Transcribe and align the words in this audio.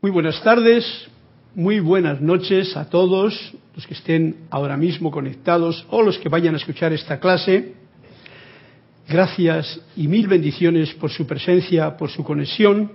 Muy 0.00 0.12
buenas 0.12 0.40
tardes, 0.44 1.08
muy 1.56 1.80
buenas 1.80 2.20
noches 2.20 2.76
a 2.76 2.88
todos 2.88 3.52
los 3.74 3.84
que 3.84 3.94
estén 3.94 4.46
ahora 4.48 4.76
mismo 4.76 5.10
conectados 5.10 5.84
o 5.90 6.02
los 6.02 6.18
que 6.18 6.28
vayan 6.28 6.54
a 6.54 6.58
escuchar 6.58 6.92
esta 6.92 7.18
clase. 7.18 7.74
Gracias 9.08 9.80
y 9.96 10.06
mil 10.06 10.28
bendiciones 10.28 10.94
por 10.94 11.10
su 11.10 11.26
presencia, 11.26 11.96
por 11.96 12.10
su 12.10 12.22
conexión. 12.22 12.92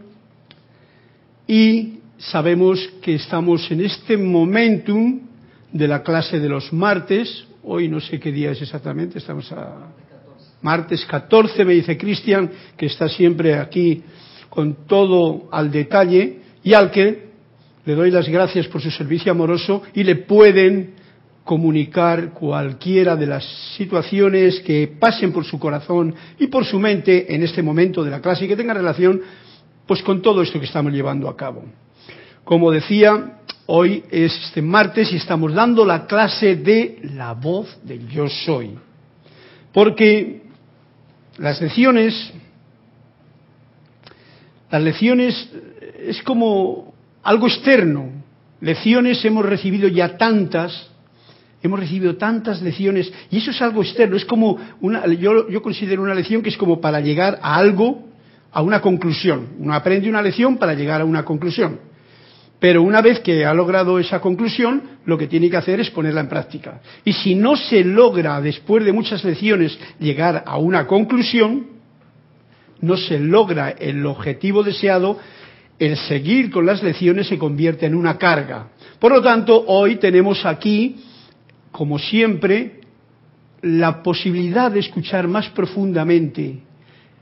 Y 1.45 1.95
sabemos 2.17 2.79
que 3.01 3.15
estamos 3.15 3.69
en 3.69 3.81
este 3.81 4.15
momentum 4.15 5.23
de 5.73 5.87
la 5.89 6.03
clase 6.03 6.39
de 6.39 6.47
los 6.47 6.71
martes. 6.71 7.45
Hoy 7.63 7.89
no 7.89 7.99
sé 7.99 8.17
qué 8.17 8.31
día 8.31 8.51
es 8.51 8.61
exactamente, 8.61 9.17
estamos 9.17 9.51
a 9.51 9.89
martes 10.61 11.05
14, 11.05 11.65
me 11.65 11.73
dice 11.73 11.97
Cristian, 11.97 12.49
que 12.77 12.85
está 12.85 13.09
siempre 13.09 13.55
aquí 13.55 14.01
con 14.49 14.87
todo 14.87 15.49
al 15.51 15.69
detalle 15.69 16.42
y 16.63 16.73
al 16.73 16.91
que 16.91 17.33
le 17.85 17.95
doy 17.95 18.11
las 18.11 18.27
gracias 18.29 18.67
por 18.67 18.81
su 18.81 18.89
servicio 18.89 19.31
amoroso 19.31 19.83
y 19.93 20.03
le 20.03 20.15
pueden 20.15 20.93
comunicar 21.43 22.29
cualquiera 22.31 23.15
de 23.17 23.25
las 23.25 23.43
situaciones 23.75 24.61
que 24.61 24.87
pasen 24.87 25.33
por 25.33 25.43
su 25.43 25.59
corazón 25.59 26.15
y 26.39 26.47
por 26.47 26.63
su 26.63 26.79
mente 26.79 27.33
en 27.33 27.43
este 27.43 27.61
momento 27.61 28.03
de 28.03 28.11
la 28.11 28.21
clase 28.21 28.45
y 28.45 28.47
que 28.47 28.55
tenga 28.55 28.73
relación 28.73 29.21
pues 29.85 30.01
con 30.01 30.21
todo 30.21 30.41
esto 30.41 30.59
que 30.59 30.65
estamos 30.65 30.93
llevando 30.93 31.27
a 31.27 31.35
cabo. 31.35 31.65
Como 32.45 32.71
decía, 32.71 33.39
hoy 33.65 34.03
es 34.09 34.33
este 34.45 34.61
martes 34.61 35.11
y 35.11 35.17
estamos 35.17 35.53
dando 35.53 35.85
la 35.85 36.07
clase 36.07 36.55
de 36.55 36.99
la 37.13 37.33
voz 37.33 37.77
del 37.83 38.07
yo 38.07 38.29
soy. 38.29 38.71
Porque 39.73 40.43
las 41.37 41.59
lecciones 41.61 42.33
las 44.73 44.81
lecciones 44.81 45.49
es 46.07 46.21
como 46.23 46.93
algo 47.23 47.47
externo. 47.47 48.11
Lecciones 48.61 49.23
hemos 49.25 49.45
recibido 49.45 49.87
ya 49.87 50.17
tantas, 50.17 50.89
hemos 51.61 51.79
recibido 51.79 52.15
tantas 52.15 52.61
lecciones 52.61 53.11
y 53.29 53.37
eso 53.37 53.51
es 53.51 53.61
algo 53.61 53.81
externo. 53.81 54.15
Es 54.15 54.25
como 54.25 54.57
una, 54.81 55.05
yo, 55.07 55.49
yo 55.49 55.61
considero 55.61 56.01
una 56.01 56.15
lección 56.15 56.41
que 56.41 56.49
es 56.49 56.57
como 56.57 56.79
para 56.79 56.99
llegar 56.99 57.39
a 57.41 57.55
algo, 57.55 58.03
a 58.51 58.61
una 58.61 58.81
conclusión. 58.81 59.49
Uno 59.59 59.73
aprende 59.73 60.09
una 60.09 60.21
lección 60.21 60.57
para 60.57 60.73
llegar 60.73 61.01
a 61.01 61.05
una 61.05 61.25
conclusión. 61.25 61.79
Pero 62.59 62.81
una 62.81 63.01
vez 63.01 63.19
que 63.19 63.45
ha 63.45 63.53
logrado 63.53 63.99
esa 63.99 64.21
conclusión, 64.21 64.83
lo 65.05 65.17
que 65.17 65.27
tiene 65.27 65.49
que 65.49 65.57
hacer 65.57 65.81
es 65.81 65.89
ponerla 65.89 66.21
en 66.21 66.29
práctica. 66.29 66.79
Y 67.03 67.11
si 67.11 67.35
no 67.35 67.57
se 67.57 67.83
logra, 67.83 68.39
después 68.39 68.85
de 68.85 68.93
muchas 68.93 69.21
lecciones, 69.25 69.77
llegar 69.99 70.43
a 70.45 70.57
una 70.57 70.87
conclusión, 70.87 71.67
no 72.79 72.95
se 72.95 73.19
logra 73.19 73.71
el 73.71 74.05
objetivo 74.05 74.63
deseado, 74.63 75.17
el 75.85 75.97
seguir 75.97 76.49
con 76.49 76.65
las 76.65 76.81
lecciones 76.81 77.27
se 77.27 77.37
convierte 77.37 77.85
en 77.85 77.93
una 77.93 78.17
carga. 78.17 78.69
Por 78.99 79.11
lo 79.11 79.21
tanto, 79.21 79.65
hoy 79.67 79.97
tenemos 79.97 80.45
aquí, 80.45 80.95
como 81.71 81.99
siempre, 81.99 82.79
la 83.61 84.01
posibilidad 84.01 84.71
de 84.71 84.79
escuchar 84.79 85.27
más 85.27 85.49
profundamente 85.49 86.59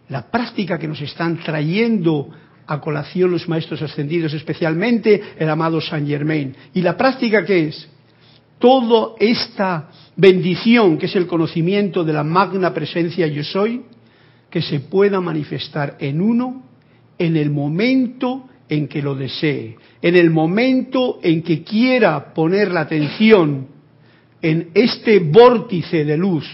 la 0.10 0.30
práctica 0.30 0.78
que 0.78 0.88
nos 0.88 1.02
están 1.02 1.38
trayendo 1.38 2.30
a 2.68 2.80
colación 2.80 3.32
los 3.32 3.50
maestros 3.50 3.82
ascendidos, 3.82 4.34
especialmente 4.34 5.22
el 5.40 5.50
amado 5.50 5.82
Saint 5.82 6.08
Germain. 6.08 6.56
¿Y 6.74 6.82
la 6.82 6.96
práctica 6.96 7.44
qué 7.44 7.70
es? 7.70 7.90
Toda 8.60 9.16
esta 9.20 9.90
bendición 10.16 11.00
que 11.00 11.08
es 11.08 11.16
el 11.16 11.26
conocimiento 11.26 12.04
de 12.04 12.14
la 12.14 12.24
magna 12.24 12.74
presencia 12.74 13.26
yo 13.26 13.44
soy, 13.44 13.82
que 14.52 14.62
se 14.62 14.82
pueda 14.82 15.20
manifestar 15.20 15.96
en 16.00 16.22
uno 16.22 16.64
en 17.18 17.38
el 17.38 17.50
momento 17.50 18.50
en 18.72 18.88
que 18.88 19.02
lo 19.02 19.16
desee, 19.16 19.76
en 20.02 20.16
el 20.16 20.30
momento 20.30 21.20
en 21.22 21.44
que 21.44 21.62
quiera 21.62 22.34
poner 22.34 22.72
la 22.72 22.82
atención 22.82 23.68
en 24.42 24.70
este 24.74 25.20
vórtice 25.20 26.06
de 26.06 26.16
luz, 26.16 26.50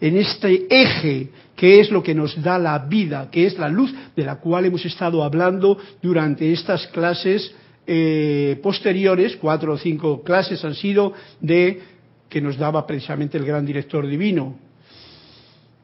en 0.00 0.16
este 0.16 0.68
eje 0.70 1.28
que 1.56 1.80
es 1.80 1.90
lo 1.90 2.04
que 2.04 2.14
nos 2.14 2.40
da 2.40 2.56
la 2.56 2.78
vida, 2.78 3.28
que 3.32 3.46
es 3.46 3.58
la 3.58 3.68
luz 3.68 3.92
de 4.14 4.24
la 4.24 4.36
cual 4.36 4.66
hemos 4.66 4.84
estado 4.84 5.24
hablando 5.24 5.76
durante 6.00 6.52
estas 6.52 6.86
clases 6.86 7.52
eh, 7.84 8.60
posteriores, 8.62 9.36
cuatro 9.36 9.72
o 9.72 9.78
cinco 9.78 10.22
clases 10.22 10.64
han 10.64 10.76
sido 10.76 11.14
de 11.40 11.80
que 12.28 12.40
nos 12.40 12.56
daba 12.58 12.86
precisamente 12.86 13.38
el 13.38 13.44
gran 13.44 13.66
director 13.66 14.06
divino. 14.06 14.56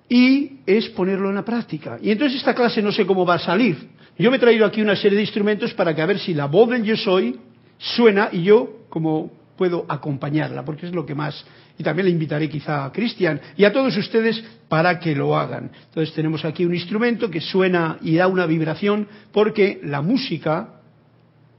Y 0.08 0.58
es 0.64 0.90
ponerlo 0.90 1.28
en 1.30 1.36
la 1.36 1.44
práctica. 1.44 1.98
Y 2.00 2.12
entonces 2.12 2.38
esta 2.38 2.54
clase 2.54 2.82
no 2.82 2.92
sé 2.92 3.04
cómo 3.04 3.26
va 3.26 3.34
a 3.34 3.38
salir, 3.40 3.88
yo 4.22 4.30
me 4.30 4.36
he 4.36 4.40
traído 4.40 4.64
aquí 4.64 4.80
una 4.80 4.94
serie 4.94 5.16
de 5.16 5.22
instrumentos 5.22 5.74
para 5.74 5.94
que 5.94 6.00
a 6.00 6.06
ver 6.06 6.20
si 6.20 6.32
la 6.32 6.46
voz 6.46 6.70
del 6.70 6.84
yo 6.84 6.96
soy 6.96 7.40
suena 7.76 8.28
y 8.30 8.44
yo 8.44 8.86
como 8.88 9.32
puedo 9.56 9.84
acompañarla, 9.88 10.64
porque 10.64 10.86
es 10.86 10.92
lo 10.92 11.04
que 11.04 11.14
más. 11.14 11.44
Y 11.76 11.82
también 11.82 12.06
le 12.06 12.12
invitaré 12.12 12.48
quizá 12.48 12.84
a 12.84 12.92
Cristian 12.92 13.40
y 13.56 13.64
a 13.64 13.72
todos 13.72 13.96
ustedes 13.96 14.42
para 14.68 15.00
que 15.00 15.16
lo 15.16 15.36
hagan. 15.36 15.72
Entonces 15.88 16.14
tenemos 16.14 16.44
aquí 16.44 16.64
un 16.64 16.74
instrumento 16.74 17.30
que 17.30 17.40
suena 17.40 17.98
y 18.00 18.14
da 18.14 18.28
una 18.28 18.46
vibración, 18.46 19.08
porque 19.32 19.80
la 19.82 20.02
música, 20.02 20.80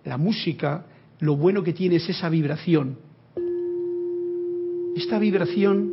la 0.06 0.18
música, 0.18 0.85
lo 1.19 1.35
bueno 1.35 1.63
que 1.63 1.73
tiene 1.73 1.97
es 1.97 2.07
esa 2.07 2.29
vibración. 2.29 2.97
Esta 4.96 5.19
vibración 5.19 5.91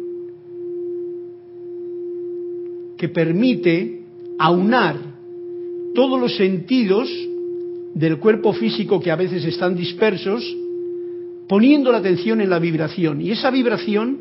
que 2.97 3.09
permite 3.09 4.05
aunar 4.39 5.10
todos 5.95 6.21
los 6.21 6.37
sentidos 6.37 7.09
del 7.95 8.19
cuerpo 8.19 8.53
físico 8.53 9.01
que 9.01 9.11
a 9.11 9.17
veces 9.17 9.45
están 9.45 9.77
dispersos, 9.77 10.45
poniendo 11.49 11.91
la 11.91 11.99
atención 11.99 12.41
en 12.41 12.51
la 12.51 12.59
vibración. 12.59 13.21
Y 13.21 13.33
esa 13.33 13.51
vibración, 13.51 14.19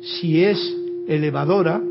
si 0.00 0.44
es 0.44 0.76
elevadora, 1.08 1.82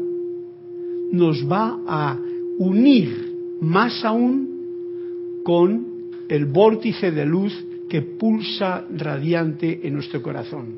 nos 1.11 1.49
va 1.49 1.79
a 1.87 2.19
unir 2.57 3.33
más 3.61 4.03
aún 4.05 5.41
con 5.43 5.87
el 6.27 6.45
vórtice 6.45 7.11
de 7.11 7.25
luz 7.25 7.53
que 7.89 8.01
pulsa 8.01 8.85
radiante 8.95 9.87
en 9.87 9.93
nuestro 9.93 10.21
corazón. 10.21 10.77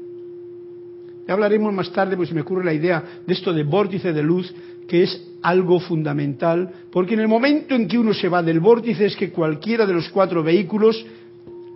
Ya 1.27 1.33
hablaremos 1.33 1.73
más 1.73 1.91
tarde, 1.91 2.15
pues 2.15 2.31
me 2.31 2.41
ocurre 2.41 2.63
la 2.63 2.73
idea 2.73 3.21
de 3.25 3.33
esto 3.33 3.51
de 3.51 3.63
vórtice 3.63 4.13
de 4.13 4.23
luz, 4.23 4.53
que 4.87 5.03
es 5.03 5.26
algo 5.41 5.79
fundamental, 5.79 6.71
porque 6.91 7.13
en 7.13 7.21
el 7.21 7.27
momento 7.27 7.75
en 7.75 7.87
que 7.87 7.97
uno 7.97 8.13
se 8.13 8.29
va 8.29 8.43
del 8.43 8.59
vórtice 8.59 9.05
es 9.05 9.15
que 9.15 9.31
cualquiera 9.31 9.85
de 9.85 9.93
los 9.93 10.09
cuatro 10.09 10.43
vehículos 10.43 11.05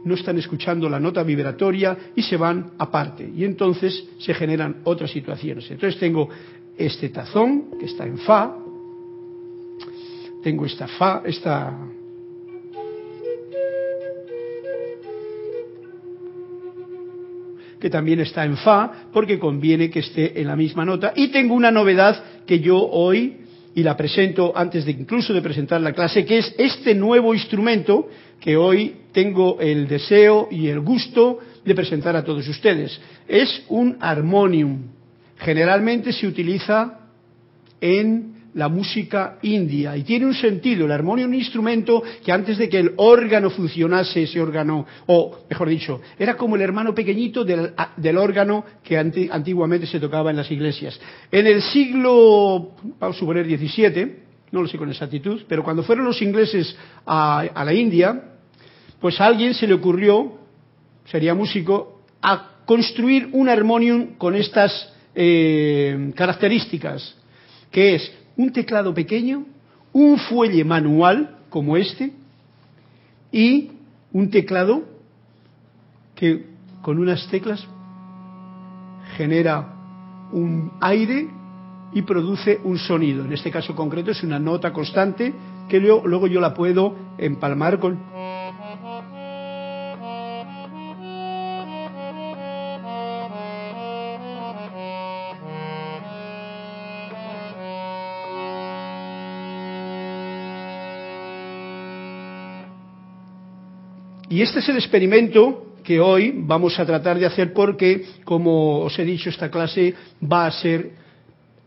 no 0.03 0.16
están 0.16 0.38
escuchando 0.38 0.89
la 0.89 0.99
nota 0.99 1.23
vibratoria 1.23 1.97
y 2.16 2.23
se 2.23 2.38
van 2.38 2.71
aparte. 2.77 3.29
Y 3.35 3.45
entonces 3.45 4.03
se 4.17 4.33
generan 4.33 4.77
otras 4.83 5.11
situaciones. 5.11 5.69
Entonces 5.69 6.00
tengo 6.00 6.29
este 6.77 7.09
tazón 7.09 7.77
que 7.79 7.85
está 7.85 8.05
en 8.05 8.17
Fa, 8.17 8.55
tengo 10.44 10.66
esta 10.66 10.88
Fa, 10.88 11.21
esta 11.25 11.77
que 17.81 17.89
también 17.89 18.19
está 18.21 18.45
en 18.45 18.55
Fa, 18.57 19.09
porque 19.11 19.39
conviene 19.39 19.89
que 19.89 20.00
esté 20.00 20.39
en 20.39 20.47
la 20.47 20.55
misma 20.55 20.85
nota. 20.85 21.13
Y 21.16 21.29
tengo 21.29 21.55
una 21.55 21.71
novedad 21.71 22.23
que 22.45 22.59
yo 22.59 22.77
hoy, 22.77 23.38
y 23.73 23.83
la 23.83 23.95
presento 23.95 24.51
antes 24.55 24.85
de 24.85 24.91
incluso 24.91 25.33
de 25.33 25.41
presentar 25.41 25.81
la 25.81 25.93
clase, 25.93 26.25
que 26.25 26.39
es 26.39 26.53
este 26.57 26.93
nuevo 26.93 27.33
instrumento 27.33 28.09
que 28.39 28.57
hoy 28.57 28.97
tengo 29.11 29.59
el 29.59 29.87
deseo 29.87 30.47
y 30.51 30.67
el 30.67 30.79
gusto 30.79 31.39
de 31.63 31.75
presentar 31.75 32.15
a 32.15 32.23
todos 32.23 32.47
ustedes. 32.47 32.99
Es 33.27 33.63
un 33.69 33.97
armonium. 33.99 34.83
Generalmente 35.37 36.11
se 36.11 36.27
utiliza 36.27 36.99
en 37.79 38.41
la 38.53 38.67
música 38.67 39.38
india 39.44 39.95
y 39.95 40.03
tiene 40.03 40.25
un 40.25 40.34
sentido. 40.34 40.85
El 40.85 40.91
armonio 40.91 41.25
es 41.25 41.29
un 41.29 41.35
instrumento 41.35 42.03
que 42.23 42.31
antes 42.31 42.57
de 42.57 42.67
que 42.67 42.79
el 42.79 42.94
órgano 42.97 43.50
funcionase, 43.50 44.23
ese 44.23 44.41
órgano, 44.41 44.85
o 45.07 45.39
mejor 45.50 45.69
dicho, 45.69 46.01
era 46.18 46.36
como 46.36 46.56
el 46.56 46.62
hermano 46.62 46.94
pequeñito 46.94 47.44
del, 47.45 48.18
órgano 48.18 48.65
que 48.83 48.98
antiguamente 48.98 49.88
se 49.88 50.00
tocaba 50.00 50.31
en 50.31 50.38
las 50.38 50.51
iglesias. 50.51 51.00
En 51.31 51.48
el 51.48 51.62
siglo, 51.62 52.71
vamos 53.00 53.15
a 53.15 53.19
suponer, 53.19 53.48
17, 53.48 54.19
no 54.51 54.62
lo 54.62 54.68
sé 54.68 54.77
con 54.77 54.89
exactitud, 54.89 55.44
pero 55.48 55.63
cuando 55.63 55.83
fueron 55.83 56.06
los 56.06 56.21
ingleses 56.21 56.75
a, 57.06 57.63
la 57.63 57.74
India, 57.74 58.21
pues 59.00 59.19
a 59.21 59.25
alguien 59.25 59.53
se 59.53 59.68
le 59.68 59.74
ocurrió, 59.74 60.39
sería 61.06 61.33
músico, 61.33 62.01
a 62.21 62.63
construir 62.65 63.30
un 63.31 63.50
armonium 63.50 64.15
con 64.18 64.36
estas 64.36 64.94
eh, 65.15 66.12
características, 66.15 67.15
que 67.71 67.95
es 67.95 68.12
un 68.41 68.51
teclado 68.51 68.93
pequeño, 68.93 69.45
un 69.93 70.17
fuelle 70.17 70.63
manual 70.63 71.38
como 71.49 71.77
este 71.77 72.11
y 73.31 73.71
un 74.11 74.31
teclado 74.31 74.83
que 76.15 76.47
con 76.81 76.97
unas 76.97 77.27
teclas 77.29 77.67
genera 79.15 79.75
un 80.31 80.71
aire 80.81 81.29
y 81.93 82.01
produce 82.01 82.59
un 82.63 82.79
sonido. 82.79 83.25
En 83.25 83.33
este 83.33 83.51
caso 83.51 83.75
concreto 83.75 84.09
es 84.09 84.23
una 84.23 84.39
nota 84.39 84.73
constante 84.73 85.33
que 85.69 85.79
luego, 85.79 86.27
yo 86.27 86.41
la 86.41 86.53
puedo 86.53 86.95
empalmar 87.19 87.79
con 87.79 87.99
Y 104.41 104.43
este 104.43 104.57
es 104.57 104.69
el 104.69 104.77
experimento 104.77 105.75
que 105.83 105.99
hoy 105.99 106.33
vamos 106.35 106.79
a 106.79 106.83
tratar 106.83 107.19
de 107.19 107.27
hacer 107.27 107.53
porque, 107.53 108.03
como 108.25 108.79
os 108.79 108.97
he 108.97 109.05
dicho, 109.05 109.29
esta 109.29 109.51
clase 109.51 109.93
va 110.19 110.47
a 110.47 110.51
ser 110.51 110.93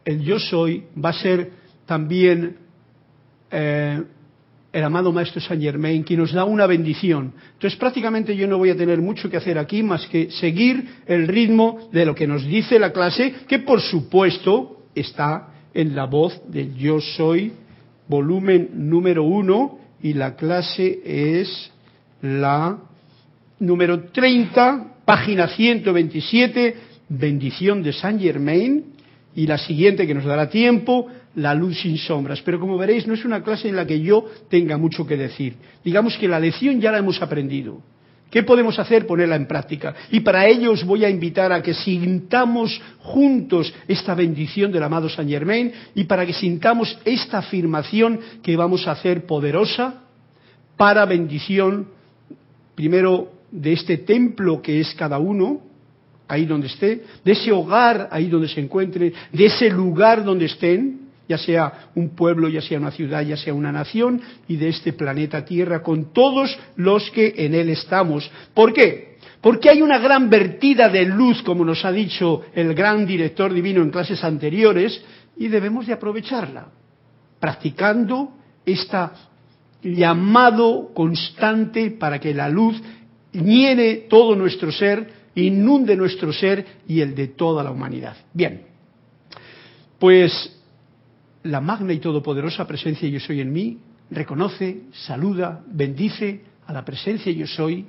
el 0.05 0.21
yo 0.21 0.41
soy, 0.41 0.83
va 0.99 1.11
a 1.11 1.13
ser 1.13 1.53
también 1.87 2.57
eh, 3.53 4.03
el 4.73 4.83
amado 4.83 5.13
Maestro 5.13 5.41
Saint 5.41 5.63
Germain, 5.63 6.03
quien 6.03 6.19
nos 6.19 6.33
da 6.33 6.45
una 6.45 6.67
bendición. 6.67 7.35
Entonces 7.53 7.79
prácticamente 7.79 8.35
yo 8.35 8.49
no 8.49 8.59
voy 8.59 8.71
a 8.71 8.77
tener 8.77 9.01
mucho 9.01 9.31
que 9.31 9.37
hacer 9.37 9.57
aquí 9.57 9.85
más 9.85 10.09
que 10.09 10.33
seguir 10.33 10.97
el 11.07 11.29
ritmo 11.29 11.91
de 11.93 12.05
lo 12.05 12.13
que 12.13 12.27
nos 12.27 12.45
dice 12.45 12.81
la 12.81 12.93
clase, 12.93 13.35
que 13.47 13.61
por 13.61 13.81
supuesto 13.83 14.83
está 14.97 15.47
en 15.73 15.95
la 15.95 16.07
voz 16.07 16.43
del 16.51 16.75
yo 16.75 17.01
soy, 17.01 17.53
volumen 18.09 18.71
número 18.75 19.23
uno, 19.23 19.79
y 20.03 20.15
la 20.15 20.35
clase 20.35 21.01
es 21.05 21.71
la 22.25 22.79
número 23.61 24.05
30, 24.05 25.03
página 25.05 25.47
127, 25.49 26.77
bendición 27.11 27.83
de 27.83 27.93
Saint 27.93 28.21
Germain, 28.21 28.83
y 29.37 29.47
la 29.47 29.59
siguiente 29.59 30.07
que 30.07 30.15
nos 30.15 30.25
dará 30.25 30.49
tiempo, 30.49 31.07
la 31.35 31.55
luz 31.55 31.81
sin 31.81 31.99
sombras. 31.99 32.41
Pero 32.43 32.59
como 32.59 32.79
veréis, 32.79 33.07
no 33.07 33.13
es 33.13 33.25
una 33.25 33.43
clase 33.43 33.69
en 33.69 33.77
la 33.77 33.87
que 33.87 34.01
yo 34.01 34.25
tenga 34.49 34.79
mucho 34.79 35.07
que 35.07 35.17
decir. 35.17 35.57
Digamos 35.85 36.17
que 36.17 36.29
la 36.29 36.41
lección 36.41 36.81
ya 36.81 36.93
la 36.93 36.99
hemos 36.99 37.21
aprendido. 37.21 37.83
¿Qué 38.31 38.43
podemos 38.43 38.79
hacer? 38.79 39.07
Ponerla 39.07 39.37
en 39.37 39.47
práctica. 39.47 39.95
Y 40.11 40.21
para 40.21 40.47
ello 40.47 40.73
os 40.73 40.85
voy 40.85 41.05
a 41.05 41.11
invitar 41.11 41.53
a 41.53 41.63
que 41.63 41.75
sintamos 41.75 42.81
juntos 43.01 43.73
esta 43.87 44.15
bendición 44.15 44.73
del 44.73 44.83
amado 44.83 45.09
Saint 45.09 45.31
Germain 45.31 45.73
y 45.95 46.05
para 46.05 46.25
que 46.25 46.33
sintamos 46.33 46.97
esta 47.05 47.39
afirmación 47.39 48.19
que 48.43 48.57
vamos 48.57 48.89
a 48.89 48.93
hacer 48.93 49.27
poderosa 49.27 50.05
para 50.77 51.05
bendición, 51.05 51.89
primero 52.75 53.33
de 53.51 53.73
este 53.73 53.99
templo 53.99 54.61
que 54.61 54.81
es 54.81 54.95
cada 54.95 55.19
uno, 55.19 55.61
ahí 56.29 56.47
donde 56.47 56.67
esté, 56.67 57.03
de 57.25 57.33
ese 57.33 57.53
hogar 57.53 58.09
ahí 58.11 58.27
donde 58.27 58.49
se 58.49 58.61
encuentre, 58.61 59.13
de 59.33 59.47
ese 59.47 59.71
lugar 59.71 60.25
donde 60.25 60.47
estén, 60.47 61.01
ya 61.29 61.39
sea 61.39 61.89
un 61.95 62.11
pueblo, 62.11 62.49
ya 62.49 62.61
sea 62.61 62.79
una 62.79 62.91
ciudad, 62.91 63.23
ya 63.23 63.37
sea 63.37 63.55
una 63.55 63.73
nación, 63.73 64.21
y 64.49 64.57
de 64.57 64.69
este 64.69 64.93
planeta 64.93 65.45
Tierra 65.45 65.83
con 65.83 66.13
todos 66.13 66.59
los 66.77 67.11
que 67.11 67.35
en 67.39 67.55
él 67.55 67.69
estamos. 67.71 68.31
¿Por 68.53 68.73
qué? 68.73 69.15
Porque 69.41 69.71
hay 69.71 69.83
una 69.83 69.99
gran 69.99 70.29
vertida 70.29 70.89
de 70.89 71.05
luz, 71.05 71.43
como 71.43 71.65
nos 71.65 71.85
ha 71.85 71.93
dicho 71.93 72.43
el 72.55 72.75
gran 72.75 73.07
director 73.07 73.53
divino 73.53 73.83
en 73.83 73.91
clases 73.91 74.23
anteriores, 74.25 75.03
y 75.37 75.49
debemos 75.49 75.87
de 75.87 75.93
aprovecharla, 75.93 76.69
practicando 77.41 78.31
este 78.65 78.97
llamado 79.85 80.93
constante 80.95 81.91
para 81.91 82.19
que 82.19 82.35
la 82.35 82.49
luz 82.49 82.81
llene 83.33 84.07
todo 84.09 84.35
nuestro 84.35 84.73
ser, 84.73 85.09
inunde 85.35 85.97
nuestro 85.97 86.33
ser 86.33 86.65
y 86.89 87.01
el 87.01 87.15
de 87.15 87.29
toda 87.29 87.63
la 87.63 87.71
humanidad. 87.71 88.17
Bien, 88.33 88.63
pues 89.99 90.61
la 91.43 91.61
magna 91.61 91.93
y 91.93 91.99
todopoderosa 91.99 92.67
presencia 92.67 93.09
yo 93.09 93.21
soy 93.21 93.41
en 93.41 93.53
mí 93.53 93.79
reconoce, 94.11 94.83
saluda, 94.93 95.63
bendice 95.67 96.43
a 96.67 96.73
la 96.73 96.85
presencia 96.85 97.33
yo 97.33 97.47
soy 97.47 97.87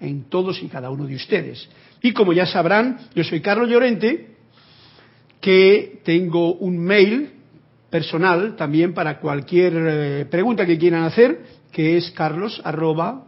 en 0.00 0.24
todos 0.24 0.62
y 0.62 0.68
cada 0.68 0.90
uno 0.90 1.06
de 1.06 1.16
ustedes. 1.16 1.68
Y 2.02 2.12
como 2.12 2.32
ya 2.32 2.46
sabrán, 2.46 2.98
yo 3.14 3.24
soy 3.24 3.40
Carlos 3.40 3.68
Llorente, 3.68 4.36
que 5.40 6.00
tengo 6.04 6.54
un 6.54 6.78
mail 6.78 7.30
personal 7.90 8.56
también 8.56 8.94
para 8.94 9.18
cualquier 9.18 9.72
eh, 9.76 10.26
pregunta 10.30 10.66
que 10.66 10.78
quieran 10.78 11.04
hacer, 11.04 11.40
que 11.72 11.96
es 11.96 12.10
carlos 12.10 12.60
arroba 12.64 13.24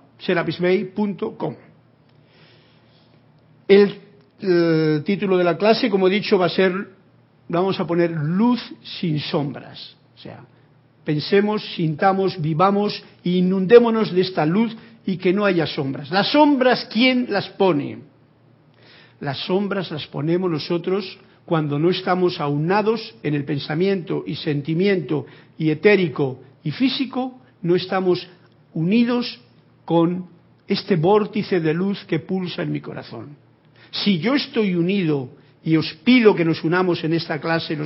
el 3.69 5.03
título 5.05 5.39
de 5.39 5.45
la 5.45 5.57
clase, 5.57 5.89
como 5.89 6.09
he 6.09 6.11
dicho, 6.11 6.39
va 6.39 6.47
a 6.47 6.51
ser 6.51 7.01
vamos 7.51 7.81
a 7.81 7.87
poner 7.87 8.11
luz 8.11 8.61
sin 8.83 9.19
sombras. 9.19 9.97
O 10.15 10.19
sea, 10.19 10.45
pensemos, 11.05 11.62
sintamos, 11.75 12.41
vivamos, 12.41 13.03
inundémonos 13.25 14.12
de 14.12 14.21
esta 14.21 14.47
luz 14.47 14.77
y 15.05 15.17
que 15.17 15.33
no 15.33 15.45
haya 15.45 15.67
sombras. 15.67 16.11
Las 16.11 16.31
sombras, 16.31 16.89
¿quién 16.93 17.27
las 17.29 17.49
pone? 17.51 17.99
Las 19.19 19.39
sombras 19.39 19.91
las 19.91 20.07
ponemos 20.07 20.51
nosotros 20.51 21.19
cuando 21.50 21.81
no 21.81 21.91
estamos 21.91 22.38
aunados 22.38 23.12
en 23.25 23.35
el 23.35 23.44
pensamiento 23.44 24.23
y 24.25 24.37
sentimiento 24.37 25.26
y 25.58 25.70
etérico 25.70 26.38
y 26.62 26.70
físico, 26.70 27.41
no 27.62 27.75
estamos 27.75 28.25
unidos 28.73 29.41
con 29.85 30.26
este 30.69 30.94
vórtice 30.94 31.58
de 31.58 31.75
luz 31.75 32.05
que 32.05 32.20
pulsa 32.20 32.62
en 32.62 32.70
mi 32.70 32.81
corazón. 32.81 33.37
Si 33.91 34.20
yo 34.20 34.37
estoy 34.37 34.76
unido 34.76 35.31
y 35.64 35.75
os 35.75 35.93
pido 36.05 36.37
que 36.37 36.44
nos 36.44 36.62
unamos 36.62 37.02
en 37.02 37.14
esta 37.14 37.41
clase, 37.41 37.76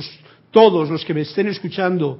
todos 0.51 0.87
los 0.91 1.03
que 1.03 1.15
me 1.15 1.21
estén 1.21 1.47
escuchando, 1.47 2.19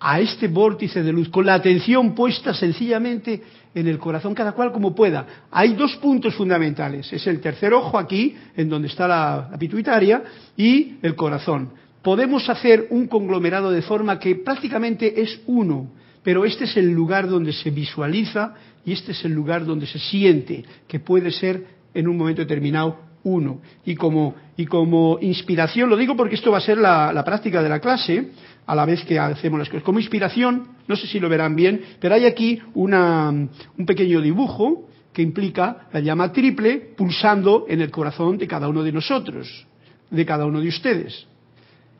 a 0.00 0.18
este 0.20 0.48
vórtice 0.48 1.02
de 1.02 1.12
luz, 1.12 1.28
con 1.28 1.44
la 1.44 1.54
atención 1.54 2.14
puesta 2.14 2.54
sencillamente 2.54 3.42
en 3.74 3.86
el 3.86 3.98
corazón, 3.98 4.34
cada 4.34 4.52
cual 4.52 4.72
como 4.72 4.94
pueda. 4.94 5.26
Hay 5.50 5.74
dos 5.74 5.94
puntos 5.96 6.34
fundamentales. 6.34 7.12
Es 7.12 7.26
el 7.26 7.40
tercer 7.40 7.74
ojo 7.74 7.98
aquí, 7.98 8.34
en 8.56 8.68
donde 8.68 8.88
está 8.88 9.06
la, 9.06 9.50
pituitaria, 9.58 10.22
y 10.56 10.96
el 11.02 11.14
corazón. 11.14 11.70
Podemos 12.02 12.48
hacer 12.48 12.86
un 12.90 13.06
conglomerado 13.08 13.70
de 13.70 13.82
forma 13.82 14.18
que 14.18 14.36
prácticamente 14.36 15.20
es 15.20 15.40
uno, 15.46 15.92
pero 16.22 16.46
este 16.46 16.64
es 16.64 16.76
el 16.78 16.90
lugar 16.90 17.28
donde 17.28 17.52
se 17.52 17.70
visualiza 17.70 18.54
y 18.84 18.92
este 18.92 19.12
es 19.12 19.24
el 19.26 19.32
lugar 19.32 19.66
donde 19.66 19.86
se 19.86 19.98
siente 19.98 20.64
que 20.88 20.98
puede 20.98 21.30
ser 21.30 21.66
en 21.92 22.08
un 22.08 22.16
momento 22.16 22.40
determinado 22.40 23.09
uno. 23.24 23.60
Y 23.84 23.94
como, 23.94 24.34
y 24.56 24.66
como 24.66 25.18
inspiración, 25.20 25.90
lo 25.90 25.96
digo 25.96 26.16
porque 26.16 26.34
esto 26.34 26.50
va 26.50 26.58
a 26.58 26.62
ser 26.62 26.78
la, 26.78 27.22
práctica 27.24 27.62
de 27.62 27.68
la 27.68 27.80
clase, 27.80 28.30
a 28.66 28.74
la 28.74 28.84
vez 28.84 29.04
que 29.04 29.18
hacemos 29.18 29.58
las 29.58 29.68
cosas. 29.68 29.82
Como 29.82 29.98
inspiración, 29.98 30.68
no 30.86 30.96
sé 30.96 31.06
si 31.06 31.18
lo 31.20 31.28
verán 31.28 31.56
bien, 31.56 31.80
pero 32.00 32.14
hay 32.14 32.26
aquí 32.26 32.60
una, 32.74 33.30
un 33.30 33.86
pequeño 33.86 34.20
dibujo 34.20 34.88
que 35.12 35.22
implica 35.22 35.88
la 35.92 36.00
llama 36.00 36.32
triple 36.32 36.92
pulsando 36.96 37.66
en 37.68 37.80
el 37.80 37.90
corazón 37.90 38.38
de 38.38 38.46
cada 38.46 38.68
uno 38.68 38.82
de 38.82 38.92
nosotros, 38.92 39.66
de 40.10 40.24
cada 40.24 40.46
uno 40.46 40.60
de 40.60 40.68
ustedes. 40.68 41.26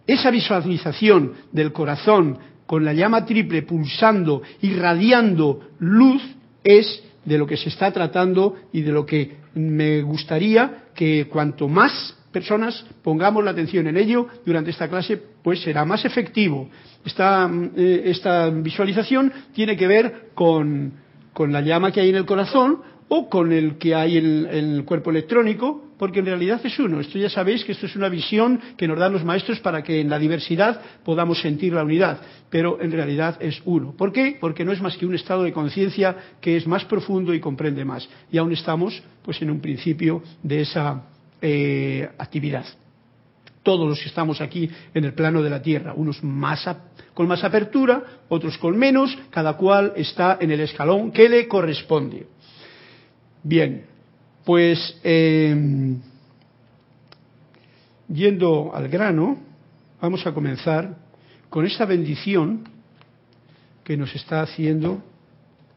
Esa 0.06 0.30
visualización 0.30 1.32
del 1.52 1.72
corazón 1.72 2.38
con 2.66 2.84
la 2.84 2.92
llama 2.92 3.24
triple 3.26 3.62
pulsando, 3.62 4.42
irradiando 4.62 5.70
luz, 5.80 6.22
es 6.62 7.02
de 7.24 7.38
lo 7.38 7.46
que 7.46 7.56
se 7.56 7.68
está 7.68 7.92
tratando 7.92 8.56
y 8.72 8.80
de 8.82 8.92
lo 8.92 9.04
que 9.04 9.36
me 9.54 10.02
gustaría 10.02 10.84
que 10.94 11.26
cuanto 11.28 11.68
más 11.68 12.16
personas 12.32 12.84
pongamos 13.02 13.44
la 13.44 13.50
atención 13.50 13.86
en 13.86 13.96
ello 13.96 14.28
durante 14.46 14.70
esta 14.70 14.88
clase, 14.88 15.20
pues 15.42 15.60
será 15.62 15.84
más 15.84 16.04
efectivo. 16.04 16.68
Esta, 17.04 17.50
eh, 17.76 18.02
esta 18.06 18.50
visualización 18.50 19.32
tiene 19.52 19.76
que 19.76 19.86
ver 19.86 20.30
con, 20.34 20.92
con 21.32 21.52
la 21.52 21.60
llama 21.60 21.92
que 21.92 22.00
hay 22.00 22.10
en 22.10 22.16
el 22.16 22.26
corazón 22.26 22.78
o 23.08 23.28
con 23.28 23.52
el 23.52 23.76
que 23.78 23.94
hay 23.94 24.16
en, 24.16 24.46
el 24.46 24.84
cuerpo 24.84 25.10
electrónico, 25.10 25.84
porque 26.00 26.20
en 26.20 26.24
realidad 26.24 26.62
es 26.64 26.78
uno. 26.78 26.98
Esto 26.98 27.18
ya 27.18 27.28
sabéis 27.28 27.62
que 27.62 27.72
esto 27.72 27.84
es 27.84 27.94
una 27.94 28.08
visión 28.08 28.58
que 28.78 28.88
nos 28.88 28.98
dan 28.98 29.12
los 29.12 29.22
maestros 29.22 29.60
para 29.60 29.82
que 29.82 30.00
en 30.00 30.08
la 30.08 30.18
diversidad 30.18 30.80
podamos 31.04 31.42
sentir 31.42 31.74
la 31.74 31.84
unidad, 31.84 32.22
pero 32.48 32.80
en 32.80 32.90
realidad 32.90 33.36
es 33.38 33.60
uno. 33.66 33.92
¿Por 33.92 34.10
qué? 34.10 34.38
Porque 34.40 34.64
no 34.64 34.72
es 34.72 34.80
más 34.80 34.96
que 34.96 35.04
un 35.04 35.14
estado 35.14 35.42
de 35.42 35.52
conciencia 35.52 36.16
que 36.40 36.56
es 36.56 36.66
más 36.66 36.86
profundo 36.86 37.34
y 37.34 37.40
comprende 37.40 37.84
más. 37.84 38.08
Y 38.32 38.38
aún 38.38 38.50
estamos, 38.50 39.02
pues, 39.22 39.42
en 39.42 39.50
un 39.50 39.60
principio 39.60 40.22
de 40.42 40.62
esa 40.62 41.02
eh, 41.42 42.08
actividad. 42.16 42.64
Todos 43.62 43.86
los 43.86 44.00
que 44.00 44.08
estamos 44.08 44.40
aquí 44.40 44.70
en 44.94 45.04
el 45.04 45.12
plano 45.12 45.42
de 45.42 45.50
la 45.50 45.60
Tierra, 45.60 45.92
unos 45.94 46.24
más 46.24 46.66
con 47.12 47.28
más 47.28 47.44
apertura, 47.44 48.22
otros 48.30 48.56
con 48.56 48.74
menos, 48.78 49.18
cada 49.28 49.52
cual 49.58 49.92
está 49.96 50.38
en 50.40 50.50
el 50.50 50.60
escalón 50.60 51.12
que 51.12 51.28
le 51.28 51.46
corresponde. 51.46 52.26
Bien, 53.42 53.84
pues 54.44 54.98
em, 55.02 56.00
yendo 58.08 58.74
al 58.74 58.88
grano, 58.88 59.38
vamos 60.00 60.26
a 60.26 60.32
comenzar 60.32 60.96
con 61.48 61.66
esta 61.66 61.84
bendición 61.84 62.64
que 63.84 63.96
nos 63.96 64.14
está 64.14 64.42
haciendo 64.42 65.02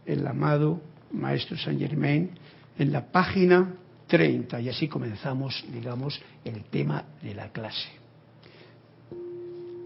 el 0.06 0.26
amado 0.26 0.82
Maestro 1.12 1.58
Saint 1.58 1.80
Germain 1.80 2.32
en 2.78 2.92
la 2.92 3.12
página 3.12 3.76
30 4.08 4.62
y 4.62 4.70
así 4.70 4.88
comenzamos, 4.88 5.64
digamos, 5.72 6.22
el 6.44 6.64
tema 6.66 7.06
de 7.22 7.34
la 7.34 7.50
clase. 7.50 7.90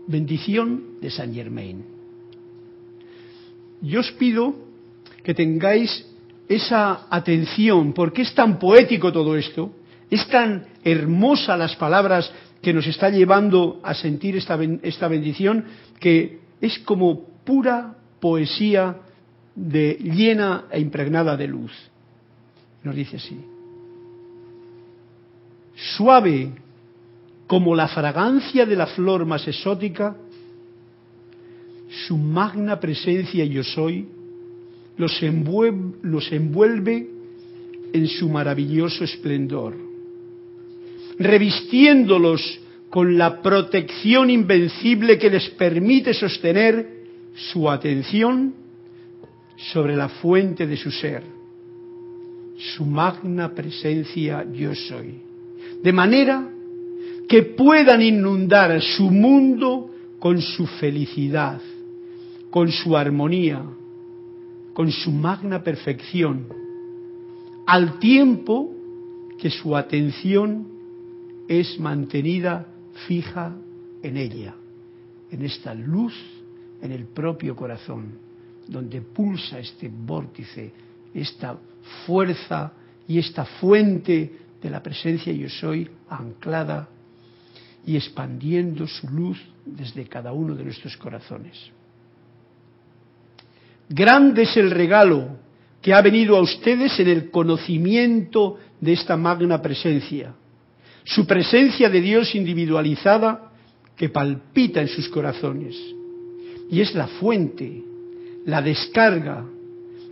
Bendición 0.08 1.00
de 1.02 1.12
Saint 1.12 1.34
Germain. 1.34 1.86
Yo 3.82 4.00
os 4.00 4.12
pido 4.14 4.56
que 5.24 5.34
tengáis 5.34 6.06
esa 6.48 7.08
atención, 7.10 7.94
porque 7.94 8.22
es 8.22 8.34
tan 8.34 8.58
poético 8.60 9.12
todo 9.12 9.36
esto, 9.36 9.72
es 10.10 10.26
tan 10.28 10.66
hermosa 10.84 11.58
las 11.58 11.76
palabras 11.76 12.32
que 12.62 12.74
nos 12.74 12.88
está 12.88 13.10
llevando 13.10 13.80
a 13.84 13.94
sentir 13.94 14.38
esta, 14.38 14.58
esta 14.82 15.08
bendición, 15.08 15.66
que 16.00 16.40
es 16.62 16.80
como 16.80 17.26
pura 17.44 17.96
poesía 18.20 18.98
de, 19.56 19.96
llena 19.96 20.66
e 20.72 20.80
impregnada 20.80 21.36
de 21.36 21.48
luz. 21.48 21.72
Nos 22.84 22.96
dice 22.96 23.18
así. 23.18 23.38
Suave 25.76 26.52
como 27.48 27.76
la 27.76 27.88
fragancia 27.88 28.66
de 28.66 28.76
la 28.76 28.88
flor 28.88 29.26
más 29.26 29.48
exótica, 29.48 30.16
su 32.08 32.18
magna 32.18 32.80
presencia 32.80 33.46
yo 33.46 33.64
soy 33.64 34.17
los 34.98 35.22
envuelve, 35.22 35.98
los 36.02 36.32
envuelve 36.32 37.08
en 37.94 38.08
su 38.08 38.30
maravilloso 38.30 39.04
esplendor, 39.04 39.76
revistiéndolos 41.20 42.60
con 42.90 43.18
la 43.18 43.42
protección 43.42 44.30
invencible 44.30 45.18
que 45.18 45.30
les 45.30 45.50
permite 45.52 46.14
sostener 46.14 46.98
su 47.36 47.70
atención 47.70 48.54
sobre 49.72 49.96
la 49.96 50.10
fuente 50.10 50.66
de 50.66 50.78
su 50.78 50.92
ser, 50.92 51.24
su 52.58 52.86
magna 52.86 53.54
presencia 53.54 54.46
yo 54.52 54.74
soy, 54.74 55.22
de 55.84 55.94
manera 55.94 56.50
que 57.28 57.44
puedan 57.44 58.02
inundar 58.02 58.82
su 58.82 59.12
mundo 59.12 59.92
con 60.20 60.42
su 60.42 60.66
felicidad, 60.66 61.62
con 62.50 62.72
su 62.72 62.96
armonía, 62.96 63.64
con 64.78 64.92
su 64.92 65.12
magna 65.12 65.64
perfección, 65.64 66.50
al 67.66 67.98
tiempo 67.98 68.72
que 69.40 69.50
su 69.50 69.76
atención 69.76 70.68
es 71.48 71.80
mantenida 71.80 72.68
fija 73.08 73.56
en 74.04 74.18
ella, 74.18 74.54
en 75.32 75.42
esta 75.42 75.74
luz 75.74 76.14
en 76.80 76.92
el 76.92 77.06
propio 77.06 77.56
corazón, 77.56 78.20
donde 78.68 79.02
pulsa 79.02 79.58
este 79.58 79.90
vórtice, 79.90 80.72
esta 81.12 81.58
fuerza 82.06 82.72
y 83.08 83.18
esta 83.18 83.46
fuente 83.46 84.32
de 84.62 84.70
la 84.70 84.84
presencia 84.84 85.34
yo 85.34 85.50
soy 85.50 85.90
anclada 86.08 86.88
y 87.84 87.96
expandiendo 87.96 88.86
su 88.86 89.10
luz 89.10 89.44
desde 89.66 90.06
cada 90.06 90.34
uno 90.34 90.54
de 90.54 90.66
nuestros 90.66 90.96
corazones. 90.98 91.76
Grande 93.90 94.44
es 94.44 94.58
el 94.58 94.72
regalo 94.72 95.38
que 95.82 95.94
ha 95.94 96.02
venido 96.02 96.36
a 96.36 96.42
ustedes 96.42 97.00
en 97.00 97.08
el 97.08 97.32
conocimiento 97.32 98.58
de 98.82 98.94
esta 98.94 99.16
magna 99.16 99.62
presencia, 99.62 100.34
su 101.04 101.26
presencia 101.26 101.90
de 101.90 102.02
Dios 102.02 102.36
individualizada 102.36 103.52
que 103.96 104.10
palpita 104.10 104.82
en 104.82 104.90
sus 104.90 105.08
corazones. 105.10 105.76
Y 106.70 106.82
es 106.82 106.94
la 106.94 107.08
fuente, 107.08 107.84
la 108.46 108.62
descarga, 108.62 109.46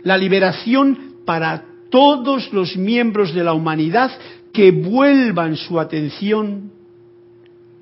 la 0.02 0.16
liberación 0.16 1.16
para 1.26 1.64
todos 1.90 2.52
los 2.52 2.76
miembros 2.76 3.34
de 3.34 3.44
la 3.44 3.52
humanidad 3.52 4.10
que 4.52 4.70
vuelvan 4.70 5.56
su 5.56 5.78
atención 5.78 6.72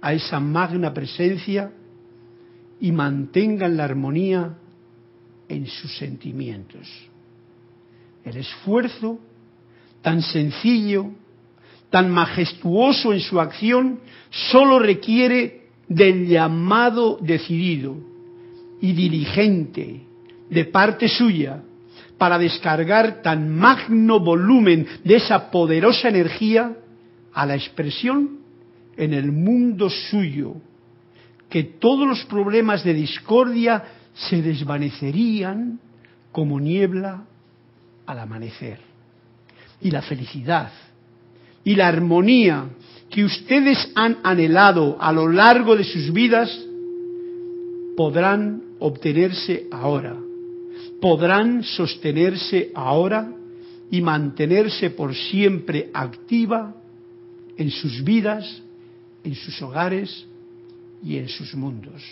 a 0.01 0.13
esa 0.13 0.41
magna 0.41 0.93
presencia 0.93 1.73
y 2.81 2.91
mantengan 2.91 3.77
la 3.77 3.85
armonía 3.85 4.59
en 5.49 5.67
sus 5.67 5.97
sentimientos. 5.97 6.89
El 8.25 8.37
esfuerzo 8.37 9.19
tan 10.03 10.23
sencillo, 10.23 11.11
tan 11.91 12.11
majestuoso 12.11 13.13
en 13.13 13.21
su 13.21 13.41
acción, 13.41 14.01
solo 14.31 14.79
requiere 14.79 15.69
del 15.89 16.27
llamado 16.27 17.19
decidido 17.21 17.97
y 18.81 18.93
diligente 18.93 20.03
de 20.51 20.65
parte 20.67 21.09
suya 21.09 21.63
para 22.19 22.39
descargar 22.39 23.23
tan 23.23 23.55
magno 23.55 24.21
volumen 24.21 24.87
de 25.05 25.17
esa 25.17 25.51
poderosa 25.51 26.09
energía 26.09 26.77
a 27.33 27.47
la 27.47 27.55
expresión 27.55 28.39
en 28.97 29.13
el 29.13 29.33
mundo 29.33 29.91
suyo, 29.91 30.55
que 31.49 31.65
todos 31.65 32.07
los 32.07 32.25
problemas 32.27 32.85
de 32.85 32.95
discordia 32.95 33.83
se 34.15 34.43
desvanecerían 34.43 35.79
como 36.33 36.61
niebla 36.61 37.25
al 38.07 38.19
amanecer. 38.19 38.79
Y 39.81 39.91
la 39.91 40.03
felicidad 40.03 40.73
y 41.65 41.75
la 41.75 41.89
armonía 41.89 42.69
que 43.11 43.25
ustedes 43.25 43.91
han 43.95 44.19
anhelado 44.23 44.97
a 45.01 45.13
lo 45.13 45.29
largo 45.29 45.77
de 45.77 45.85
sus 45.85 46.13
vidas 46.13 46.51
podrán 47.97 48.63
obtenerse 48.81 49.67
ahora, 49.71 50.17
podrán 51.01 51.63
sostenerse 51.63 52.73
ahora 52.75 53.33
y 53.91 54.01
mantenerse 54.01 54.91
por 54.91 55.15
siempre 55.15 55.91
activa 55.93 56.75
en 57.57 57.71
sus 57.71 58.03
vidas 58.03 58.63
en 59.25 59.35
sus 59.35 59.61
hogares 59.63 60.27
y 61.03 61.17
en 61.17 61.29
sus 61.29 61.55
mundos. 61.55 62.03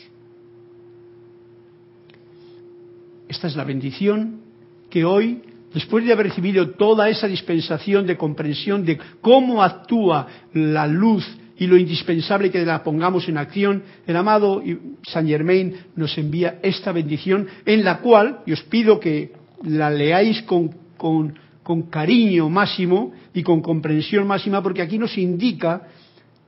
Esta 3.32 3.46
es 3.46 3.56
la 3.56 3.64
bendición 3.64 4.42
que 4.90 5.06
hoy, 5.06 5.40
después 5.72 6.04
de 6.04 6.12
haber 6.12 6.26
recibido 6.26 6.72
toda 6.72 7.08
esa 7.08 7.26
dispensación 7.26 8.06
de 8.06 8.18
comprensión 8.18 8.84
de 8.84 8.98
cómo 9.22 9.62
actúa 9.62 10.26
la 10.52 10.86
luz 10.86 11.26
y 11.56 11.66
lo 11.66 11.78
indispensable 11.78 12.50
que 12.50 12.62
la 12.66 12.84
pongamos 12.84 13.26
en 13.30 13.38
acción, 13.38 13.84
el 14.06 14.16
amado 14.16 14.62
Saint 15.02 15.30
Germain 15.30 15.74
nos 15.96 16.18
envía 16.18 16.58
esta 16.62 16.92
bendición 16.92 17.46
en 17.64 17.82
la 17.84 18.00
cual, 18.00 18.40
y 18.44 18.52
os 18.52 18.62
pido 18.64 19.00
que 19.00 19.32
la 19.64 19.88
leáis 19.88 20.42
con, 20.42 20.68
con, 20.98 21.34
con 21.62 21.84
cariño 21.84 22.50
máximo 22.50 23.14
y 23.32 23.42
con 23.42 23.62
comprensión 23.62 24.26
máxima, 24.26 24.62
porque 24.62 24.82
aquí 24.82 24.98
nos 24.98 25.16
indica 25.16 25.88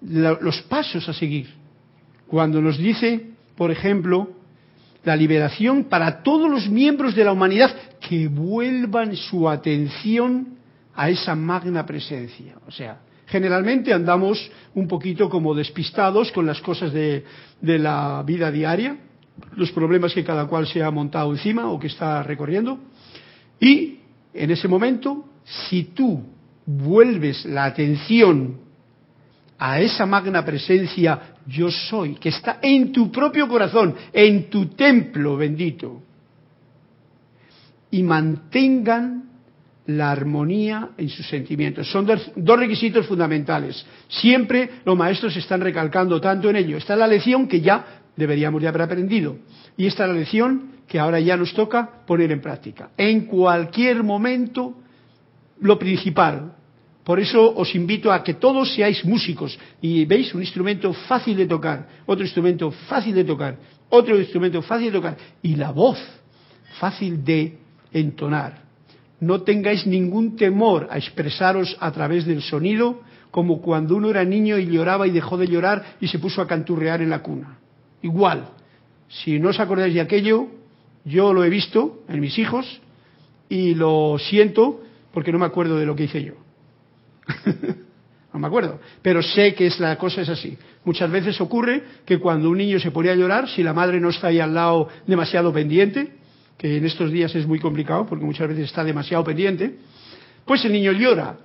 los 0.02 0.60
pasos 0.68 1.08
a 1.08 1.14
seguir. 1.14 1.46
Cuando 2.26 2.60
nos 2.60 2.76
dice, 2.76 3.30
por 3.56 3.70
ejemplo, 3.70 4.43
la 5.04 5.16
liberación 5.16 5.84
para 5.84 6.22
todos 6.22 6.50
los 6.50 6.68
miembros 6.68 7.14
de 7.14 7.24
la 7.24 7.32
humanidad 7.32 7.74
que 8.00 8.28
vuelvan 8.28 9.16
su 9.16 9.48
atención 9.48 10.58
a 10.94 11.10
esa 11.10 11.34
magna 11.34 11.84
presencia. 11.84 12.56
O 12.66 12.70
sea, 12.70 13.00
generalmente 13.26 13.92
andamos 13.92 14.50
un 14.74 14.88
poquito 14.88 15.28
como 15.28 15.54
despistados 15.54 16.30
con 16.32 16.46
las 16.46 16.60
cosas 16.60 16.92
de, 16.92 17.24
la 17.60 18.22
vida 18.24 18.50
diaria, 18.50 18.96
los 19.56 19.72
problemas 19.72 20.14
que 20.14 20.24
cada 20.24 20.46
cual 20.46 20.66
se 20.66 20.82
ha 20.82 20.90
montado 20.90 21.32
encima 21.32 21.70
o 21.70 21.78
que 21.78 21.88
está 21.88 22.22
recorriendo. 22.22 22.78
Y 23.60 23.98
en 24.32 24.50
ese 24.50 24.68
momento, 24.68 25.24
si 25.68 25.84
tú 25.84 26.22
vuelves 26.66 27.44
la 27.44 27.66
atención 27.66 28.58
a 29.58 29.80
esa 29.80 30.06
magna 30.06 30.44
presencia 30.44 31.33
yo 31.46 31.70
soy, 31.70 32.14
que 32.14 32.30
está 32.30 32.58
en 32.62 32.92
tu 32.92 33.10
propio 33.10 33.48
corazón, 33.48 33.94
en 34.12 34.48
tu 34.48 34.66
templo 34.66 35.36
bendito. 35.36 36.02
Y 37.90 38.02
mantengan 38.02 39.24
la 39.86 40.10
armonía 40.10 40.90
en 40.96 41.08
sus 41.08 41.26
sentimientos. 41.28 41.90
Son 41.90 42.06
dos, 42.06 42.58
requisitos 42.58 43.06
fundamentales. 43.06 43.84
Siempre 44.08 44.70
los 44.84 44.96
maestros 44.96 45.36
están 45.36 45.60
recalcando 45.60 46.20
tanto 46.20 46.48
en 46.50 46.56
ello. 46.56 46.76
Esta 46.76 46.94
es 46.94 46.98
la 46.98 47.06
lección 47.06 47.46
que 47.46 47.60
ya 47.60 48.02
deberíamos 48.16 48.62
de 48.62 48.68
haber 48.68 48.82
aprendido. 48.82 49.36
Y 49.76 49.86
esta 49.86 50.04
es 50.04 50.10
la 50.10 50.16
lección 50.16 50.74
que 50.88 50.98
ahora 50.98 51.20
ya 51.20 51.36
nos 51.36 51.52
toca 51.54 52.04
poner 52.06 52.32
en 52.32 52.40
práctica. 52.40 52.90
En 52.96 53.26
cualquier 53.26 54.02
momento, 54.02 54.74
lo 55.60 55.78
principal, 55.78 56.54
por 57.04 57.20
eso 57.20 57.52
os 57.54 57.74
invito 57.74 58.10
a 58.10 58.24
que 58.24 58.34
todos 58.34 58.72
seáis 58.74 59.04
músicos 59.04 59.58
y 59.82 60.06
veis 60.06 60.34
un 60.34 60.40
instrumento 60.40 60.92
fácil 61.06 61.36
de 61.36 61.46
tocar, 61.46 61.86
otro 62.06 62.24
instrumento 62.24 62.70
fácil 62.88 63.14
de 63.14 63.24
tocar, 63.24 63.58
otro 63.90 64.18
instrumento 64.18 64.62
fácil 64.62 64.86
de 64.86 64.98
tocar 64.98 65.16
y 65.42 65.54
la 65.56 65.70
voz 65.70 65.98
fácil 66.80 67.22
de 67.22 67.58
entonar. 67.92 68.64
No 69.20 69.42
tengáis 69.42 69.86
ningún 69.86 70.34
temor 70.36 70.88
a 70.90 70.96
expresaros 70.96 71.76
a 71.78 71.92
través 71.92 72.24
del 72.24 72.40
sonido 72.40 73.00
como 73.30 73.60
cuando 73.60 73.96
uno 73.96 74.08
era 74.08 74.24
niño 74.24 74.58
y 74.58 74.66
lloraba 74.66 75.06
y 75.06 75.10
dejó 75.10 75.36
de 75.36 75.46
llorar 75.46 75.96
y 76.00 76.08
se 76.08 76.18
puso 76.18 76.40
a 76.40 76.46
canturrear 76.46 77.02
en 77.02 77.10
la 77.10 77.22
cuna. 77.22 77.58
Igual, 78.00 78.48
si 79.08 79.38
no 79.38 79.50
os 79.50 79.60
acordáis 79.60 79.92
de 79.92 80.00
aquello, 80.00 80.48
yo 81.04 81.34
lo 81.34 81.44
he 81.44 81.50
visto 81.50 82.02
en 82.08 82.20
mis 82.20 82.38
hijos 82.38 82.80
y 83.50 83.74
lo 83.74 84.16
siento 84.18 84.80
porque 85.12 85.32
no 85.32 85.38
me 85.38 85.46
acuerdo 85.46 85.76
de 85.76 85.84
lo 85.84 85.94
que 85.94 86.04
hice 86.04 86.22
yo. 86.22 86.43
No 88.32 88.40
me 88.40 88.46
acuerdo. 88.46 88.80
Pero 89.02 89.22
sé 89.22 89.54
que 89.54 89.66
es 89.66 89.78
la 89.80 89.96
cosa 89.96 90.22
es 90.22 90.28
así. 90.28 90.56
Muchas 90.84 91.10
veces 91.10 91.40
ocurre 91.40 91.82
que 92.04 92.18
cuando 92.18 92.50
un 92.50 92.58
niño 92.58 92.78
se 92.78 92.90
pone 92.90 93.10
a 93.10 93.14
llorar, 93.14 93.48
si 93.48 93.62
la 93.62 93.72
madre 93.72 94.00
no 94.00 94.10
está 94.10 94.28
ahí 94.28 94.40
al 94.40 94.54
lado 94.54 94.88
demasiado 95.06 95.52
pendiente, 95.52 96.12
que 96.58 96.76
en 96.76 96.84
estos 96.84 97.10
días 97.10 97.34
es 97.34 97.46
muy 97.46 97.58
complicado 97.58 98.06
porque 98.06 98.24
muchas 98.24 98.48
veces 98.48 98.66
está 98.66 98.84
demasiado 98.84 99.24
pendiente, 99.24 99.76
pues 100.44 100.64
el 100.64 100.72
niño 100.72 100.92
llora. 100.92 101.36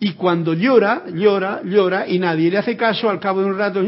Y 0.00 0.12
cuando 0.12 0.54
llora, 0.54 1.04
llora, 1.12 1.62
llora 1.64 2.06
y 2.08 2.18
nadie 2.18 2.50
le 2.50 2.58
hace 2.58 2.76
caso, 2.76 3.08
al 3.08 3.20
cabo 3.20 3.40
de 3.40 3.46
un 3.46 3.58
rato 3.58 3.80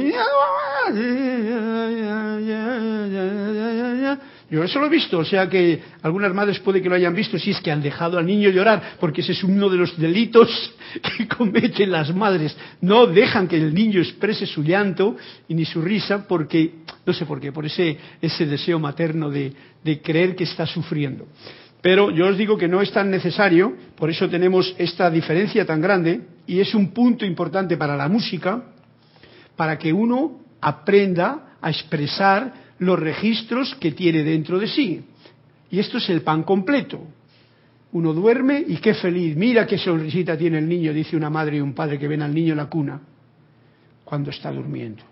Yo 4.49 4.63
eso 4.63 4.79
lo 4.79 4.87
he 4.87 4.91
visto, 4.91 5.19
o 5.19 5.25
sea 5.25 5.49
que 5.49 5.83
algunas 6.03 6.33
madres 6.33 6.61
puede 6.61 6.81
que 6.81 6.89
lo 6.89 6.95
hayan 6.95 7.15
visto, 7.15 7.37
si 7.37 7.51
es 7.51 7.61
que 7.61 7.73
han 7.73 7.83
dejado 7.83 8.17
al 8.17 8.27
niño 8.27 8.49
llorar, 8.49 8.97
porque 9.01 9.21
ese 9.21 9.33
es 9.33 9.43
uno 9.43 9.69
de 9.69 9.77
los 9.77 9.99
delitos 9.99 10.49
que 11.19 11.27
cometen 11.27 11.91
las 11.91 12.15
madres. 12.15 12.57
No 12.81 13.09
dejan 13.09 13.49
que 13.49 13.57
el 13.57 13.75
niño 13.75 14.01
exprese 14.01 14.47
su 14.47 14.63
llanto 14.63 15.17
y 15.49 15.55
ni 15.55 15.65
su 15.65 15.83
risa, 15.83 16.29
porque, 16.29 16.75
no 17.05 17.13
sé 17.13 17.27
por 17.27 17.41
qué, 17.41 17.51
por 17.51 17.67
ese, 17.67 17.99
ese 18.23 18.47
deseo 18.47 18.79
materno 18.79 19.31
de, 19.31 19.53
de 19.83 20.01
creer 20.01 20.37
que 20.37 20.45
está 20.45 20.65
sufriendo. 20.65 21.27
Pero 21.83 22.13
yo 22.13 22.29
os 22.29 22.37
digo 22.37 22.57
que 22.57 22.69
no 22.69 22.81
es 22.81 22.93
tan 22.93 23.11
necesario, 23.11 23.77
por 23.97 24.11
eso 24.11 24.29
tenemos 24.29 24.77
esta 24.79 25.11
diferencia 25.11 25.67
tan 25.67 25.81
grande, 25.81 26.21
y 26.47 26.61
es 26.61 26.73
un 26.73 26.93
punto 26.93 27.27
importante 27.27 27.77
para 27.77 27.97
la 27.97 28.09
música, 28.09 28.63
para 29.57 29.77
que 29.77 29.93
uno 29.93 30.41
aprenda 30.61 31.57
a 31.61 31.71
expresar 31.71 32.66
los 32.79 32.99
registros 32.99 33.75
que 33.77 33.93
tiene 33.93 34.23
dentro 34.23 34.59
de 34.59 34.69
sí. 34.69 35.05
Y 35.71 35.79
esto 35.79 35.99
es 35.99 36.09
el 36.11 36.23
pan 36.23 36.43
completo. 36.43 37.01
Uno 37.93 38.13
duerme 38.13 38.65
y 38.67 38.77
qué 38.77 38.95
feliz. 38.95 39.37
Mira 39.37 39.67
qué 39.67 39.79
sonrisita 39.79 40.37
tiene 40.37 40.59
el 40.59 40.69
niño, 40.69 40.93
dice 40.93 41.17
una 41.17 41.31
madre 41.31 41.57
y 41.57 41.61
un 41.61 41.75
padre 41.75 41.99
que 41.99 42.09
ven 42.09 42.23
al 42.23 42.35
niño 42.35 42.53
en 42.53 42.59
la 42.59 42.67
cuna 42.67 43.01
cuando 44.05 44.31
está 44.31 44.53
durmiendo. 44.53 45.03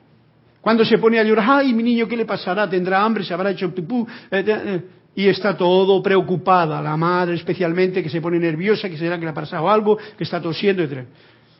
Cuando 0.61 0.85
se 0.85 0.99
pone 0.99 1.19
a 1.19 1.25
llorar, 1.25 1.61
ay, 1.61 1.75
mi 1.75 1.83
niño, 1.83 2.09
¿qué 2.09 2.17
le 2.17 2.25
pasará? 2.25 2.69
¿Tendrá 2.69 3.05
hambre? 3.05 3.25
¿Se 3.25 3.35
habrá 3.35 3.51
hecho 3.51 3.75
pipú? 3.75 4.07
Eh, 4.31 4.45
eh, 4.47 4.83
y 5.15 5.29
está 5.29 5.57
todo 5.57 6.03
preocupada, 6.03 6.81
la 6.81 6.97
madre 6.97 7.35
especialmente, 7.35 8.03
que 8.03 8.09
se 8.09 8.21
pone 8.21 8.39
nerviosa, 8.39 8.89
que 8.89 8.97
será 8.97 9.19
que 9.19 9.25
le 9.25 9.31
ha 9.31 9.35
pasado 9.35 9.69
algo, 9.69 9.97
que 9.97 10.25
está 10.25 10.41
tosiendo, 10.41 10.83
etc. 10.83 11.07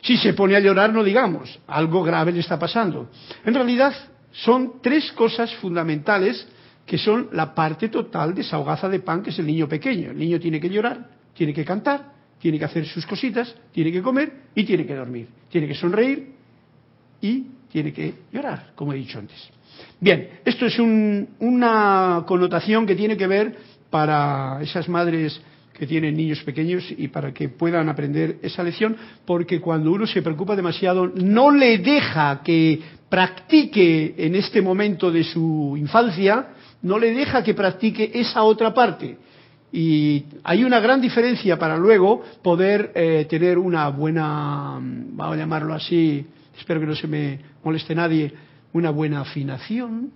Si 0.01 0.17
se 0.17 0.33
pone 0.33 0.55
a 0.55 0.59
llorar, 0.59 0.91
no 0.91 1.03
digamos, 1.03 1.59
algo 1.67 2.03
grave 2.03 2.31
le 2.31 2.39
está 2.39 2.59
pasando. 2.59 3.09
En 3.45 3.53
realidad, 3.53 3.93
son 4.43 4.81
tres 4.81 5.11
cosas 5.13 5.53
fundamentales 5.55 6.47
que 6.85 6.97
son 6.97 7.29
la 7.31 7.55
parte 7.55 7.89
total 7.89 8.35
de 8.35 8.41
esa 8.41 8.59
hogaza 8.59 8.89
de 8.89 8.99
pan 8.99 9.23
que 9.23 9.29
es 9.29 9.39
el 9.39 9.47
niño 9.47 9.67
pequeño. 9.67 10.11
El 10.11 10.17
niño 10.17 10.39
tiene 10.39 10.59
que 10.59 10.69
llorar, 10.69 11.09
tiene 11.33 11.53
que 11.53 11.65
cantar, 11.65 12.13
tiene 12.39 12.59
que 12.59 12.65
hacer 12.65 12.85
sus 12.85 13.05
cositas, 13.05 13.55
tiene 13.71 13.91
que 13.91 14.01
comer 14.01 14.31
y 14.53 14.63
tiene 14.63 14.85
que 14.85 14.93
dormir. 14.93 15.27
Tiene 15.49 15.67
que 15.67 15.73
sonreír 15.73 16.33
y 17.21 17.47
tiene 17.71 17.91
que 17.91 18.13
llorar, 18.31 18.73
como 18.75 18.93
he 18.93 18.97
dicho 18.97 19.17
antes. 19.17 19.49
Bien, 19.99 20.29
esto 20.45 20.65
es 20.65 20.77
una 20.79 22.23
connotación 22.27 22.85
que 22.85 22.95
tiene 22.95 23.17
que 23.17 23.27
ver 23.27 23.57
para 23.89 24.61
esas 24.61 24.87
madres 24.89 25.41
que 25.77 25.85
tienen 25.85 26.15
niños 26.15 26.41
pequeños 26.43 26.85
y 26.97 27.09
para 27.09 27.33
que 27.33 27.49
puedan 27.49 27.89
aprender 27.89 28.37
esa 28.41 28.63
lección, 28.63 28.95
porque 29.25 29.59
cuando 29.59 29.91
uno 29.91 30.07
se 30.07 30.21
preocupa 30.21 30.55
demasiado 30.55 31.07
no 31.07 31.51
le 31.51 31.79
deja 31.79 32.41
que 32.43 32.79
practique 33.09 34.15
en 34.17 34.35
este 34.35 34.61
momento 34.61 35.11
de 35.11 35.23
su 35.23 35.75
infancia, 35.77 36.47
no 36.81 36.97
le 36.97 37.11
deja 37.13 37.43
que 37.43 37.53
practique 37.53 38.09
esa 38.13 38.43
otra 38.43 38.73
parte. 38.73 39.17
Y 39.71 40.23
hay 40.43 40.63
una 40.63 40.79
gran 40.79 41.01
diferencia 41.01 41.59
para 41.59 41.75
luego 41.77 42.23
poder 42.41 42.91
eh, 42.95 43.25
tener 43.29 43.57
una 43.57 43.89
buena, 43.89 44.79
vamos 44.79 45.35
a 45.35 45.37
llamarlo 45.37 45.73
así, 45.73 46.25
espero 46.57 46.79
que 46.79 46.85
no 46.85 46.95
se 46.95 47.07
me 47.07 47.39
moleste 47.63 47.93
nadie, 47.93 48.31
una 48.71 48.91
buena 48.91 49.21
afinación, 49.21 50.11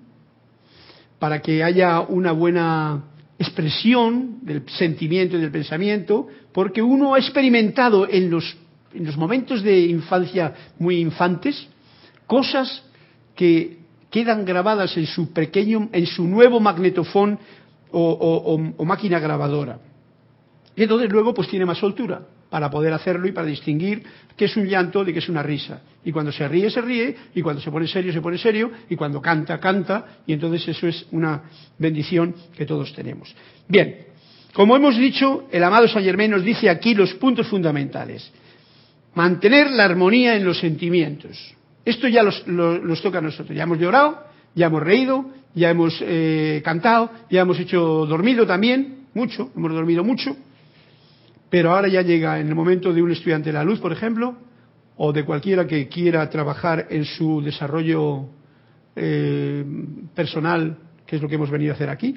para 1.19 1.41
que 1.41 1.63
haya 1.63 1.99
una 1.99 2.31
buena 2.31 3.03
expresión 3.39 4.39
del 4.41 4.63
sentimiento 4.69 5.37
y 5.37 5.41
del 5.41 5.51
pensamiento, 5.51 6.27
porque 6.53 6.81
uno 6.81 7.15
ha 7.15 7.19
experimentado 7.19 8.07
en 8.07 8.29
los, 8.29 8.57
en 8.93 9.05
los 9.05 9.15
momentos 9.17 9.63
de 9.63 9.85
infancia 9.85 10.53
muy 10.77 10.99
infantes 10.99 11.67
cosas 12.27 12.83
que 13.35 13.79
quedan 14.11 14.45
grabadas 14.45 14.95
en 14.97 15.07
su 15.07 15.31
pequeño, 15.31 15.89
en 15.93 16.05
su 16.05 16.27
nuevo 16.27 16.59
magnetofón 16.59 17.39
o, 17.91 18.85
máquina 18.85 19.19
grabadora. 19.19 19.79
Y 20.79 20.83
entonces 20.83 21.11
luego 21.11 21.33
pues 21.33 21.49
tiene 21.49 21.65
más 21.65 21.77
soltura 21.77 22.21
para 22.49 22.69
poder 22.69 22.93
hacerlo 22.93 23.27
y 23.27 23.33
para 23.33 23.45
distinguir 23.45 24.01
qué 24.37 24.45
es 24.45 24.55
un 24.55 24.65
llanto 24.65 25.03
de 25.03 25.11
qué 25.11 25.19
es 25.19 25.27
una 25.27 25.43
risa. 25.43 25.81
Y 26.05 26.13
cuando 26.13 26.31
se 26.31 26.47
ríe, 26.47 26.69
se 26.69 26.79
ríe, 26.79 27.17
y 27.35 27.41
cuando 27.41 27.61
se 27.61 27.69
pone 27.69 27.85
serio, 27.85 28.13
se 28.13 28.21
pone 28.21 28.37
serio, 28.37 28.71
y 28.89 28.95
cuando 28.95 29.21
canta, 29.21 29.59
canta, 29.59 30.21
y 30.25 30.31
entonces 30.31 30.65
eso 30.69 30.87
es 30.87 31.05
una 31.11 31.43
bendición 31.77 32.33
que 32.55 32.65
todos 32.65 32.93
tenemos. 32.93 33.35
Bien, 33.67 34.05
como 34.53 34.73
hemos 34.73 34.97
dicho, 34.97 35.49
el 35.51 35.65
amado 35.65 35.85
Saint 35.89 36.05
Germain 36.05 36.31
nos 36.31 36.45
dice 36.45 36.69
aquí 36.69 36.93
los 36.93 37.13
puntos 37.15 37.47
fundamentales. 37.47 38.31
Mantener 39.15 39.71
la 39.71 39.83
armonía 39.83 40.37
en 40.37 40.45
los 40.45 40.59
sentimientos. 40.59 41.37
Esto 41.83 42.07
ya 42.07 42.23
los, 42.23 42.41
toca 43.01 43.17
a 43.17 43.21
nosotros. 43.21 43.53
Ya 43.53 43.63
hemos 43.63 43.79
llorado, 43.79 44.23
ya 44.55 44.67
hemos 44.67 44.81
reído, 44.81 45.25
ya 45.53 45.71
hemos 45.71 45.97
eh, 45.99 46.61
cantado, 46.63 47.11
ya 47.29 47.41
hemos 47.41 47.59
hecho 47.59 48.05
dormido 48.05 48.47
también, 48.47 49.07
mucho, 49.13 49.51
hemos 49.57 49.73
dormido 49.73 50.05
mucho 50.05 50.37
pero 51.49 51.71
ahora 51.71 51.87
ya 51.87 52.01
llega 52.01 52.39
en 52.39 52.47
el 52.47 52.55
momento 52.55 52.93
de 52.93 53.01
un 53.01 53.11
estudiante 53.11 53.49
de 53.49 53.53
la 53.53 53.63
luz, 53.63 53.79
por 53.79 53.91
ejemplo, 53.91 54.37
o 54.97 55.13
de 55.13 55.23
cualquiera 55.23 55.65
que 55.65 55.87
quiera 55.87 56.29
trabajar 56.29 56.87
en 56.89 57.05
su 57.05 57.41
desarrollo 57.41 58.27
eh, 58.95 59.63
personal, 60.13 60.77
que 61.05 61.15
es 61.15 61.21
lo 61.21 61.27
que 61.27 61.35
hemos 61.35 61.49
venido 61.49 61.71
a 61.71 61.75
hacer 61.75 61.89
aquí, 61.89 62.15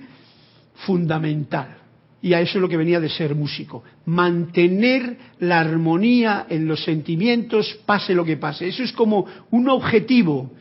fundamental. 0.87 1.77
Y 2.21 2.35
a 2.35 2.41
eso 2.41 2.59
es 2.59 2.63
lo 2.63 2.69
que 2.69 2.77
venía 2.77 3.01
de 3.01 3.09
ser 3.09 3.35
músico. 3.35 3.83
Mantener 4.05 5.17
la 5.41 5.61
armonía 5.61 6.47
en 6.49 6.67
los 6.67 6.85
sentimientos, 6.85 7.81
pase 7.87 8.15
lo 8.15 8.25
que 8.25 8.37
pase. 8.37 8.69
Eso 8.69 8.83
es 8.83 8.93
como 8.93 9.27
un 9.51 9.69
objetivo 9.69 10.53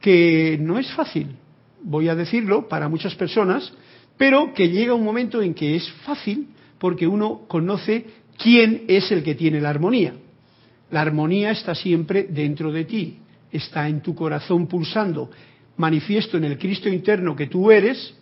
que 0.00 0.56
no 0.60 0.78
es 0.78 0.90
fácil, 0.92 1.36
voy 1.82 2.08
a 2.08 2.14
decirlo, 2.14 2.68
para 2.68 2.88
muchas 2.88 3.14
personas, 3.14 3.72
pero 4.16 4.52
que 4.54 4.68
llega 4.68 4.94
un 4.94 5.04
momento 5.04 5.42
en 5.42 5.54
que 5.54 5.76
es 5.76 5.90
fácil 6.04 6.48
porque 6.78 7.06
uno 7.06 7.42
conoce 7.48 8.06
quién 8.36 8.84
es 8.88 9.10
el 9.10 9.22
que 9.22 9.34
tiene 9.34 9.60
la 9.60 9.70
armonía. 9.70 10.14
La 10.90 11.02
armonía 11.02 11.50
está 11.50 11.74
siempre 11.74 12.24
dentro 12.24 12.72
de 12.72 12.84
ti, 12.84 13.18
está 13.52 13.88
en 13.88 14.00
tu 14.00 14.14
corazón 14.14 14.66
pulsando, 14.66 15.30
manifiesto 15.76 16.36
en 16.36 16.44
el 16.44 16.58
Cristo 16.58 16.88
interno 16.88 17.36
que 17.36 17.46
tú 17.46 17.70
eres 17.70 18.14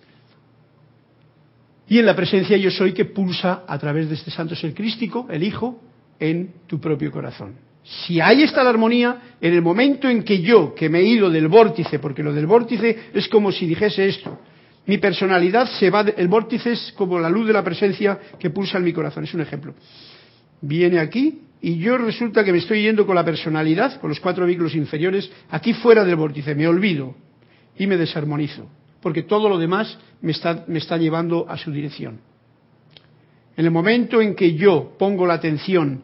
y 1.89 1.99
en 1.99 2.07
la 2.07 2.17
presencia 2.17 2.57
yo 2.57 2.71
soy 2.71 2.93
que 2.93 3.05
pulsa 3.05 3.63
a 3.67 3.79
través 3.79 4.09
de 4.09 4.17
este 4.17 4.31
santo 4.31 4.57
ser 4.57 4.75
crístico, 4.75 5.27
el 5.31 5.43
Hijo, 5.43 5.81
en 6.19 6.55
tu 6.67 6.81
propio 6.81 7.13
corazón. 7.13 7.55
Si 7.85 8.21
ahí 8.21 8.43
está 8.43 8.65
la 8.65 8.71
armonía, 8.71 9.37
en 9.41 9.55
el 9.55 9.63
momento 9.63 10.09
en 10.09 10.25
que 10.25 10.41
yo, 10.41 10.75
que 10.75 10.89
me 10.89 10.99
he 10.99 11.05
ido 11.05 11.31
del 11.31 11.47
vórtice, 11.47 12.01
porque 12.01 12.25
lo 12.25 12.33
del 12.33 12.47
vórtice 12.47 13.11
es 13.15 13.29
como 13.29 13.53
si 13.53 13.67
dijese 13.67 14.09
esto, 14.09 14.41
mi 14.87 14.99
personalidad 14.99 15.67
se 15.67 15.91
va, 15.91 16.03
el 16.03 16.29
vórtice 16.29 16.73
es 16.73 16.93
como 16.97 17.19
la 17.19 17.29
luz 17.29 17.47
de 17.47 17.53
la 17.53 17.65
presencia 17.65 18.19
que 18.39 18.51
pulsa 18.51 18.79
en 18.79 18.85
mi 18.85 18.93
corazón, 18.93 19.25
es 19.25 19.35
un 19.35 19.41
ejemplo. 19.41 19.75
Viene 20.61 21.01
aquí 21.01 21.41
y 21.61 21.79
yo 21.79 21.99
resulta 21.99 22.45
que 22.45 22.53
me 22.53 22.59
estoy 22.59 22.83
yendo 22.83 23.05
con 23.05 23.17
la 23.17 23.25
personalidad, 23.25 24.01
con 24.01 24.11
los 24.11 24.21
cuatro 24.21 24.47
vehículos 24.47 24.75
inferiores, 24.75 25.31
aquí 25.51 25.75
fuera 25.75 26.05
del 26.05 26.17
vórtice, 26.17 26.55
me 26.55 26.69
olvido 26.69 27.15
y 27.77 27.87
me 27.87 27.97
desarmonizo, 27.97 28.69
porque 29.03 29.25
todo 29.25 29.49
lo 29.49 29.59
demás 29.59 29.99
me 30.23 30.31
está, 30.33 30.65
me 30.69 30.79
está 30.79 30.97
llevando 30.97 31.47
a 31.49 31.57
su 31.57 31.73
dirección. 31.73 32.21
En 33.57 33.65
el 33.65 33.71
momento 33.71 34.21
en 34.21 34.37
que 34.37 34.55
yo 34.55 34.95
pongo 34.99 35.27
la 35.27 35.35
atención 35.35 36.03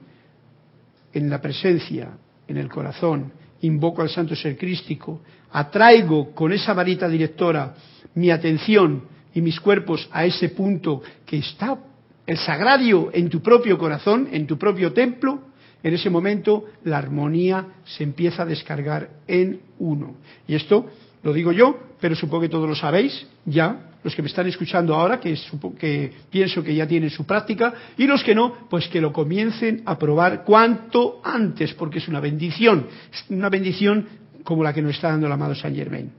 en 1.13 1.31
la 1.31 1.41
presencia, 1.41 2.11
en 2.49 2.57
el 2.57 2.69
corazón, 2.69 3.33
invoco 3.61 4.03
al 4.03 4.09
Santo 4.09 4.35
Ser 4.35 4.57
Crístico, 4.57 5.21
atraigo 5.53 6.35
con 6.35 6.53
esa 6.53 6.73
varita 6.73 7.09
directora 7.09 7.75
mi 8.15 8.31
atención 8.31 9.05
y 9.35 9.41
mis 9.41 9.61
cuerpos 9.61 10.09
a 10.13 10.25
ese 10.25 10.51
punto 10.51 11.03
que 11.25 11.39
está 11.39 11.79
el 12.27 12.39
sagrario 12.39 13.11
en 13.13 13.29
tu 13.29 13.41
propio 13.41 13.79
corazón, 13.79 14.29
en 14.31 14.47
tu 14.47 14.59
propio 14.59 14.93
templo, 14.93 15.41
en 15.83 15.95
ese 15.95 16.11
momento 16.11 16.67
la 16.85 16.99
armonía 16.99 17.67
se 17.85 18.05
empieza 18.05 18.43
a 18.43 18.47
descargar 18.47 19.11
en 19.27 19.61
uno. 19.79 20.15
Y 20.47 20.55
esto 20.55 20.87
lo 21.23 21.33
digo 21.33 21.53
yo, 21.53 21.79
pero 22.01 22.15
supongo 22.15 22.43
que 22.43 22.49
todos 22.49 22.69
lo 22.69 22.75
sabéis 22.75 23.27
ya, 23.45 23.89
los 24.05 24.15
que 24.15 24.23
me 24.23 24.29
están 24.29 24.47
escuchando 24.49 24.95
ahora, 24.95 25.21
que, 25.21 25.37
que 25.79 26.13
pienso 26.31 26.63
que 26.63 26.75
ya 26.75 26.87
tienen 26.87 27.11
su 27.11 27.25
práctica, 27.25 27.73
y 27.97 28.07
los 28.07 28.23
que 28.25 28.35
no, 28.35 28.69
pues 28.69 28.89
que 28.89 29.01
lo 29.01 29.13
comiencen 29.13 29.83
a 29.87 29.97
probar 29.99 30.45
cuanto 30.45 31.21
antes, 31.23 31.73
porque 31.75 31.99
es 31.99 32.09
una 32.09 32.19
bendición, 32.19 32.87
es 33.13 33.25
una 33.31 33.49
bendición 33.49 34.07
como 34.45 34.63
la 34.63 34.73
que 34.73 34.83
nos 34.83 34.95
está 34.95 35.09
dando 35.09 35.27
el 35.27 35.33
amado 35.33 35.55
Saint 35.55 35.77
Germain. 35.77 36.11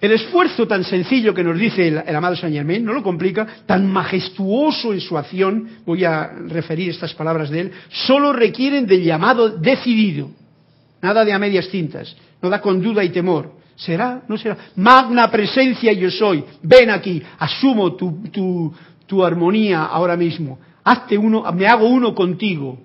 El 0.00 0.12
esfuerzo 0.12 0.66
tan 0.66 0.82
sencillo 0.82 1.32
que 1.32 1.44
nos 1.44 1.56
dice 1.56 1.86
el, 1.88 2.16
amado 2.16 2.34
Saint 2.36 2.54
Germain, 2.54 2.84
no 2.84 2.92
lo 2.92 3.02
complica, 3.02 3.46
tan 3.66 3.90
majestuoso 3.90 4.92
en 4.92 5.00
su 5.00 5.16
acción, 5.16 5.68
voy 5.86 6.04
a 6.04 6.32
referir 6.48 6.90
estas 6.90 7.14
palabras 7.14 7.50
de 7.50 7.60
él, 7.60 7.72
solo 7.88 8.32
requieren 8.32 8.86
del 8.86 9.04
llamado 9.04 9.48
decidido, 9.48 10.30
nada 11.00 11.24
de 11.24 11.32
a 11.32 11.38
medias 11.38 11.68
tintas, 11.68 12.16
no 12.42 12.50
da 12.50 12.60
con 12.60 12.82
duda 12.82 13.04
y 13.04 13.10
temor. 13.10 13.62
¿Será? 13.74 14.22
¿No 14.28 14.36
será? 14.36 14.56
Magna 14.76 15.30
presencia 15.30 15.92
yo 15.92 16.10
soy, 16.10 16.44
ven 16.62 16.90
aquí, 16.90 17.22
asumo 17.38 17.94
tu, 17.94 18.22
tu, 18.30 18.72
tu 19.06 19.24
armonía 19.24 19.84
ahora 19.84 20.16
mismo, 20.16 20.58
hazte 20.84 21.16
uno, 21.16 21.50
me 21.52 21.66
hago 21.66 21.86
uno 21.86 22.14
contigo, 22.14 22.78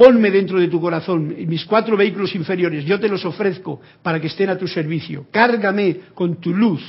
ponme 0.00 0.30
dentro 0.30 0.58
de 0.58 0.68
tu 0.68 0.80
corazón 0.80 1.34
mis 1.46 1.66
cuatro 1.66 1.94
vehículos 1.94 2.34
inferiores, 2.34 2.86
yo 2.86 2.98
te 2.98 3.06
los 3.06 3.22
ofrezco 3.26 3.82
para 4.02 4.18
que 4.18 4.28
estén 4.28 4.48
a 4.48 4.56
tu 4.56 4.66
servicio, 4.66 5.26
cárgame 5.30 5.94
con 6.14 6.40
tu 6.40 6.54
luz, 6.54 6.82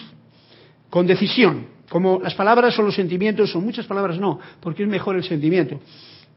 con 0.90 1.06
decisión, 1.06 1.68
como 1.90 2.22
las 2.22 2.36
palabras 2.36 2.80
o 2.80 2.84
los 2.84 2.96
sentimientos, 2.96 3.54
o 3.54 3.60
muchas 3.60 3.86
palabras 3.86 4.18
no, 4.18 4.40
porque 4.62 4.84
es 4.84 4.90
mejor 4.90 5.18
el 5.18 5.26
sentimiento, 5.26 5.82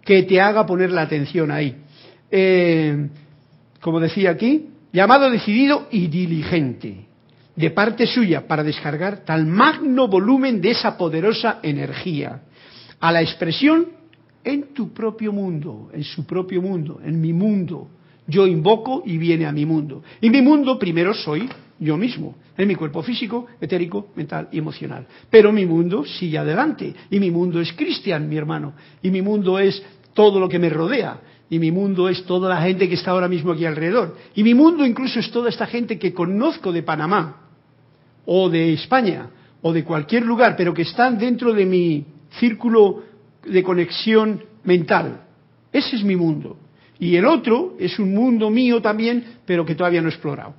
que 0.04 0.24
te 0.24 0.40
haga 0.40 0.66
poner 0.66 0.90
la 0.90 1.02
atención 1.02 1.52
ahí. 1.52 1.76
Eh, 2.28 3.08
como 3.80 4.00
decía 4.00 4.30
aquí, 4.30 4.70
llamado 4.92 5.30
decidido 5.30 5.86
y 5.92 6.08
diligente 6.08 7.06
de 7.54 7.70
parte 7.70 8.04
suya 8.04 8.48
para 8.48 8.64
descargar 8.64 9.18
tal 9.18 9.46
magno 9.46 10.08
volumen 10.08 10.60
de 10.60 10.72
esa 10.72 10.98
poderosa 10.98 11.60
energía 11.62 12.40
a 12.98 13.12
la 13.12 13.22
expresión 13.22 14.02
en 14.44 14.74
tu 14.74 14.92
propio 14.92 15.32
mundo, 15.32 15.90
en 15.92 16.04
su 16.04 16.24
propio 16.24 16.60
mundo, 16.60 17.00
en 17.04 17.20
mi 17.20 17.32
mundo. 17.32 17.88
Yo 18.26 18.46
invoco 18.46 19.02
y 19.04 19.18
viene 19.18 19.46
a 19.46 19.52
mi 19.52 19.66
mundo. 19.66 20.02
Y 20.20 20.30
mi 20.30 20.42
mundo 20.42 20.78
primero 20.78 21.12
soy 21.14 21.48
yo 21.78 21.96
mismo, 21.96 22.36
en 22.56 22.68
mi 22.68 22.74
cuerpo 22.74 23.02
físico, 23.02 23.46
etérico, 23.60 24.08
mental 24.14 24.48
y 24.52 24.58
emocional. 24.58 25.06
Pero 25.30 25.52
mi 25.52 25.66
mundo 25.66 26.04
sigue 26.04 26.38
adelante. 26.38 26.94
Y 27.10 27.18
mi 27.18 27.30
mundo 27.30 27.60
es 27.60 27.72
Cristian, 27.72 28.28
mi 28.28 28.36
hermano. 28.36 28.74
Y 29.02 29.10
mi 29.10 29.22
mundo 29.22 29.58
es 29.58 29.82
todo 30.12 30.38
lo 30.38 30.48
que 30.48 30.58
me 30.58 30.68
rodea. 30.68 31.20
Y 31.50 31.58
mi 31.58 31.70
mundo 31.70 32.08
es 32.08 32.24
toda 32.24 32.48
la 32.48 32.62
gente 32.62 32.88
que 32.88 32.94
está 32.94 33.10
ahora 33.10 33.28
mismo 33.28 33.52
aquí 33.52 33.66
alrededor. 33.66 34.16
Y 34.34 34.42
mi 34.42 34.54
mundo 34.54 34.86
incluso 34.86 35.20
es 35.20 35.30
toda 35.30 35.48
esta 35.50 35.66
gente 35.66 35.98
que 35.98 36.14
conozco 36.14 36.72
de 36.72 36.82
Panamá, 36.82 37.42
o 38.24 38.48
de 38.48 38.72
España, 38.72 39.28
o 39.60 39.72
de 39.72 39.84
cualquier 39.84 40.24
lugar, 40.24 40.56
pero 40.56 40.72
que 40.72 40.82
están 40.82 41.18
dentro 41.18 41.52
de 41.52 41.66
mi 41.66 42.06
círculo 42.38 43.02
de 43.46 43.62
conexión 43.62 44.42
mental. 44.64 45.22
Ese 45.72 45.96
es 45.96 46.04
mi 46.04 46.16
mundo. 46.16 46.56
Y 46.98 47.16
el 47.16 47.26
otro 47.26 47.74
es 47.78 47.98
un 47.98 48.14
mundo 48.14 48.50
mío 48.50 48.80
también, 48.80 49.38
pero 49.44 49.66
que 49.66 49.74
todavía 49.74 50.00
no 50.00 50.08
he 50.08 50.12
explorado. 50.12 50.54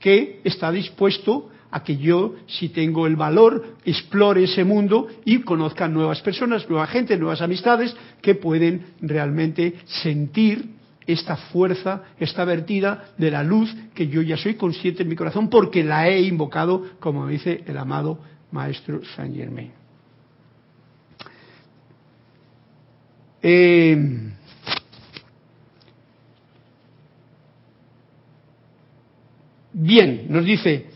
Que 0.00 0.40
está 0.44 0.72
dispuesto 0.72 1.50
a 1.70 1.82
que 1.84 1.96
yo, 1.96 2.34
si 2.46 2.70
tengo 2.70 3.06
el 3.06 3.16
valor, 3.16 3.76
explore 3.84 4.44
ese 4.44 4.64
mundo 4.64 5.08
y 5.24 5.40
conozca 5.40 5.86
nuevas 5.86 6.22
personas, 6.22 6.68
nueva 6.68 6.86
gente, 6.86 7.16
nuevas 7.18 7.42
amistades 7.42 7.94
que 8.22 8.34
pueden 8.34 8.94
realmente 9.02 9.74
sentir 9.84 10.78
esta 11.06 11.36
fuerza, 11.36 12.04
esta 12.18 12.44
vertida 12.44 13.12
de 13.16 13.30
la 13.30 13.42
luz 13.42 13.74
que 13.94 14.08
yo 14.08 14.22
ya 14.22 14.36
soy 14.36 14.54
consciente 14.54 15.02
en 15.02 15.08
mi 15.08 15.16
corazón 15.16 15.48
porque 15.48 15.82
la 15.82 16.08
he 16.08 16.20
invocado, 16.20 16.84
como 17.00 17.26
dice 17.26 17.64
el 17.66 17.76
amado 17.78 18.18
Maestro 18.50 19.00
Saint 19.16 19.34
Germain. 19.34 19.77
Eh, 23.42 23.96
bien, 29.72 30.26
nos 30.28 30.44
dice, 30.44 30.86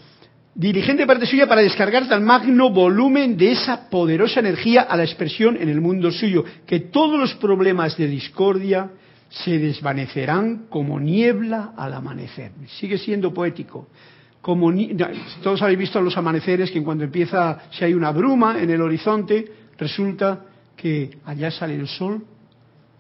dirigente 0.55 1.07
parte 1.07 1.27
suya 1.27 1.47
para 1.47 1.61
descargar 1.61 2.09
tal 2.09 2.21
magno 2.21 2.71
volumen 2.71 3.37
de 3.37 3.53
esa 3.53 3.89
poderosa 3.89 4.41
energía 4.41 4.83
a 4.83 4.97
la 4.97 5.05
expresión 5.05 5.57
en 5.57 5.69
el 5.69 5.81
mundo 5.81 6.11
suyo, 6.11 6.45
que 6.67 6.81
todos 6.81 7.19
los 7.19 7.35
problemas 7.35 7.97
de 7.97 8.09
discordia 8.09 8.91
se 9.29 9.59
desvanecerán 9.59 10.67
como 10.69 11.01
niebla 11.01 11.73
al 11.77 11.95
amanecer. 11.95 12.53
Sigue 12.79 12.99
siendo 12.99 13.33
poético. 13.33 13.89
Como 14.43 14.73
todos 15.43 15.63
habéis 15.63 15.79
visto 15.79 16.01
los 16.01 16.17
amaneceres 16.17 16.71
que 16.73 16.83
cuando 16.83 17.05
empieza, 17.05 17.61
si 17.71 17.85
hay 17.85 17.95
una 17.95 18.11
bruma 18.11 18.61
en 18.61 18.71
el 18.71 18.83
horizonte, 18.83 19.45
resulta 19.79 20.45
que 20.77 21.19
allá 21.25 21.53
sale 21.53 21.77
el 21.77 21.87
sol 21.87 22.25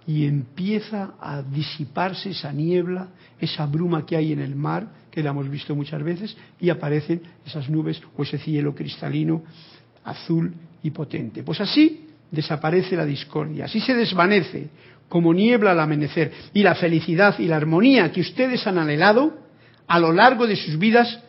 y 0.06 0.26
empieza 0.26 1.14
a 1.20 1.42
disiparse 1.42 2.30
esa 2.30 2.52
niebla, 2.52 3.08
esa 3.40 3.66
bruma 3.66 4.04
que 4.04 4.16
hay 4.16 4.32
en 4.32 4.40
el 4.40 4.56
mar, 4.56 4.86
que 5.10 5.22
la 5.22 5.30
hemos 5.30 5.48
visto 5.48 5.74
muchas 5.76 6.02
veces, 6.02 6.36
y 6.60 6.70
aparecen 6.70 7.22
esas 7.46 7.68
nubes 7.68 8.00
o 8.16 8.22
ese 8.22 8.38
cielo 8.38 8.74
cristalino, 8.74 9.42
azul 10.04 10.52
y 10.82 10.90
potente. 10.90 11.42
Pues 11.42 11.60
así 11.60 12.08
desaparece 12.30 12.96
la 12.96 13.04
discordia, 13.04 13.66
así 13.66 13.80
se 13.80 13.94
desvanece 13.94 14.68
como 15.08 15.34
niebla 15.34 15.72
al 15.72 15.80
amanecer, 15.80 16.32
y 16.54 16.62
la 16.62 16.74
felicidad 16.74 17.38
y 17.38 17.46
la 17.46 17.56
armonía 17.56 18.10
que 18.10 18.22
ustedes 18.22 18.66
han 18.66 18.78
anhelado 18.78 19.38
a 19.86 19.98
lo 19.98 20.12
largo 20.12 20.46
de 20.46 20.56
sus 20.56 20.78
vidas 20.78 21.20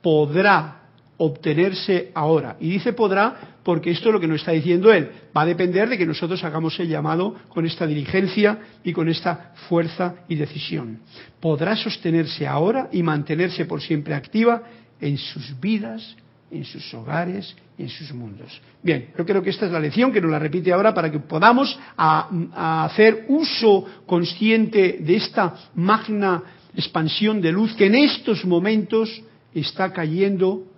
podrá 0.00 0.75
obtenerse 1.18 2.10
ahora. 2.14 2.56
Y 2.60 2.70
dice 2.70 2.92
podrá 2.92 3.56
porque 3.62 3.90
esto 3.90 4.08
es 4.08 4.12
lo 4.12 4.20
que 4.20 4.28
nos 4.28 4.40
está 4.40 4.52
diciendo 4.52 4.92
él. 4.92 5.10
Va 5.36 5.42
a 5.42 5.46
depender 5.46 5.88
de 5.88 5.98
que 5.98 6.06
nosotros 6.06 6.42
hagamos 6.44 6.78
el 6.78 6.88
llamado 6.88 7.34
con 7.48 7.66
esta 7.66 7.86
diligencia 7.86 8.58
y 8.84 8.92
con 8.92 9.08
esta 9.08 9.54
fuerza 9.68 10.16
y 10.28 10.36
decisión. 10.36 11.00
Podrá 11.40 11.74
sostenerse 11.74 12.46
ahora 12.46 12.88
y 12.92 13.02
mantenerse 13.02 13.64
por 13.64 13.82
siempre 13.82 14.14
activa 14.14 14.62
en 15.00 15.18
sus 15.18 15.58
vidas, 15.58 16.16
en 16.50 16.64
sus 16.64 16.94
hogares 16.94 17.56
y 17.76 17.82
en 17.82 17.88
sus 17.88 18.12
mundos. 18.12 18.60
Bien, 18.82 19.08
yo 19.18 19.26
creo 19.26 19.42
que 19.42 19.50
esta 19.50 19.66
es 19.66 19.72
la 19.72 19.80
lección 19.80 20.12
que 20.12 20.20
nos 20.20 20.30
la 20.30 20.38
repite 20.38 20.72
ahora 20.72 20.94
para 20.94 21.10
que 21.10 21.18
podamos 21.18 21.78
hacer 21.96 23.24
uso 23.28 23.84
consciente 24.06 24.98
de 25.00 25.16
esta 25.16 25.54
magna 25.74 26.42
expansión 26.74 27.40
de 27.40 27.52
luz 27.52 27.74
que 27.74 27.86
en 27.86 27.94
estos 27.96 28.44
momentos 28.44 29.22
está 29.54 29.92
cayendo 29.92 30.75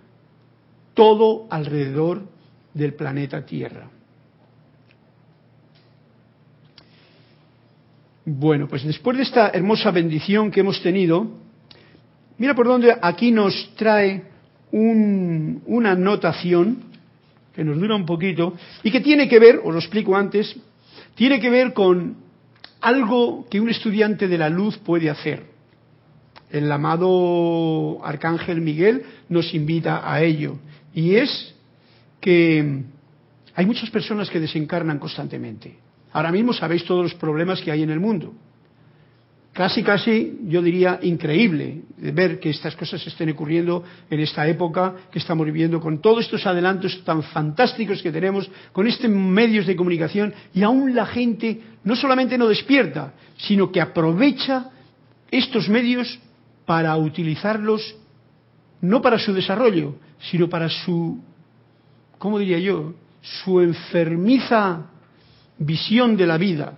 todo 0.99 1.47
alrededor 1.49 2.23
del 2.73 2.93
planeta 2.93 3.45
Tierra. 3.45 3.89
Bueno, 8.25 8.67
pues 8.67 8.83
después 8.83 9.15
de 9.15 9.23
esta 9.23 9.47
hermosa 9.51 9.91
bendición 9.91 10.51
que 10.51 10.59
hemos 10.59 10.83
tenido, 10.83 11.25
mira 12.37 12.53
por 12.53 12.67
dónde 12.67 12.93
aquí 13.01 13.31
nos 13.31 13.73
trae 13.77 14.25
una 14.73 15.91
anotación 15.91 16.83
que 17.55 17.63
nos 17.63 17.79
dura 17.79 17.95
un 17.95 18.05
poquito 18.05 18.55
y 18.83 18.91
que 18.91 18.99
tiene 18.99 19.29
que 19.29 19.39
ver, 19.39 19.61
os 19.63 19.71
lo 19.71 19.79
explico 19.79 20.17
antes, 20.17 20.53
tiene 21.15 21.39
que 21.39 21.49
ver 21.49 21.71
con 21.71 22.17
algo 22.81 23.47
que 23.49 23.61
un 23.61 23.69
estudiante 23.69 24.27
de 24.27 24.37
la 24.37 24.49
luz 24.49 24.77
puede 24.77 25.09
hacer. 25.09 25.45
El 26.51 26.69
amado 26.69 28.03
Arcángel 28.03 28.59
Miguel 28.59 29.03
nos 29.29 29.53
invita 29.53 30.01
a 30.03 30.21
ello 30.21 30.59
y 30.93 31.15
es 31.15 31.55
que 32.19 32.83
hay 33.55 33.65
muchas 33.65 33.89
personas 33.89 34.29
que 34.29 34.39
desencarnan 34.39 34.99
constantemente. 34.99 35.77
Ahora 36.11 36.31
mismo 36.31 36.53
sabéis 36.53 36.85
todos 36.85 37.03
los 37.03 37.15
problemas 37.15 37.61
que 37.61 37.71
hay 37.71 37.83
en 37.83 37.89
el 37.89 37.99
mundo. 37.99 38.33
Casi, 39.53 39.83
casi, 39.83 40.39
yo 40.47 40.61
diría, 40.61 40.99
increíble 41.01 41.81
ver 41.97 42.39
que 42.39 42.51
estas 42.51 42.75
cosas 42.75 43.05
estén 43.05 43.31
ocurriendo 43.31 43.83
en 44.09 44.19
esta 44.21 44.47
época 44.47 44.95
que 45.11 45.19
estamos 45.19 45.45
viviendo, 45.45 45.81
con 45.81 45.99
todos 45.99 46.23
estos 46.23 46.45
adelantos 46.45 47.03
tan 47.03 47.23
fantásticos 47.23 48.01
que 48.01 48.11
tenemos, 48.11 48.49
con 48.71 48.87
estos 48.87 49.09
medios 49.09 49.65
de 49.65 49.75
comunicación, 49.75 50.33
y 50.53 50.63
aún 50.63 50.95
la 50.95 51.05
gente 51.05 51.59
no 51.83 51.95
solamente 51.95 52.37
no 52.37 52.47
despierta, 52.47 53.13
sino 53.37 53.71
que 53.71 53.81
aprovecha 53.81 54.69
estos 55.29 55.67
medios 55.67 56.19
para 56.65 56.95
utilizarlos 56.95 57.97
no 58.81 59.01
para 59.01 59.19
su 59.19 59.33
desarrollo, 59.33 59.95
sino 60.19 60.49
para 60.49 60.69
su 60.69 61.19
¿cómo 62.19 62.37
diría 62.37 62.59
yo? 62.59 62.93
Su 63.21 63.61
enfermiza 63.61 64.91
visión 65.57 66.15
de 66.15 66.27
la 66.27 66.37
vida, 66.37 66.77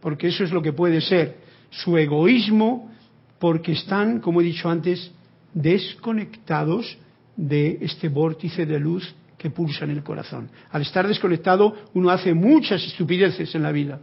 porque 0.00 0.28
eso 0.28 0.42
es 0.42 0.50
lo 0.50 0.60
que 0.60 0.72
puede 0.72 1.00
ser, 1.00 1.38
su 1.70 1.96
egoísmo, 1.96 2.90
porque 3.38 3.72
están, 3.72 4.20
como 4.20 4.40
he 4.40 4.44
dicho 4.44 4.68
antes, 4.68 5.12
desconectados 5.52 6.98
de 7.36 7.78
este 7.82 8.08
vórtice 8.08 8.66
de 8.66 8.80
luz 8.80 9.14
que 9.38 9.50
pulsa 9.50 9.84
en 9.84 9.90
el 9.90 10.02
corazón. 10.02 10.50
Al 10.70 10.82
estar 10.82 11.06
desconectado, 11.06 11.74
uno 11.94 12.10
hace 12.10 12.34
muchas 12.34 12.82
estupideces 12.84 13.54
en 13.54 13.62
la 13.62 13.72
vida. 13.72 14.00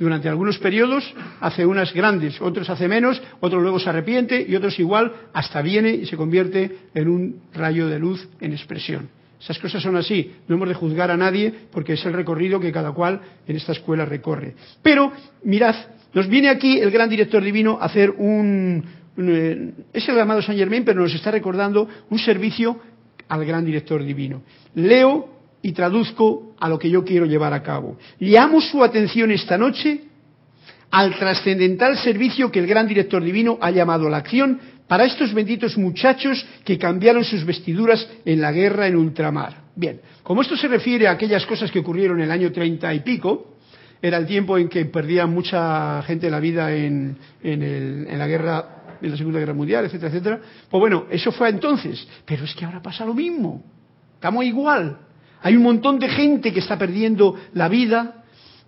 Durante 0.00 0.30
algunos 0.30 0.56
periodos 0.56 1.14
hace 1.40 1.66
unas 1.66 1.92
grandes, 1.92 2.40
otros 2.40 2.70
hace 2.70 2.88
menos, 2.88 3.20
otros 3.40 3.60
luego 3.60 3.78
se 3.78 3.90
arrepiente 3.90 4.46
y 4.48 4.56
otros 4.56 4.78
igual, 4.78 5.12
hasta 5.34 5.60
viene 5.60 5.90
y 5.90 6.06
se 6.06 6.16
convierte 6.16 6.78
en 6.94 7.06
un 7.06 7.42
rayo 7.52 7.86
de 7.86 7.98
luz 7.98 8.26
en 8.40 8.52
expresión. 8.52 9.10
Esas 9.38 9.58
cosas 9.58 9.82
son 9.82 9.96
así. 9.96 10.32
No 10.48 10.56
hemos 10.56 10.68
de 10.68 10.74
juzgar 10.74 11.10
a 11.10 11.18
nadie 11.18 11.52
porque 11.70 11.92
es 11.92 12.06
el 12.06 12.14
recorrido 12.14 12.58
que 12.58 12.72
cada 12.72 12.92
cual 12.92 13.20
en 13.46 13.56
esta 13.56 13.72
escuela 13.72 14.06
recorre. 14.06 14.54
Pero, 14.82 15.12
mirad, 15.44 15.76
nos 16.14 16.26
viene 16.28 16.48
aquí 16.48 16.78
el 16.78 16.90
gran 16.90 17.10
director 17.10 17.44
divino 17.44 17.76
a 17.78 17.84
hacer 17.84 18.10
un... 18.10 18.82
Eh, 19.18 19.72
es 19.92 20.08
el 20.08 20.16
llamado 20.16 20.40
Saint 20.40 20.58
Germain, 20.58 20.82
pero 20.82 21.02
nos 21.02 21.14
está 21.14 21.30
recordando 21.30 21.86
un 22.08 22.18
servicio 22.18 22.80
al 23.28 23.44
gran 23.44 23.66
director 23.66 24.02
divino. 24.02 24.40
Leo 24.74 25.39
y 25.62 25.72
traduzco 25.72 26.54
a 26.58 26.68
lo 26.68 26.78
que 26.78 26.90
yo 26.90 27.04
quiero 27.04 27.26
llevar 27.26 27.52
a 27.52 27.62
cabo. 27.62 27.98
Llamo 28.18 28.60
su 28.60 28.82
atención 28.82 29.30
esta 29.30 29.58
noche 29.58 30.02
al 30.90 31.14
trascendental 31.16 31.96
servicio 31.98 32.50
que 32.50 32.58
el 32.58 32.66
gran 32.66 32.88
director 32.88 33.22
divino 33.22 33.58
ha 33.60 33.70
llamado 33.70 34.06
a 34.06 34.10
la 34.10 34.16
acción 34.18 34.58
para 34.88 35.04
estos 35.04 35.32
benditos 35.32 35.78
muchachos 35.78 36.44
que 36.64 36.76
cambiaron 36.76 37.22
sus 37.22 37.44
vestiduras 37.44 38.08
en 38.24 38.40
la 38.40 38.50
guerra 38.50 38.88
en 38.88 38.96
ultramar. 38.96 39.62
Bien, 39.76 40.00
como 40.24 40.42
esto 40.42 40.56
se 40.56 40.66
refiere 40.66 41.06
a 41.06 41.12
aquellas 41.12 41.46
cosas 41.46 41.70
que 41.70 41.78
ocurrieron 41.78 42.18
en 42.18 42.24
el 42.24 42.30
año 42.32 42.50
treinta 42.50 42.92
y 42.92 43.00
pico, 43.00 43.54
era 44.02 44.16
el 44.16 44.26
tiempo 44.26 44.58
en 44.58 44.68
que 44.68 44.86
perdía 44.86 45.26
mucha 45.26 46.02
gente 46.02 46.30
la 46.30 46.40
vida 46.40 46.74
en, 46.74 47.16
en, 47.42 48.18
la 48.18 48.26
guerra, 48.26 48.96
en 49.00 49.10
la 49.10 49.16
Segunda 49.16 49.38
Guerra 49.38 49.54
Mundial, 49.54 49.84
etcétera, 49.84 50.08
etcétera. 50.08 50.40
Pues 50.68 50.80
bueno, 50.80 51.06
eso 51.10 51.30
fue 51.30 51.50
entonces, 51.50 52.08
pero 52.24 52.44
es 52.44 52.54
que 52.54 52.64
ahora 52.64 52.82
pasa 52.82 53.04
lo 53.04 53.14
mismo. 53.14 53.62
Estamos 54.14 54.44
igual. 54.44 54.98
Hay 55.42 55.56
un 55.56 55.62
montón 55.62 55.98
de 55.98 56.08
gente 56.08 56.52
que 56.52 56.60
está 56.60 56.78
perdiendo 56.78 57.34
la 57.54 57.68
vida 57.68 58.20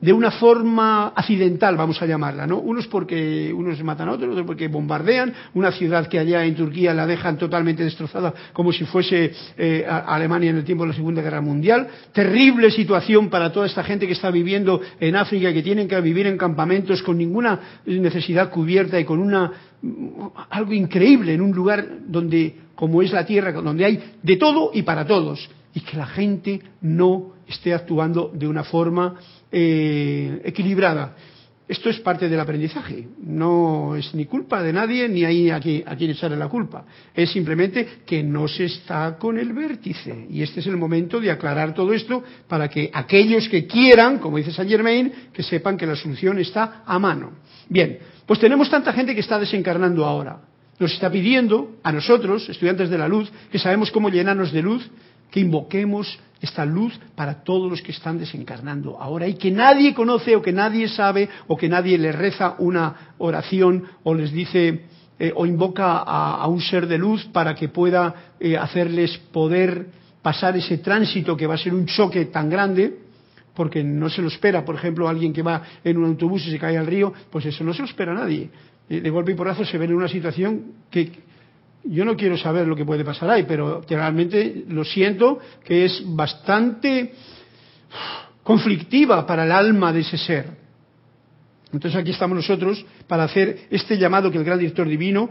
de 0.03 0.13
una 0.13 0.33
forma 0.33 1.13
accidental, 1.15 1.77
vamos 1.77 2.03
a 2.03 2.07
llamarla, 2.07 2.45
¿no? 2.45 2.59
Unos 2.59 2.89
porque 2.89 3.53
unos 3.55 3.81
matan 3.85 4.09
a 4.09 4.13
otros, 4.13 4.31
otros 4.31 4.45
porque 4.45 4.67
bombardean 4.67 5.33
una 5.55 5.71
ciudad 5.71 6.09
que 6.09 6.19
allá 6.19 6.45
en 6.45 6.57
Turquía 6.57 6.93
la 6.93 7.07
dejan 7.07 7.39
totalmente 7.39 7.85
destrozada, 7.85 8.35
como 8.53 8.73
si 8.73 8.85
fuese 8.85 9.33
eh, 9.57 9.87
Alemania 9.89 10.51
en 10.51 10.57
el 10.57 10.65
tiempo 10.65 10.83
de 10.83 10.89
la 10.89 10.97
Segunda 10.97 11.23
Guerra 11.23 11.41
Mundial. 11.41 11.87
Terrible 12.13 12.73
situación 12.73 13.31
para 13.31 13.53
toda 13.53 13.67
esta 13.67 13.85
gente 13.85 14.09
que 14.09 14.15
está 14.15 14.33
viviendo 14.33 14.81
en 14.99 15.15
África 15.15 15.53
que 15.53 15.63
tienen 15.63 15.87
que 15.87 16.01
vivir 16.01 16.27
en 16.27 16.37
campamentos 16.37 17.01
con 17.05 17.17
ninguna 17.17 17.61
necesidad 17.87 18.51
cubierta 18.51 18.99
y 18.99 19.05
con 19.05 19.21
una 19.21 19.53
algo 20.51 20.73
increíble 20.73 21.33
en 21.33 21.41
un 21.41 21.53
lugar 21.53 21.87
donde 22.09 22.57
como 22.75 23.03
es 23.03 23.13
la 23.13 23.25
tierra, 23.25 23.53
donde 23.53 23.85
hay 23.85 24.03
de 24.21 24.37
todo 24.37 24.73
y 24.75 24.83
para 24.83 25.07
todos 25.07 25.49
y 25.75 25.81
que 25.81 25.97
la 25.97 26.07
gente 26.07 26.61
no 26.81 27.33
esté 27.47 27.75
actuando 27.75 28.31
de 28.35 28.47
una 28.47 28.65
forma 28.65 29.15
eh, 29.51 30.41
equilibrada. 30.45 31.17
Esto 31.69 31.89
es 31.89 32.01
parte 32.01 32.29
del 32.29 32.39
aprendizaje, 32.39 33.09
no 33.23 33.97
es 33.97 34.15
ni 34.15 34.27
culpa 34.27 34.63
de 34.63 34.73
nadie 34.75 35.09
ni 35.09 35.25
hay 35.25 35.49
a 35.49 35.59
quien, 35.59 35.85
a 35.87 35.97
quien 35.97 36.11
echarle 36.11 36.37
la 36.37 36.49
culpa. 36.49 36.85
Es 37.15 37.31
simplemente 37.31 38.01
que 38.05 38.23
no 38.23 38.47
se 38.47 38.65
está 38.65 39.17
con 39.17 39.39
el 39.39 39.55
vértice. 39.55 40.27
Y 40.29 40.43
este 40.43 40.61
es 40.61 40.67
el 40.67 40.77
momento 40.77 41.19
de 41.19 41.31
aclarar 41.31 41.73
todo 41.73 41.95
esto 41.95 42.23
para 42.47 42.69
que 42.69 42.91
aquellos 42.93 43.49
que 43.49 43.67
quieran, 43.67 44.19
como 44.19 44.37
dice 44.37 44.53
Saint 44.53 44.71
Germain, 44.71 45.13
que 45.33 45.43
sepan 45.43 45.79
que 45.79 45.87
la 45.87 45.97
solución 45.97 46.39
está 46.41 46.83
a 46.85 46.99
mano. 46.99 47.39
Bien, 47.69 48.01
pues 48.27 48.39
tenemos 48.39 48.69
tanta 48.69 48.93
gente 48.93 49.15
que 49.15 49.21
está 49.21 49.39
desencarnando 49.39 50.05
ahora. 50.05 50.41
Nos 50.79 50.93
está 50.93 51.11
pidiendo 51.11 51.77
a 51.83 51.93
nosotros, 51.93 52.49
estudiantes 52.49 52.91
de 52.91 52.99
la 52.99 53.07
luz, 53.07 53.31
que 53.51 53.59
sabemos 53.59 53.91
cómo 53.91 54.11
llenarnos 54.11 54.53
de 54.53 54.63
luz, 54.63 54.91
que 55.33 55.41
invoquemos 55.41 56.21
esta 56.41 56.65
luz 56.65 56.99
para 57.17 57.43
todos 57.43 57.71
los 57.71 57.81
que 57.83 57.93
están 57.93 58.19
desencarnando 58.19 59.01
ahora 59.01 59.27
y 59.27 59.35
que 59.35 59.51
nadie 59.51 59.95
conoce 59.95 60.37
o 60.37 60.43
que 60.43 60.53
nadie 60.53 60.89
sabe 60.89 61.29
o 61.49 61.57
que 61.57 61.69
nadie 61.69 61.97
les 61.97 62.15
reza 62.15 62.57
una 62.59 63.15
oración 63.19 63.85
o 64.05 64.13
les 64.13 64.31
dice 64.31 64.85
eh, 65.19 65.33
o 65.35 65.47
invoca 65.47 65.99
a, 65.99 66.47
un 66.49 66.61
ser 66.61 66.87
de 66.87 66.99
luz 66.99 67.25
para 67.33 67.55
que 67.55 67.69
pueda 67.69 68.35
eh, 68.39 68.57
hacerles 68.57 69.17
poder 69.33 69.87
pasar 70.21 70.57
ese 70.57 70.79
tránsito 70.79 71.37
que 71.37 71.47
va 71.47 71.55
a 71.55 71.59
ser 71.59 71.75
un 71.75 71.87
choque 71.87 72.27
tan 72.27 72.51
grande 72.51 72.99
porque 73.55 73.85
no 73.85 74.09
se 74.09 74.23
lo 74.23 74.29
espera, 74.29 74.65
por 74.65 74.75
ejemplo, 74.75 75.09
alguien 75.09 75.33
que 75.33 75.43
va 75.43 75.63
en 75.85 75.99
un 75.99 76.07
autobús 76.07 76.47
y 76.47 76.51
se 76.51 76.59
cae 76.59 76.79
al 76.79 76.87
río, 76.87 77.13
pues 77.31 77.45
eso 77.45 77.63
no 77.63 77.75
se 77.75 77.81
lo 77.81 77.85
espera 77.85 78.15
nadie. 78.15 78.51
Eh, 78.89 79.01
de 79.01 79.11
golpe 79.11 79.33
y 79.33 79.35
porrazo 79.35 79.65
se 79.65 79.79
ve 79.79 79.85
en 79.85 79.95
una 79.95 80.09
situación 80.09 80.73
que, 80.91 81.13
yo 81.85 82.05
no 82.05 82.17
quiero 82.17 82.37
saber 82.37 82.67
lo 82.67 82.77
que 82.77 82.85
puede 82.85 83.05
pasar 83.05 83.31
ahí, 83.31 83.45
pero 83.47 83.83
realmente 83.89 84.65
lo 84.69 84.85
siento 84.85 85.39
que 85.65 85.85
es 85.85 86.03
bastante 86.07 87.13
conflictiva 88.43 89.27
para 89.27 89.45
el 89.45 89.53
alma 89.53 89.93
de 89.93 90.01
ese 90.01 90.19
ser. 90.19 90.63
Entonces 91.73 91.99
aquí 91.99 92.11
estamos 92.11 92.37
nosotros 92.37 92.85
para 93.07 93.25
hacer 93.25 93.67
este 93.71 93.97
llamado 93.97 94.31
que 94.31 94.39
el 94.39 94.45
gran 94.45 94.59
director 94.59 94.87
divino, 94.87 95.31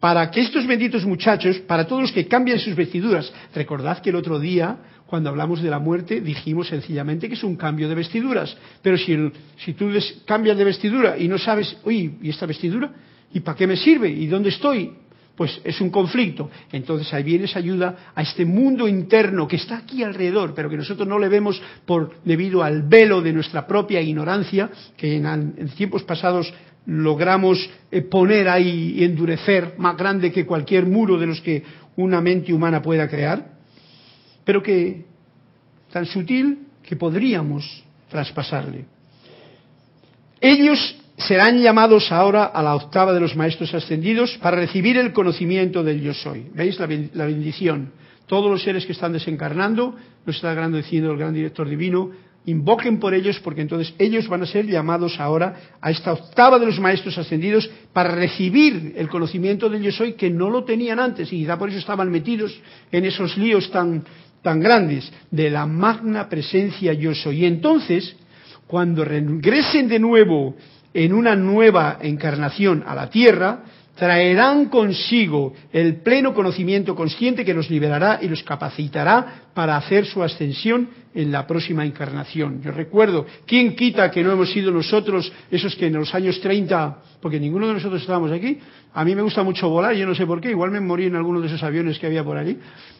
para 0.00 0.30
que 0.30 0.40
estos 0.40 0.66
benditos 0.66 1.04
muchachos, 1.04 1.58
para 1.60 1.86
todos 1.86 2.02
los 2.02 2.12
que 2.12 2.28
cambian 2.28 2.58
sus 2.58 2.76
vestiduras, 2.76 3.32
recordad 3.54 3.98
que 3.98 4.10
el 4.10 4.16
otro 4.16 4.38
día, 4.38 4.76
cuando 5.06 5.30
hablamos 5.30 5.62
de 5.62 5.70
la 5.70 5.78
muerte, 5.78 6.20
dijimos 6.20 6.68
sencillamente 6.68 7.26
que 7.26 7.34
es 7.34 7.42
un 7.42 7.56
cambio 7.56 7.88
de 7.88 7.94
vestiduras, 7.94 8.56
pero 8.82 8.96
si, 8.96 9.16
si 9.64 9.72
tú 9.72 9.90
cambias 10.24 10.56
de 10.56 10.64
vestidura 10.64 11.18
y 11.18 11.26
no 11.26 11.38
sabes, 11.38 11.76
uy, 11.84 12.18
¿y 12.22 12.30
esta 12.30 12.46
vestidura? 12.46 12.92
¿Y 13.32 13.40
para 13.40 13.56
qué 13.56 13.66
me 13.66 13.76
sirve? 13.76 14.08
¿Y 14.08 14.26
dónde 14.26 14.50
estoy? 14.50 14.92
Pues 15.38 15.60
es 15.62 15.80
un 15.80 15.90
conflicto. 15.90 16.50
Entonces 16.72 17.14
ahí 17.14 17.22
viene 17.22 17.44
esa 17.44 17.60
ayuda 17.60 18.10
a 18.12 18.22
este 18.22 18.44
mundo 18.44 18.88
interno 18.88 19.46
que 19.46 19.54
está 19.54 19.76
aquí 19.76 20.02
alrededor, 20.02 20.52
pero 20.52 20.68
que 20.68 20.76
nosotros 20.76 21.06
no 21.06 21.16
le 21.16 21.28
vemos 21.28 21.62
por 21.86 22.20
debido 22.24 22.64
al 22.64 22.82
velo 22.82 23.22
de 23.22 23.32
nuestra 23.32 23.64
propia 23.64 24.00
ignorancia, 24.00 24.68
que 24.96 25.14
en, 25.14 25.68
tiempos 25.76 26.02
pasados 26.02 26.52
logramos 26.86 27.70
eh, 27.92 28.02
poner 28.02 28.48
ahí 28.48 28.96
y 28.96 29.04
endurecer 29.04 29.74
más 29.78 29.96
grande 29.96 30.32
que 30.32 30.44
cualquier 30.44 30.86
muro 30.86 31.16
de 31.16 31.26
los 31.28 31.40
que 31.40 31.62
una 31.94 32.20
mente 32.20 32.52
humana 32.52 32.82
pueda 32.82 33.08
crear, 33.08 33.52
pero 34.44 34.60
que 34.60 35.04
tan 35.92 36.04
sutil 36.04 36.66
que 36.82 36.96
podríamos 36.96 37.84
traspasarle. 38.10 38.86
Ellos 40.40 40.96
serán 41.18 41.60
llamados 41.60 42.12
ahora 42.12 42.44
a 42.44 42.62
la 42.62 42.76
octava 42.76 43.12
de 43.12 43.20
los 43.20 43.34
maestros 43.34 43.74
ascendidos 43.74 44.38
para 44.40 44.56
recibir 44.56 44.96
el 44.96 45.12
conocimiento 45.12 45.82
del 45.82 46.00
yo 46.00 46.14
soy. 46.14 46.46
¿Veis 46.54 46.78
la, 46.78 46.86
bendición? 47.26 47.92
Todos 48.26 48.50
los 48.50 48.62
seres 48.62 48.86
que 48.86 48.92
están 48.92 49.12
desencarnando, 49.12 49.96
nos 50.24 50.36
está 50.36 50.52
agradeciendo 50.52 51.10
el 51.10 51.18
gran 51.18 51.34
director 51.34 51.68
divino, 51.68 52.10
invoquen 52.46 53.00
por 53.00 53.14
ellos 53.14 53.40
porque 53.40 53.62
entonces 53.62 53.94
ellos 53.98 54.28
van 54.28 54.42
a 54.42 54.46
ser 54.46 54.66
llamados 54.66 55.18
ahora 55.18 55.56
a 55.80 55.90
esta 55.90 56.12
octava 56.12 56.58
de 56.58 56.66
los 56.66 56.78
maestros 56.78 57.18
ascendidos 57.18 57.68
para 57.92 58.14
recibir 58.14 58.94
el 58.96 59.08
conocimiento 59.08 59.68
del 59.68 59.82
yo 59.82 59.92
soy 59.92 60.12
que 60.12 60.30
no 60.30 60.48
lo 60.48 60.64
tenían 60.64 61.00
antes 61.00 61.32
y 61.32 61.40
quizá 61.40 61.58
por 61.58 61.68
eso 61.68 61.78
estaban 61.78 62.10
metidos 62.10 62.58
en 62.92 63.04
esos 63.04 63.36
líos 63.36 63.70
tan, 63.70 64.04
tan 64.40 64.60
grandes 64.60 65.12
de 65.30 65.50
la 65.50 65.66
magna 65.66 66.28
presencia 66.28 66.92
yo 66.92 67.12
soy. 67.12 67.42
Y 67.42 67.46
entonces, 67.46 68.16
cuando 68.68 69.04
regresen 69.04 69.88
de 69.88 69.98
nuevo 69.98 70.54
en 70.94 71.12
una 71.12 71.36
nueva 71.36 71.98
encarnación 72.00 72.84
a 72.86 72.94
la 72.94 73.10
Tierra, 73.10 73.64
traerán 73.98 74.66
consigo 74.66 75.52
el 75.72 75.96
pleno 75.96 76.32
conocimiento 76.32 76.94
consciente 76.94 77.44
que 77.44 77.52
los 77.52 77.68
liberará 77.68 78.20
y 78.22 78.28
los 78.28 78.44
capacitará 78.44 79.42
para 79.52 79.76
hacer 79.76 80.06
su 80.06 80.22
ascensión 80.22 80.88
en 81.12 81.32
la 81.32 81.48
próxima 81.48 81.84
encarnación. 81.84 82.62
Yo 82.62 82.70
recuerdo, 82.70 83.26
¿quién 83.44 83.74
quita 83.74 84.08
que 84.08 84.22
no 84.22 84.30
hemos 84.30 84.52
sido 84.52 84.70
nosotros 84.70 85.32
esos 85.50 85.74
que 85.74 85.86
en 85.86 85.94
los 85.94 86.14
años 86.14 86.40
30, 86.40 86.98
porque 87.20 87.40
ninguno 87.40 87.66
de 87.66 87.74
nosotros 87.74 88.00
estábamos 88.00 88.30
aquí, 88.30 88.58
a 88.94 89.04
mí 89.04 89.16
me 89.16 89.22
gusta 89.22 89.42
mucho 89.42 89.68
volar, 89.68 89.96
yo 89.96 90.06
no 90.06 90.14
sé 90.14 90.26
por 90.26 90.40
qué, 90.40 90.50
igual 90.50 90.70
me 90.70 90.78
morí 90.78 91.06
en 91.06 91.16
alguno 91.16 91.40
de 91.40 91.48
esos 91.48 91.62
aviones 91.64 91.98
que 91.98 92.06
había 92.06 92.22
por 92.22 92.36
allí 92.36 92.56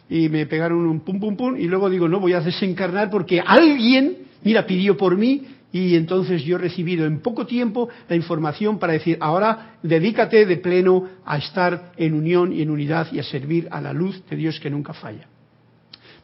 y 0.09 0.27
me 0.27 0.47
pegaron 0.47 0.85
un 0.85 0.99
pum 0.99 1.17
pum 1.17 1.37
pum 1.37 1.55
y 1.55 1.63
luego 1.63 1.89
digo, 1.89 2.09
no, 2.09 2.19
voy 2.19 2.33
a 2.33 2.41
desencarnar 2.41 3.09
porque 3.09 3.39
alguien, 3.39 4.17
mira, 4.43 4.65
pidió 4.65 4.97
por 4.97 5.15
mí 5.15 5.45
y 5.71 5.95
entonces 5.95 6.43
yo 6.43 6.55
he 6.55 6.59
recibido 6.59 7.05
en 7.05 7.19
poco 7.19 7.45
tiempo 7.45 7.89
la 8.07 8.15
información 8.15 8.79
para 8.79 8.93
decir, 8.93 9.17
ahora 9.21 9.77
dedícate 9.83 10.45
de 10.45 10.57
pleno 10.57 11.07
a 11.25 11.37
estar 11.37 11.91
en 11.97 12.13
unión 12.13 12.51
y 12.53 12.61
en 12.61 12.71
unidad 12.71 13.07
y 13.11 13.19
a 13.19 13.23
servir 13.23 13.67
a 13.71 13.79
la 13.79 13.93
luz 13.93 14.23
de 14.29 14.35
Dios 14.35 14.59
que 14.59 14.69
nunca 14.69 14.93
falla. 14.93 15.27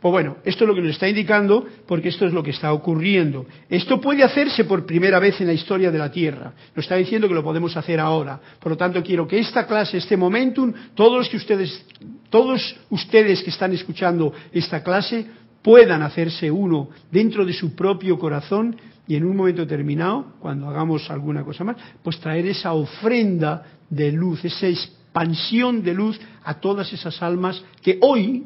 Pues 0.01 0.11
bueno, 0.11 0.37
esto 0.43 0.65
es 0.65 0.67
lo 0.67 0.75
que 0.75 0.81
nos 0.81 0.91
está 0.91 1.07
indicando 1.07 1.65
porque 1.87 2.09
esto 2.09 2.25
es 2.25 2.33
lo 2.33 2.43
que 2.43 2.51
está 2.51 2.71
ocurriendo. 2.73 3.45
Esto 3.69 3.99
puede 3.99 4.23
hacerse 4.23 4.65
por 4.65 4.85
primera 4.85 5.19
vez 5.19 5.39
en 5.41 5.47
la 5.47 5.53
historia 5.53 5.89
de 5.89 5.97
la 5.97 6.11
Tierra. 6.11 6.53
Nos 6.75 6.85
está 6.85 6.95
diciendo 6.95 7.27
que 7.27 7.33
lo 7.33 7.43
podemos 7.43 7.75
hacer 7.75 7.99
ahora. 7.99 8.39
Por 8.59 8.73
lo 8.73 8.77
tanto, 8.77 9.01
quiero 9.01 9.27
que 9.27 9.39
esta 9.39 9.65
clase, 9.65 9.97
este 9.97 10.17
momentum, 10.17 10.71
todos 10.93 11.29
que 11.29 11.37
ustedes, 11.37 11.85
todos 12.29 12.75
ustedes 12.89 13.41
que 13.41 13.49
están 13.49 13.73
escuchando 13.73 14.31
esta 14.51 14.83
clase 14.83 15.25
puedan 15.63 16.03
hacerse 16.03 16.51
uno 16.51 16.89
dentro 17.11 17.43
de 17.43 17.53
su 17.53 17.75
propio 17.75 18.19
corazón 18.19 18.75
y 19.07 19.15
en 19.15 19.25
un 19.25 19.35
momento 19.35 19.61
determinado, 19.61 20.33
cuando 20.39 20.67
hagamos 20.69 21.09
alguna 21.11 21.43
cosa 21.43 21.63
más, 21.63 21.77
pues 22.03 22.19
traer 22.19 22.47
esa 22.47 22.73
ofrenda 22.73 23.63
de 23.89 24.11
luz, 24.11 24.43
esa 24.45 24.67
expansión 24.67 25.83
de 25.83 25.93
luz 25.93 26.19
a 26.43 26.55
todas 26.55 26.91
esas 26.91 27.21
almas 27.21 27.63
que 27.81 27.99
hoy 28.01 28.45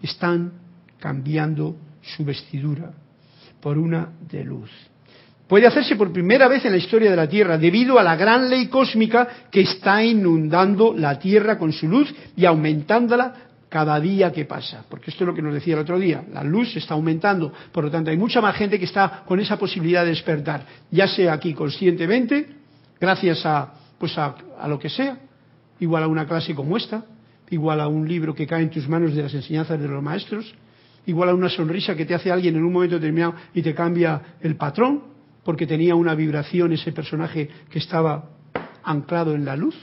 están 0.00 0.52
cambiando 0.98 1.76
su 2.02 2.24
vestidura 2.24 2.92
por 3.60 3.78
una 3.78 4.10
de 4.30 4.44
luz. 4.44 4.70
Puede 5.48 5.66
hacerse 5.66 5.96
por 5.96 6.12
primera 6.12 6.46
vez 6.46 6.64
en 6.66 6.72
la 6.72 6.78
historia 6.78 7.10
de 7.10 7.16
la 7.16 7.28
Tierra 7.28 7.56
debido 7.56 7.98
a 7.98 8.02
la 8.02 8.16
gran 8.16 8.50
ley 8.50 8.68
cósmica 8.68 9.48
que 9.50 9.62
está 9.62 10.04
inundando 10.04 10.94
la 10.94 11.18
Tierra 11.18 11.58
con 11.58 11.72
su 11.72 11.88
luz 11.88 12.14
y 12.36 12.44
aumentándola 12.44 13.47
cada 13.68 14.00
día 14.00 14.32
que 14.32 14.44
pasa, 14.44 14.84
porque 14.88 15.10
esto 15.10 15.24
es 15.24 15.28
lo 15.28 15.34
que 15.34 15.42
nos 15.42 15.52
decía 15.52 15.74
el 15.74 15.80
otro 15.80 15.98
día, 15.98 16.24
la 16.32 16.42
luz 16.42 16.74
está 16.76 16.94
aumentando, 16.94 17.52
por 17.70 17.84
lo 17.84 17.90
tanto 17.90 18.10
hay 18.10 18.16
mucha 18.16 18.40
más 18.40 18.56
gente 18.56 18.78
que 18.78 18.86
está 18.86 19.24
con 19.26 19.40
esa 19.40 19.58
posibilidad 19.58 20.04
de 20.04 20.10
despertar, 20.10 20.64
ya 20.90 21.06
sea 21.06 21.34
aquí 21.34 21.52
conscientemente, 21.52 22.48
gracias 22.98 23.44
a, 23.44 23.74
pues 23.98 24.16
a, 24.16 24.34
lo 24.66 24.78
que 24.78 24.88
sea, 24.88 25.18
igual 25.80 26.02
a 26.02 26.08
una 26.08 26.26
clase 26.26 26.54
como 26.54 26.76
esta, 26.76 27.04
igual 27.50 27.80
a 27.80 27.88
un 27.88 28.08
libro 28.08 28.34
que 28.34 28.46
cae 28.46 28.62
en 28.62 28.70
tus 28.70 28.88
manos 28.88 29.14
de 29.14 29.22
las 29.22 29.34
enseñanzas 29.34 29.78
de 29.78 29.88
los 29.88 30.02
maestros, 30.02 30.54
igual 31.04 31.28
a 31.28 31.34
una 31.34 31.48
sonrisa 31.48 31.94
que 31.94 32.06
te 32.06 32.14
hace 32.14 32.32
alguien 32.32 32.56
en 32.56 32.64
un 32.64 32.72
momento 32.72 32.96
determinado 32.96 33.34
y 33.54 33.62
te 33.62 33.74
cambia 33.74 34.36
el 34.40 34.56
patrón, 34.56 35.02
porque 35.44 35.66
tenía 35.66 35.94
una 35.94 36.14
vibración 36.14 36.72
ese 36.72 36.92
personaje 36.92 37.48
que 37.70 37.78
estaba 37.78 38.30
anclado 38.82 39.34
en 39.34 39.44
la 39.44 39.56
luz, 39.56 39.76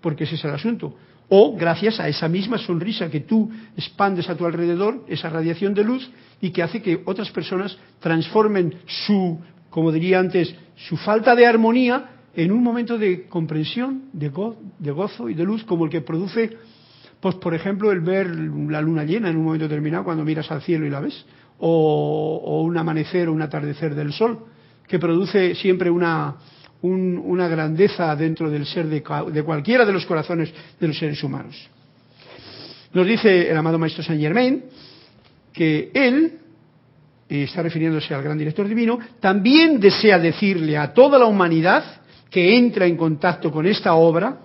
porque 0.00 0.24
ese 0.24 0.36
es 0.36 0.44
el 0.44 0.50
asunto 0.52 0.94
o 1.28 1.56
gracias 1.56 2.00
a 2.00 2.08
esa 2.08 2.28
misma 2.28 2.58
sonrisa 2.58 3.10
que 3.10 3.20
tú 3.20 3.50
expandes 3.76 4.28
a 4.30 4.36
tu 4.36 4.46
alrededor, 4.46 5.04
esa 5.08 5.28
radiación 5.28 5.74
de 5.74 5.84
luz, 5.84 6.10
y 6.40 6.50
que 6.50 6.62
hace 6.62 6.80
que 6.80 7.02
otras 7.04 7.30
personas 7.30 7.76
transformen 8.00 8.74
su 8.86 9.38
como 9.70 9.92
diría 9.92 10.18
antes, 10.18 10.54
su 10.74 10.96
falta 10.96 11.34
de 11.34 11.46
armonía 11.46 12.10
en 12.34 12.52
un 12.52 12.62
momento 12.62 12.98
de 12.98 13.26
comprensión, 13.26 14.04
de, 14.12 14.30
de 14.78 14.90
gozo 14.90 15.28
y 15.28 15.34
de 15.34 15.44
luz, 15.44 15.64
como 15.64 15.84
el 15.84 15.90
que 15.90 16.00
produce, 16.00 16.56
pues 17.20 17.34
por 17.36 17.54
ejemplo, 17.54 17.90
el 17.90 18.00
ver 18.00 18.28
la 18.28 18.80
luna 18.80 19.04
llena 19.04 19.28
en 19.28 19.36
un 19.36 19.44
momento 19.44 19.68
determinado 19.68 20.04
cuando 20.04 20.24
miras 20.24 20.50
al 20.50 20.62
cielo 20.62 20.86
y 20.86 20.90
la 20.90 21.00
ves, 21.00 21.24
o, 21.58 22.62
un 22.64 22.76
amanecer 22.76 23.28
o 23.28 23.32
un 23.32 23.42
atardecer 23.42 23.94
del 23.94 24.12
sol, 24.12 24.46
que 24.86 24.98
produce 24.98 25.54
siempre 25.54 25.90
una, 25.90 26.36
una 26.82 27.48
grandeza 27.48 28.14
dentro 28.14 28.50
del 28.50 28.66
ser 28.66 28.86
de, 28.86 29.02
de 29.32 29.42
cualquiera 29.42 29.84
de 29.84 29.92
los 29.92 30.06
corazones 30.06 30.52
de 30.78 30.86
los 30.86 30.98
seres 30.98 31.22
humanos. 31.22 31.68
Nos 32.92 33.06
dice 33.06 33.50
el 33.50 33.56
amado 33.56 33.78
Maestro 33.78 34.02
Saint 34.02 34.20
Germain 34.20 34.64
que 35.52 35.90
él, 35.92 36.38
está 37.28 37.62
refiriéndose 37.62 38.14
al 38.14 38.22
gran 38.22 38.38
director 38.38 38.66
divino, 38.66 38.98
también 39.20 39.80
desea 39.80 40.18
decirle 40.18 40.76
a 40.76 40.94
toda 40.94 41.18
la 41.18 41.26
humanidad 41.26 41.84
que 42.30 42.56
entra 42.56 42.86
en 42.86 42.96
contacto 42.96 43.50
con 43.50 43.66
esta 43.66 43.94
obra, 43.94 44.38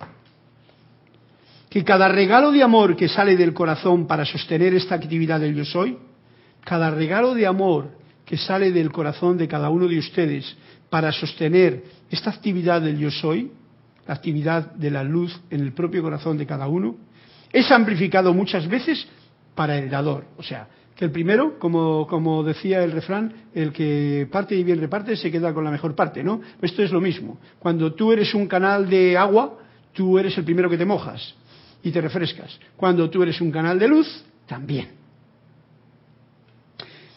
que 1.70 1.84
cada 1.84 2.08
regalo 2.08 2.50
de 2.52 2.62
amor 2.62 2.96
que 2.96 3.08
sale 3.08 3.36
del 3.36 3.54
corazón 3.54 4.06
para 4.06 4.24
sostener 4.24 4.74
esta 4.74 4.94
actividad 4.94 5.40
del 5.40 5.54
yo 5.54 5.64
soy, 5.64 5.96
cada 6.64 6.90
regalo 6.90 7.34
de 7.34 7.46
amor 7.46 7.90
que 8.24 8.36
sale 8.36 8.72
del 8.72 8.90
corazón 8.90 9.36
de 9.36 9.48
cada 9.48 9.70
uno 9.70 9.86
de 9.86 9.98
ustedes 9.98 10.56
para 10.88 11.12
sostener 11.12 11.82
esta 12.14 12.30
actividad 12.30 12.80
del 12.80 12.98
yo 12.98 13.10
soy, 13.10 13.50
la 14.06 14.14
actividad 14.14 14.72
de 14.72 14.90
la 14.90 15.02
luz 15.02 15.38
en 15.50 15.60
el 15.60 15.72
propio 15.72 16.02
corazón 16.02 16.38
de 16.38 16.46
cada 16.46 16.68
uno, 16.68 16.96
es 17.52 17.70
amplificado 17.70 18.32
muchas 18.32 18.68
veces 18.68 19.06
para 19.54 19.78
el 19.78 19.90
dador. 19.90 20.24
O 20.36 20.42
sea, 20.42 20.68
que 20.94 21.04
el 21.04 21.10
primero, 21.10 21.58
como, 21.58 22.06
como 22.06 22.44
decía 22.44 22.82
el 22.84 22.92
refrán, 22.92 23.32
el 23.54 23.72
que 23.72 24.28
parte 24.30 24.54
y 24.54 24.62
bien 24.62 24.80
reparte 24.80 25.16
se 25.16 25.30
queda 25.30 25.52
con 25.52 25.64
la 25.64 25.70
mejor 25.70 25.94
parte, 25.94 26.22
¿no? 26.22 26.40
Esto 26.62 26.82
es 26.82 26.92
lo 26.92 27.00
mismo. 27.00 27.38
Cuando 27.58 27.94
tú 27.94 28.12
eres 28.12 28.32
un 28.34 28.46
canal 28.46 28.88
de 28.88 29.16
agua, 29.16 29.58
tú 29.92 30.18
eres 30.18 30.36
el 30.38 30.44
primero 30.44 30.70
que 30.70 30.78
te 30.78 30.84
mojas 30.84 31.34
y 31.82 31.90
te 31.90 32.00
refrescas. 32.00 32.58
Cuando 32.76 33.10
tú 33.10 33.22
eres 33.22 33.40
un 33.40 33.50
canal 33.50 33.78
de 33.78 33.88
luz, 33.88 34.24
también. 34.46 35.03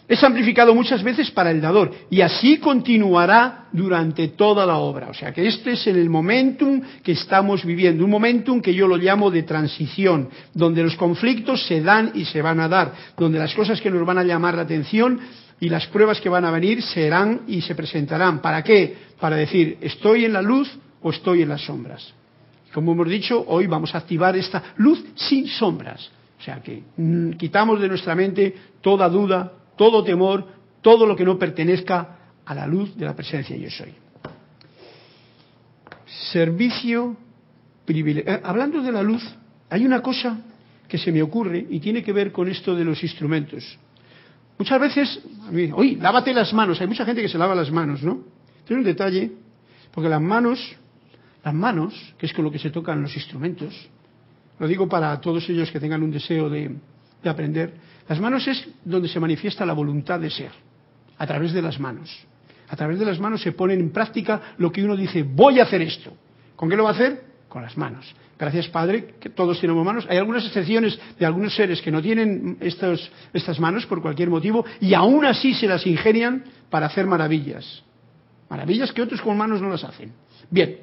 Es 0.08 0.24
amplificado 0.24 0.74
muchas 0.74 1.04
veces 1.04 1.30
para 1.32 1.52
el 1.52 1.60
dador 1.60 1.91
y 2.10 2.22
así 2.22 2.60
continuará 2.60 3.65
durante 3.74 4.30
toda 4.30 4.65
la 4.65 4.78
obra. 4.78 5.10
O 5.10 5.13
sea 5.13 5.34
que 5.34 5.46
este 5.46 5.74
es 5.74 5.86
el 5.88 6.10
momentum 6.10 6.82
que 7.04 7.12
estamos 7.12 7.65
viviendo, 7.65 8.06
un 8.06 8.12
momentum 8.12 8.62
que 8.62 8.74
yo 8.74 8.88
lo 8.88 8.96
llamo 8.96 9.30
de 9.30 9.43
transición, 9.43 10.30
donde 10.54 10.82
los 10.82 10.96
conflictos 10.96 11.67
se 11.67 11.82
dan 11.82 12.12
y 12.13 12.24
se 12.24 12.41
van 12.41 12.62
a 12.62 12.70
dar, 12.70 12.93
donde 13.17 13.38
las 13.38 13.54
cosas 13.54 13.82
que 13.82 13.91
nos 13.91 14.06
van 14.06 14.17
a 14.17 14.24
llamar 14.24 14.56
la 14.56 14.62
atención 14.62 15.20
y 15.60 15.67
las 15.67 15.88
pruebas 15.88 16.22
que 16.22 16.30
van 16.30 16.46
a 16.46 16.52
venir 16.52 16.82
serán 16.82 17.41
y 17.46 17.60
se 17.62 17.76
presentarán. 17.76 18.39
¿Para 18.39 18.63
qué? 18.63 18.96
Para 19.20 19.36
decir, 19.36 19.78
¿estoy 19.82 20.24
en 20.24 20.34
la 20.34 20.41
luz 20.41 20.72
o 21.02 21.10
estoy 21.10 21.41
en 21.41 21.50
las 21.50 21.65
sombras? 21.65 22.13
Como 22.74 22.93
hemos 22.93 23.10
dicho, 23.10 23.43
hoy 23.46 23.67
vamos 23.67 23.93
a 23.93 23.98
activar 23.98 24.38
esta 24.38 24.63
luz 24.78 25.04
sin 25.15 25.48
sombras. 25.48 26.12
O 26.39 26.43
sea 26.43 26.62
que 26.62 26.84
mm, 26.96 27.32
quitamos 27.32 27.82
de 27.82 27.88
nuestra 27.88 28.15
mente 28.15 28.56
toda 28.82 29.10
duda, 29.10 29.52
todo 29.78 30.04
temor, 30.04 30.46
todo 30.82 31.06
lo 31.06 31.16
que 31.16 31.24
no 31.24 31.38
pertenezca 31.38 32.18
a 32.46 32.56
la 32.56 32.68
luz 32.68 32.96
de 32.96 33.06
la 33.06 33.16
presencia 33.16 33.56
yo 33.56 33.70
soy. 33.70 33.94
Servicio 36.32 37.16
privilegiado. 37.86 38.40
Eh, 38.40 38.42
hablando 38.44 38.82
de 38.82 38.92
la 38.92 39.04
luz, 39.04 39.24
hay 39.70 39.86
una 39.86 40.02
cosa 40.02 40.40
que 40.88 40.98
se 40.98 41.12
me 41.12 41.22
ocurre 41.22 41.66
y 41.70 41.80
tiene 41.80 42.04
que 42.04 42.13
ver 42.13 42.32
con 42.32 42.48
esto 42.48 42.76
de 42.76 42.84
los 42.84 43.02
instrumentos. 43.04 43.78
Muchas 44.58 44.80
veces, 44.82 45.22
oye, 45.74 45.98
lávate 45.98 46.34
las 46.34 46.54
manos. 46.54 46.82
Hay 46.82 46.88
mucha 46.88 47.06
gente 47.06 47.22
que 47.22 47.30
se 47.30 47.38
lava 47.38 47.54
las 47.54 47.72
manos, 47.72 48.02
¿no? 48.02 48.24
Tiene 48.66 48.82
un 48.82 48.86
detalle, 48.86 49.32
porque 49.92 50.10
las 50.10 50.22
manos, 50.22 50.76
las 51.44 51.54
manos, 51.54 51.94
que 52.18 52.26
es 52.26 52.34
con 52.34 52.44
lo 52.44 52.52
que 52.52 52.60
se 52.60 52.72
tocan 52.72 53.02
los 53.02 53.16
instrumentos, 53.16 53.90
lo 54.60 54.68
digo 54.68 54.90
para 54.90 55.20
todos 55.22 55.48
ellos 55.50 55.70
que 55.70 55.80
tengan 55.80 56.02
un 56.02 56.12
deseo 56.12 56.50
de, 56.50 56.76
de 57.24 57.30
aprender, 57.30 57.74
las 58.08 58.20
manos 58.20 58.48
es 58.48 58.68
donde 58.86 59.08
se 59.08 59.20
manifiesta 59.20 59.66
la 59.66 59.74
voluntad 59.74 60.20
de 60.20 60.30
ser, 60.30 60.52
a 61.18 61.28
través 61.28 61.54
de 61.54 61.62
las 61.62 61.80
manos. 61.80 62.10
A 62.70 62.76
través 62.76 63.00
de 63.00 63.06
las 63.06 63.20
manos 63.20 63.42
se 63.42 63.54
pone 63.54 63.74
en 63.74 63.92
práctica 63.92 64.54
lo 64.58 64.72
que 64.72 64.84
uno 64.84 64.96
dice, 64.96 65.24
voy 65.24 65.60
a 65.60 65.64
hacer 65.64 65.82
esto. 65.82 66.14
¿Con 66.56 66.70
qué 66.70 66.76
lo 66.76 66.84
va 66.84 66.90
a 66.90 66.94
hacer? 66.94 67.22
Con 67.48 67.62
las 67.62 67.78
manos. 67.78 68.14
Gracias, 68.38 68.68
Padre, 68.68 69.16
que 69.20 69.30
todos 69.30 69.60
tenemos 69.60 69.84
manos. 69.84 70.06
Hay 70.10 70.18
algunas 70.18 70.46
excepciones 70.46 71.00
de 71.18 71.26
algunos 71.26 71.56
seres 71.56 71.82
que 71.82 71.92
no 71.92 72.02
tienen 72.02 72.58
estas 72.62 73.60
manos 73.60 73.86
por 73.86 74.02
cualquier 74.02 74.30
motivo 74.30 74.66
y 74.80 74.94
aún 74.94 75.26
así 75.26 75.54
se 75.54 75.68
las 75.68 75.88
ingenian 75.88 76.44
para 76.70 76.86
hacer 76.86 77.08
maravillas. 77.08 77.84
Maravillas 78.50 78.92
que 78.92 79.02
otros 79.02 79.22
con 79.22 79.38
manos 79.38 79.62
no 79.62 79.70
las 79.70 79.84
hacen. 79.84 80.12
Bien, 80.50 80.78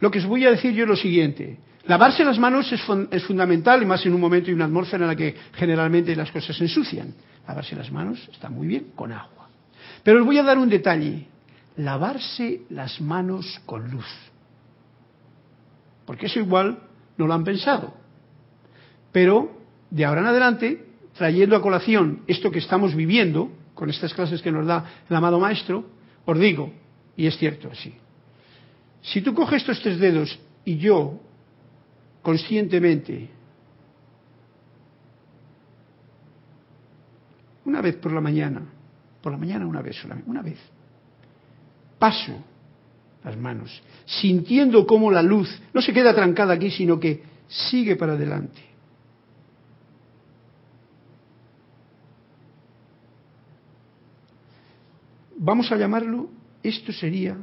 lo 0.00 0.10
que 0.10 0.18
os 0.18 0.26
voy 0.26 0.46
a 0.46 0.50
decir 0.50 0.72
yo 0.72 0.84
es 0.84 0.88
lo 0.88 0.96
siguiente. 0.96 1.58
Lavarse 1.86 2.24
las 2.24 2.38
manos 2.38 2.72
es, 2.72 3.24
fundamental, 3.24 3.82
y 3.82 3.86
más 3.86 4.04
en 4.06 4.14
un 4.14 4.20
momento 4.20 4.50
y 4.50 4.54
una 4.54 4.64
atmósfera 4.64 5.04
en 5.04 5.08
la 5.08 5.16
que 5.16 5.34
generalmente 5.52 6.16
las 6.16 6.30
cosas 6.30 6.56
se 6.56 6.64
ensucian. 6.64 7.14
Lavarse 7.46 7.76
las 7.76 7.92
manos 7.92 8.26
está 8.32 8.48
muy 8.48 8.66
bien 8.66 8.92
con 8.94 9.12
agua. 9.12 9.48
Pero 10.02 10.20
os 10.20 10.26
voy 10.26 10.38
a 10.38 10.42
dar 10.42 10.56
un 10.56 10.70
detalle. 10.70 11.26
Lavarse 11.76 12.62
las 12.70 13.00
manos 13.00 13.60
con 13.66 13.90
luz. 13.90 14.06
Porque 16.06 16.26
eso 16.26 16.38
igual 16.38 16.78
no 17.18 17.26
lo 17.26 17.34
han 17.34 17.44
pensado. 17.44 17.92
Pero 19.12 19.60
de 19.90 20.04
ahora 20.04 20.22
en 20.22 20.26
adelante, 20.28 20.86
trayendo 21.16 21.54
a 21.54 21.62
colación 21.62 22.22
esto 22.26 22.50
que 22.50 22.60
estamos 22.60 22.94
viviendo, 22.94 23.52
con 23.74 23.90
estas 23.90 24.14
clases 24.14 24.40
que 24.40 24.52
nos 24.52 24.66
da 24.66 24.84
el 25.08 25.16
amado 25.16 25.38
maestro, 25.38 25.84
os 26.24 26.38
digo, 26.38 26.72
y 27.16 27.26
es 27.26 27.36
cierto 27.36 27.68
así, 27.70 27.94
si 29.02 29.20
tú 29.20 29.34
coges 29.34 29.62
estos 29.62 29.80
tres 29.82 29.98
dedos 29.98 30.38
y 30.64 30.78
yo 30.78 31.20
conscientemente, 32.24 33.28
una 37.66 37.82
vez 37.82 37.96
por 37.96 38.12
la 38.12 38.20
mañana, 38.22 38.62
por 39.22 39.30
la 39.30 39.38
mañana 39.38 39.66
una 39.66 39.82
vez 39.82 39.96
solamente, 39.96 40.30
una 40.30 40.40
vez, 40.40 40.58
paso 41.98 42.32
las 43.22 43.36
manos, 43.36 43.82
sintiendo 44.06 44.86
cómo 44.86 45.10
la 45.10 45.22
luz 45.22 45.60
no 45.74 45.82
se 45.82 45.92
queda 45.92 46.14
trancada 46.14 46.54
aquí, 46.54 46.70
sino 46.70 46.98
que 46.98 47.22
sigue 47.46 47.94
para 47.94 48.14
adelante. 48.14 48.62
Vamos 55.36 55.70
a 55.70 55.76
llamarlo, 55.76 56.30
esto 56.62 56.90
sería, 56.90 57.36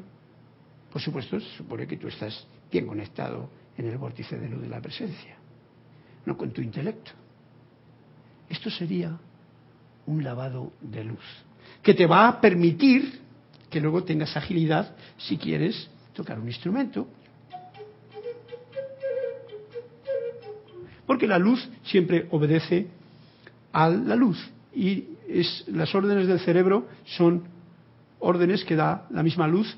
por 0.91 0.99
supuesto, 0.99 1.39
supone 1.39 1.85
que 1.85 1.97
tú 1.97 2.07
estás 2.07 2.47
bien 2.71 2.87
conectado 2.87 3.60
en 3.77 3.87
el 3.87 3.97
vórtice 3.97 4.37
de 4.37 4.49
luz 4.49 4.61
de 4.61 4.69
la 4.69 4.81
presencia, 4.81 5.35
no 6.25 6.37
con 6.37 6.51
tu 6.51 6.61
intelecto. 6.61 7.11
Esto 8.49 8.69
sería 8.69 9.17
un 10.05 10.23
lavado 10.23 10.73
de 10.81 11.03
luz, 11.03 11.23
que 11.81 11.93
te 11.93 12.05
va 12.05 12.27
a 12.27 12.41
permitir 12.41 13.21
que 13.69 13.79
luego 13.79 14.03
tengas 14.03 14.35
agilidad 14.35 14.95
si 15.17 15.37
quieres 15.37 15.89
tocar 16.13 16.39
un 16.39 16.47
instrumento. 16.47 17.07
Porque 21.05 21.27
la 21.27 21.39
luz 21.39 21.69
siempre 21.83 22.27
obedece 22.31 22.87
a 23.71 23.89
la 23.89 24.15
luz 24.15 24.37
y 24.73 25.07
es, 25.27 25.65
las 25.67 25.93
órdenes 25.95 26.27
del 26.27 26.39
cerebro 26.39 26.87
son 27.05 27.43
órdenes 28.19 28.63
que 28.63 28.75
da 28.75 29.07
la 29.09 29.23
misma 29.23 29.47
luz 29.47 29.75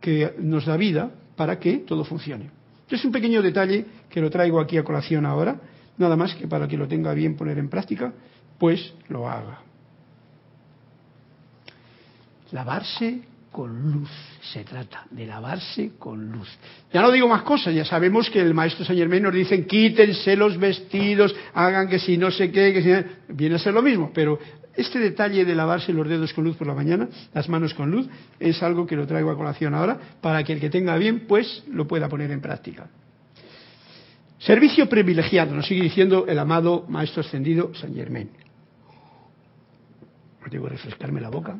que 0.00 0.34
nos 0.38 0.66
da 0.66 0.76
vida 0.76 1.10
para 1.36 1.58
que 1.58 1.78
todo 1.78 2.04
funcione. 2.04 2.50
Es 2.90 3.04
un 3.04 3.12
pequeño 3.12 3.42
detalle 3.42 3.86
que 4.10 4.20
lo 4.20 4.30
traigo 4.30 4.60
aquí 4.60 4.76
a 4.76 4.84
colación 4.84 5.26
ahora, 5.26 5.56
nada 5.98 6.16
más 6.16 6.34
que 6.34 6.46
para 6.46 6.68
que 6.68 6.76
lo 6.76 6.86
tenga 6.86 7.12
bien 7.14 7.36
poner 7.36 7.58
en 7.58 7.68
práctica, 7.68 8.12
pues 8.58 8.94
lo 9.08 9.28
haga. 9.28 9.60
Lavarse 12.52 13.22
con 13.50 13.92
luz, 13.92 14.10
se 14.52 14.64
trata 14.64 15.06
de 15.10 15.26
lavarse 15.26 15.92
con 15.98 16.30
luz. 16.30 16.48
Ya 16.92 17.00
no 17.00 17.10
digo 17.10 17.28
más 17.28 17.42
cosas, 17.42 17.74
ya 17.74 17.84
sabemos 17.84 18.28
que 18.28 18.40
el 18.40 18.52
maestro 18.52 18.84
Saint 18.84 18.98
Germain 18.98 19.22
nos 19.22 19.32
dice 19.32 19.64
quítense 19.64 20.36
los 20.36 20.58
vestidos, 20.58 21.34
hagan 21.54 21.88
que 21.88 21.98
si 21.98 22.18
no 22.18 22.30
sé 22.30 22.50
qué, 22.50 22.72
que 22.72 22.82
si... 22.82 23.32
viene 23.32 23.54
a 23.54 23.58
ser 23.58 23.72
lo 23.72 23.80
mismo, 23.80 24.10
pero 24.12 24.38
este 24.76 24.98
detalle 24.98 25.44
de 25.44 25.54
lavarse 25.54 25.92
los 25.92 26.08
dedos 26.08 26.32
con 26.32 26.44
luz 26.44 26.56
por 26.56 26.66
la 26.66 26.74
mañana, 26.74 27.08
las 27.32 27.48
manos 27.48 27.74
con 27.74 27.90
luz, 27.90 28.08
es 28.40 28.62
algo 28.62 28.86
que 28.86 28.96
lo 28.96 29.06
traigo 29.06 29.30
a 29.30 29.36
colación 29.36 29.74
ahora 29.74 29.98
para 30.20 30.42
que 30.42 30.52
el 30.52 30.60
que 30.60 30.70
tenga 30.70 30.96
bien, 30.96 31.26
pues 31.26 31.64
lo 31.68 31.86
pueda 31.86 32.08
poner 32.08 32.30
en 32.30 32.40
práctica. 32.40 32.88
Servicio 34.38 34.88
privilegiado, 34.88 35.54
nos 35.54 35.66
sigue 35.66 35.82
diciendo 35.82 36.26
el 36.28 36.38
amado 36.38 36.84
Maestro 36.88 37.22
Ascendido 37.22 37.72
San. 37.74 37.94
Tengo 40.50 40.64
que 40.64 40.70
refrescarme 40.70 41.20
la 41.20 41.30
boca. 41.30 41.56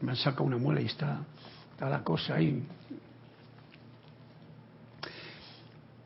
Me 0.00 0.12
han 0.12 0.16
sacado 0.16 0.44
una 0.44 0.56
muela 0.56 0.80
y 0.80 0.86
está, 0.86 1.20
está 1.72 1.88
la 1.88 2.04
cosa 2.04 2.36
ahí 2.36 2.62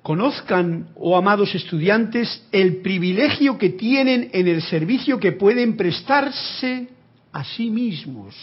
Conozcan, 0.05 0.89
oh 0.97 1.17
amados 1.17 1.55
estudiantes, 1.55 2.47
el 2.53 2.83
privilegio 2.83 3.57
que 3.57 3.71
tienen 3.71 4.29
en 4.35 4.47
el 4.49 4.61
servicio 4.61 5.19
que 5.19 5.33
pueden 5.33 5.79
prestarse 5.79 6.89
a 7.33 7.43
sí 7.43 7.71
mismos. 7.71 8.37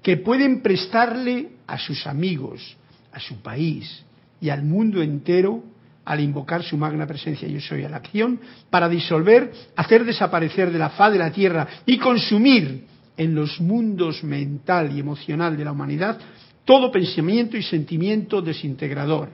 que 0.00 0.18
pueden 0.18 0.60
prestarle 0.60 1.48
a 1.66 1.78
sus 1.78 2.06
amigos, 2.06 2.76
a 3.10 3.18
su 3.18 3.40
país 3.40 4.04
y 4.38 4.50
al 4.50 4.62
mundo 4.62 5.02
entero 5.02 5.64
al 6.04 6.20
invocar 6.20 6.62
su 6.62 6.76
magna 6.76 7.06
presencia 7.06 7.48
yo 7.48 7.58
soy 7.58 7.84
a 7.84 7.88
la 7.88 7.96
acción 7.96 8.38
para 8.68 8.88
disolver, 8.88 9.50
hacer 9.74 10.04
desaparecer 10.04 10.70
de 10.70 10.78
la 10.78 10.90
faz 10.90 11.10
de 11.10 11.18
la 11.18 11.32
tierra 11.32 11.66
y 11.86 11.96
consumir 11.96 12.84
en 13.16 13.34
los 13.34 13.58
mundos 13.62 14.22
mental 14.22 14.94
y 14.94 15.00
emocional 15.00 15.56
de 15.56 15.64
la 15.64 15.72
humanidad 15.72 16.18
todo 16.66 16.92
pensamiento 16.92 17.56
y 17.56 17.62
sentimiento 17.62 18.42
desintegrador, 18.42 19.30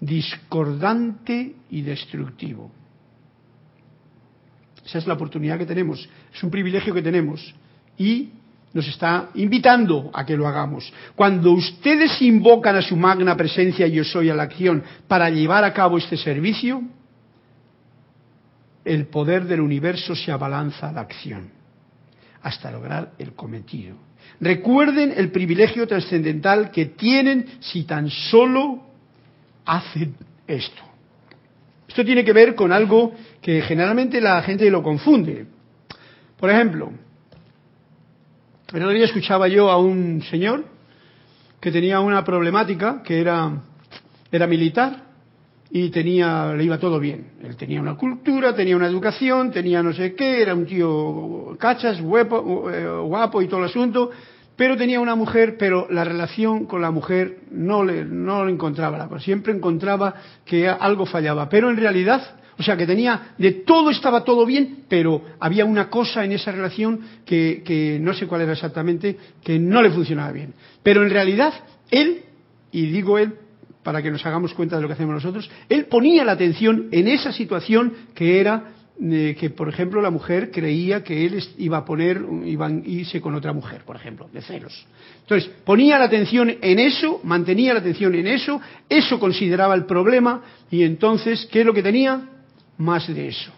discordante 0.00 1.54
y 1.70 1.82
destructivo. 1.82 2.70
Esa 4.84 4.98
es 4.98 5.06
la 5.06 5.14
oportunidad 5.14 5.58
que 5.58 5.66
tenemos, 5.66 6.08
es 6.32 6.42
un 6.42 6.50
privilegio 6.50 6.94
que 6.94 7.02
tenemos 7.02 7.54
y 7.98 8.30
nos 8.72 8.86
está 8.86 9.30
invitando 9.34 10.10
a 10.12 10.24
que 10.24 10.36
lo 10.36 10.46
hagamos. 10.46 10.92
Cuando 11.14 11.52
ustedes 11.52 12.20
invocan 12.22 12.76
a 12.76 12.82
su 12.82 12.96
magna 12.96 13.36
presencia 13.36 13.86
yo 13.86 14.04
soy 14.04 14.30
a 14.30 14.34
la 14.34 14.44
acción 14.44 14.82
para 15.06 15.30
llevar 15.30 15.64
a 15.64 15.72
cabo 15.72 15.98
este 15.98 16.16
servicio, 16.16 16.82
el 18.84 19.06
poder 19.06 19.44
del 19.44 19.60
universo 19.60 20.14
se 20.14 20.32
abalanza 20.32 20.88
a 20.88 20.92
la 20.92 21.02
acción 21.02 21.50
hasta 22.42 22.70
lograr 22.70 23.12
el 23.18 23.32
cometido. 23.32 23.96
Recuerden 24.40 25.12
el 25.16 25.30
privilegio 25.30 25.86
trascendental 25.86 26.70
que 26.70 26.86
tienen 26.86 27.46
si 27.60 27.84
tan 27.84 28.08
solo 28.08 28.87
hacen 29.68 30.16
esto. 30.46 30.82
Esto 31.86 32.04
tiene 32.04 32.24
que 32.24 32.32
ver 32.32 32.54
con 32.54 32.72
algo 32.72 33.12
que 33.40 33.60
generalmente 33.62 34.20
la 34.20 34.42
gente 34.42 34.68
lo 34.70 34.82
confunde. 34.82 35.46
Por 36.38 36.50
ejemplo, 36.50 36.90
el 38.72 38.82
otro 38.82 38.90
día 38.90 39.04
escuchaba 39.04 39.46
yo 39.46 39.70
a 39.70 39.78
un 39.78 40.22
señor 40.22 40.64
que 41.60 41.70
tenía 41.70 42.00
una 42.00 42.24
problemática, 42.24 43.02
que 43.02 43.20
era, 43.20 43.62
era 44.32 44.46
militar 44.46 45.04
y 45.70 45.90
tenía, 45.90 46.54
le 46.54 46.64
iba 46.64 46.78
todo 46.78 46.98
bien. 46.98 47.32
Él 47.42 47.56
tenía 47.56 47.80
una 47.80 47.96
cultura, 47.96 48.54
tenía 48.54 48.76
una 48.76 48.86
educación, 48.86 49.50
tenía 49.50 49.82
no 49.82 49.92
sé 49.92 50.14
qué, 50.14 50.40
era 50.40 50.54
un 50.54 50.64
tío 50.64 51.56
cachas, 51.58 52.00
guapo, 52.00 52.70
eh, 52.70 52.88
guapo 53.02 53.42
y 53.42 53.48
todo 53.48 53.60
el 53.60 53.66
asunto, 53.66 54.10
pero 54.58 54.76
tenía 54.76 54.98
una 54.98 55.14
mujer, 55.14 55.56
pero 55.56 55.86
la 55.88 56.02
relación 56.02 56.66
con 56.66 56.82
la 56.82 56.90
mujer 56.90 57.42
no 57.52 57.84
le, 57.84 58.04
no 58.04 58.44
lo 58.44 58.50
encontraba, 58.50 59.08
siempre 59.20 59.52
encontraba 59.52 60.16
que 60.44 60.68
algo 60.68 61.06
fallaba. 61.06 61.48
Pero 61.48 61.70
en 61.70 61.76
realidad 61.76 62.34
o 62.58 62.62
sea, 62.64 62.76
que 62.76 62.88
tenía, 62.88 63.34
de 63.38 63.52
todo 63.52 63.90
estaba 63.90 64.24
todo 64.24 64.44
bien, 64.44 64.78
pero 64.88 65.22
había 65.38 65.64
una 65.64 65.88
cosa 65.88 66.24
en 66.24 66.32
esa 66.32 66.50
relación 66.50 66.98
que 67.24 68.00
no 68.02 68.12
sé 68.14 68.26
cuál 68.26 68.40
era 68.40 68.52
exactamente, 68.52 69.16
que 69.44 69.60
no 69.60 69.80
le 69.80 69.92
funcionaba 69.92 70.32
bien. 70.32 70.54
Pero 70.82 71.04
en 71.04 71.10
realidad, 71.10 71.54
él, 71.88 72.22
y 72.72 72.86
digo 72.86 73.16
él 73.16 73.34
para 73.84 74.02
que 74.02 74.10
nos 74.10 74.26
hagamos 74.26 74.54
cuenta 74.54 74.74
de 74.74 74.82
lo 74.82 74.88
que 74.88 74.94
hacemos 74.94 75.14
nosotros, 75.14 75.48
él 75.68 75.84
ponía 75.84 76.24
la 76.24 76.32
atención 76.32 76.88
en 76.90 77.06
esa 77.06 77.30
situación 77.30 77.94
que 78.12 78.40
era 78.40 78.72
que, 79.00 79.50
por 79.50 79.68
ejemplo, 79.68 80.02
la 80.02 80.10
mujer 80.10 80.50
creía 80.50 81.04
que 81.04 81.24
él 81.24 81.42
iba 81.58 81.78
a 81.78 81.84
poner, 81.84 82.20
iba 82.44 82.66
a 82.66 82.70
irse 82.70 83.20
con 83.20 83.34
otra 83.34 83.52
mujer, 83.52 83.82
por 83.84 83.96
ejemplo, 83.96 84.28
de 84.32 84.42
celos. 84.42 84.86
Entonces, 85.20 85.50
ponía 85.64 85.98
la 85.98 86.06
atención 86.06 86.56
en 86.60 86.78
eso, 86.78 87.20
mantenía 87.22 87.74
la 87.74 87.80
atención 87.80 88.14
en 88.14 88.26
eso, 88.26 88.60
eso 88.88 89.20
consideraba 89.20 89.74
el 89.74 89.84
problema, 89.84 90.42
y 90.70 90.82
entonces, 90.82 91.48
¿qué 91.52 91.60
es 91.60 91.66
lo 91.66 91.72
que 91.72 91.82
tenía? 91.82 92.28
más 92.78 93.12
de 93.12 93.28
eso. 93.28 93.52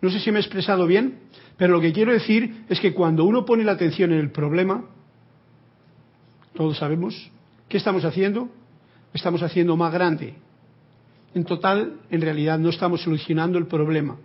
No 0.00 0.10
sé 0.10 0.20
si 0.20 0.30
me 0.30 0.38
he 0.38 0.42
expresado 0.42 0.86
bien, 0.86 1.18
pero 1.56 1.72
lo 1.74 1.80
que 1.80 1.92
quiero 1.92 2.12
decir 2.12 2.64
es 2.68 2.80
que 2.80 2.94
cuando 2.94 3.24
uno 3.24 3.44
pone 3.44 3.64
la 3.64 3.72
atención 3.72 4.12
en 4.12 4.20
el 4.20 4.30
problema, 4.30 4.84
todos 6.54 6.78
sabemos, 6.78 7.30
¿qué 7.68 7.76
estamos 7.76 8.04
haciendo? 8.04 8.48
Estamos 9.12 9.42
haciendo 9.42 9.76
más 9.76 9.92
grande. 9.92 10.34
En 11.32 11.44
total, 11.44 11.94
en 12.10 12.20
realidad, 12.20 12.58
no 12.58 12.70
estamos 12.70 13.02
solucionando 13.02 13.56
el 13.56 13.66
problema. 13.66 14.16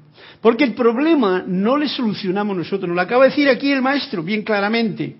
Porque 0.42 0.64
el 0.64 0.74
problema 0.74 1.44
no 1.46 1.78
le 1.78 1.88
solucionamos 1.88 2.58
nosotros. 2.58 2.88
Nos 2.88 2.96
lo 2.96 3.02
acaba 3.02 3.26
de 3.26 3.30
decir 3.30 3.48
aquí 3.48 3.72
el 3.72 3.82
maestro, 3.82 4.24
bien 4.24 4.44
claramente. 4.44 5.18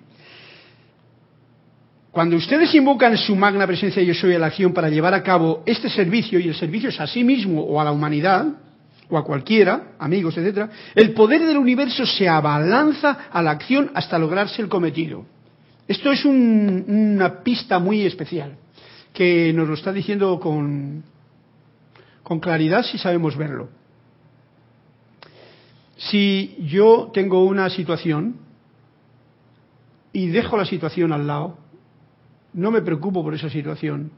Cuando 2.12 2.38
ustedes 2.38 2.74
invocan 2.74 3.18
su 3.18 3.36
magna 3.36 3.68
presencia 3.68 4.02
yo 4.02 4.14
soy 4.14 4.34
a 4.34 4.40
la 4.40 4.48
acción 4.48 4.74
para 4.74 4.90
llevar 4.90 5.14
a 5.14 5.22
cabo 5.22 5.64
este 5.66 5.90
servicio, 5.90 6.40
y 6.40 6.48
el 6.48 6.56
servicio 6.56 6.90
es 6.90 7.00
a 7.00 7.08
sí 7.08 7.24
mismo 7.24 7.62
o 7.62 7.80
a 7.80 7.84
la 7.84 7.92
humanidad, 7.92 8.48
o 9.10 9.18
a 9.18 9.24
cualquiera, 9.24 9.96
amigos, 10.00 10.38
etcétera, 10.38 10.70
el 10.96 11.12
poder 11.14 11.46
del 11.46 11.58
universo 11.58 12.06
se 12.06 12.28
abalanza 12.28 13.28
a 13.32 13.42
la 13.42 13.52
acción 13.52 13.92
hasta 13.94 14.18
lograrse 14.18 14.62
el 14.62 14.70
cometido. 14.70 15.26
Esto 15.88 16.12
es 16.12 16.26
una 16.26 17.44
pista 17.44 17.80
muy 17.80 18.06
especial, 18.06 18.56
que 19.14 19.54
nos 19.54 19.68
lo 19.68 19.76
está 19.76 19.92
diciendo 19.92 20.40
con, 20.40 21.04
con 22.26 22.40
claridad 22.40 22.82
si 22.84 22.98
sabemos 22.98 23.38
verlo. 23.38 23.70
Si 25.96 26.58
yo 26.60 27.12
tengo 27.14 27.46
una 27.46 27.70
situación 27.70 28.38
y 30.12 30.28
dejo 30.30 30.58
la 30.58 30.66
situación 30.66 31.14
al 31.14 31.28
lado, 31.28 31.60
no 32.54 32.72
me 32.72 32.82
preocupo 32.82 33.24
por 33.24 33.36
esa 33.36 33.50
situación, 33.52 34.12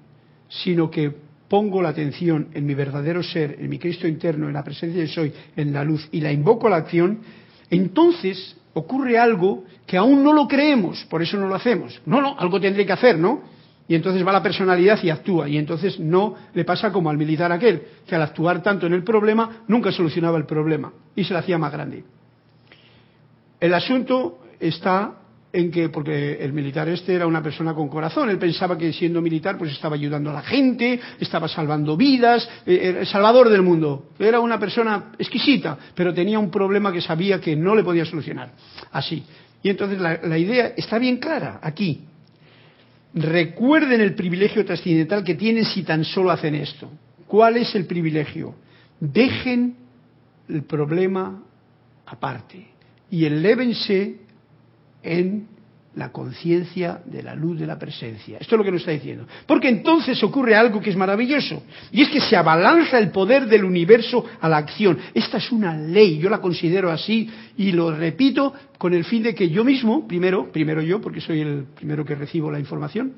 sino 0.48 0.90
que 0.90 1.14
pongo 1.50 1.82
la 1.82 1.90
atención 1.90 2.48
en 2.54 2.66
mi 2.66 2.76
verdadero 2.76 3.22
ser, 3.22 3.58
en 3.60 3.70
mi 3.70 3.78
Cristo 3.78 4.08
interno, 4.08 4.48
en 4.48 4.54
la 4.54 4.64
presencia 4.64 5.02
de 5.02 5.08
soy, 5.08 5.34
en 5.58 5.74
la 5.74 5.84
luz, 5.84 6.08
y 6.14 6.22
la 6.22 6.32
invoco 6.32 6.68
a 6.68 6.70
la 6.70 6.78
acción, 6.78 7.20
entonces 7.70 8.56
ocurre 8.74 9.20
algo 9.20 9.66
que 9.86 9.98
aún 9.98 10.24
no 10.24 10.32
lo 10.32 10.48
creemos, 10.48 11.04
por 11.10 11.22
eso 11.22 11.36
no 11.36 11.50
lo 11.50 11.56
hacemos. 11.56 12.02
No, 12.06 12.22
no, 12.22 12.40
algo 12.40 12.62
tendré 12.62 12.86
que 12.86 12.94
hacer, 12.94 13.18
¿no? 13.18 13.57
Y 13.88 13.96
entonces 13.96 14.26
va 14.26 14.34
la 14.34 14.44
personalidad 14.44 15.02
y 15.02 15.10
actúa, 15.10 15.48
y 15.48 15.58
entonces 15.58 16.00
no 16.00 16.36
le 16.54 16.66
pasa 16.66 16.92
como 16.92 17.10
al 17.10 17.18
militar 17.18 17.52
aquel, 17.52 17.82
que 18.06 18.16
al 18.16 18.22
actuar 18.22 18.62
tanto 18.62 18.86
en 18.86 18.94
el 18.94 19.04
problema 19.04 19.64
nunca 19.68 19.92
solucionaba 19.92 20.38
el 20.38 20.46
problema 20.46 20.92
y 21.16 21.24
se 21.24 21.34
lo 21.34 21.40
hacía 21.40 21.58
más 21.58 21.72
grande. 21.72 22.04
El 23.60 23.74
asunto 23.74 24.40
está 24.60 25.14
en 25.54 25.72
que, 25.72 25.88
porque 25.88 26.34
el 26.34 26.52
militar 26.52 26.90
este 26.90 27.14
era 27.14 27.26
una 27.26 27.42
persona 27.42 27.74
con 27.74 27.88
corazón, 27.88 28.30
él 28.30 28.38
pensaba 28.38 28.78
que 28.78 28.92
siendo 28.92 29.22
militar 29.22 29.58
pues 29.58 29.72
estaba 29.72 29.96
ayudando 29.96 30.30
a 30.30 30.34
la 30.34 30.42
gente, 30.42 31.00
estaba 31.20 31.48
salvando 31.48 31.96
vidas, 31.96 32.48
eh, 32.66 32.80
era 32.82 33.00
el 33.00 33.08
salvador 33.08 33.50
del 33.50 33.62
mundo, 33.62 34.10
era 34.20 34.42
una 34.42 34.60
persona 34.60 35.14
exquisita, 35.18 35.78
pero 35.96 36.14
tenía 36.14 36.38
un 36.38 36.52
problema 36.52 36.92
que 36.92 37.02
sabía 37.02 37.40
que 37.40 37.56
no 37.56 37.74
le 37.74 37.84
podía 37.84 38.06
solucionar, 38.06 38.52
así. 38.92 39.24
Y 39.64 39.70
entonces 39.70 40.00
la, 40.00 40.20
la 40.22 40.38
idea 40.38 40.74
está 40.76 41.00
bien 41.00 41.18
clara 41.18 41.60
aquí. 41.64 42.06
Recuerden 43.14 44.02
el 44.02 44.16
privilegio 44.16 44.66
trascendental 44.66 45.24
que 45.24 45.36
tienen 45.36 45.66
si 45.66 45.84
tan 45.84 46.04
solo 46.04 46.32
hacen 46.32 46.56
esto. 46.56 46.90
¿Cuál 47.28 47.58
es 47.58 47.74
el 47.76 47.86
privilegio? 47.86 48.56
Dejen 49.00 49.76
el 50.50 50.64
problema 50.64 51.44
aparte 52.06 52.68
y 53.10 53.26
elévense 53.26 54.18
en 55.04 55.48
la 55.98 56.12
conciencia 56.12 57.02
de 57.06 57.24
la 57.24 57.34
luz 57.34 57.60
de 57.60 57.66
la 57.66 57.78
presencia. 57.80 58.38
Esto 58.40 58.56
es 58.56 58.58
lo 58.60 58.64
que 58.64 58.72
nos 58.72 58.82
está 58.82 58.92
diciendo. 58.92 59.26
Porque 59.48 59.68
entonces 59.68 60.22
ocurre 60.24 60.56
algo 60.56 60.80
que 60.80 60.92
es 60.92 60.96
maravilloso. 60.96 61.64
Y 61.92 62.04
es 62.04 62.10
que 62.10 62.22
se 62.22 62.36
abalanza 62.36 63.00
el 63.00 63.10
poder 63.10 63.48
del 63.48 63.66
universo 63.66 64.24
a 64.40 64.48
la 64.48 64.58
acción. 64.58 64.98
Esta 65.14 65.38
es 65.38 65.52
una 65.52 65.76
ley, 65.76 66.20
yo 66.20 66.30
la 66.30 66.40
considero 66.40 66.92
así 66.92 67.30
y 67.58 67.72
lo 67.72 67.92
repito 67.92 68.54
con 68.78 68.94
el 68.94 69.06
fin 69.06 69.24
de 69.24 69.34
que 69.34 69.50
yo 69.50 69.64
mismo, 69.66 70.08
primero, 70.08 70.52
primero 70.52 70.82
yo, 70.82 71.02
porque 71.02 71.20
soy 71.20 71.42
el 71.42 71.66
primero 71.76 72.06
que 72.06 72.14
recibo 72.14 72.52
la 72.52 72.60
información, 72.60 73.14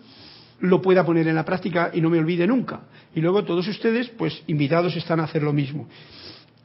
lo 0.62 0.82
pueda 0.82 1.06
poner 1.06 1.28
en 1.28 1.36
la 1.36 1.44
práctica 1.44 1.92
y 1.94 2.00
no 2.00 2.10
me 2.10 2.18
olvide 2.18 2.48
nunca. 2.48 2.82
Y 3.14 3.20
luego 3.20 3.44
todos 3.44 3.68
ustedes, 3.68 4.08
pues 4.10 4.42
invitados 4.48 4.96
están 4.96 5.20
a 5.20 5.24
hacer 5.24 5.44
lo 5.44 5.52
mismo 5.52 5.88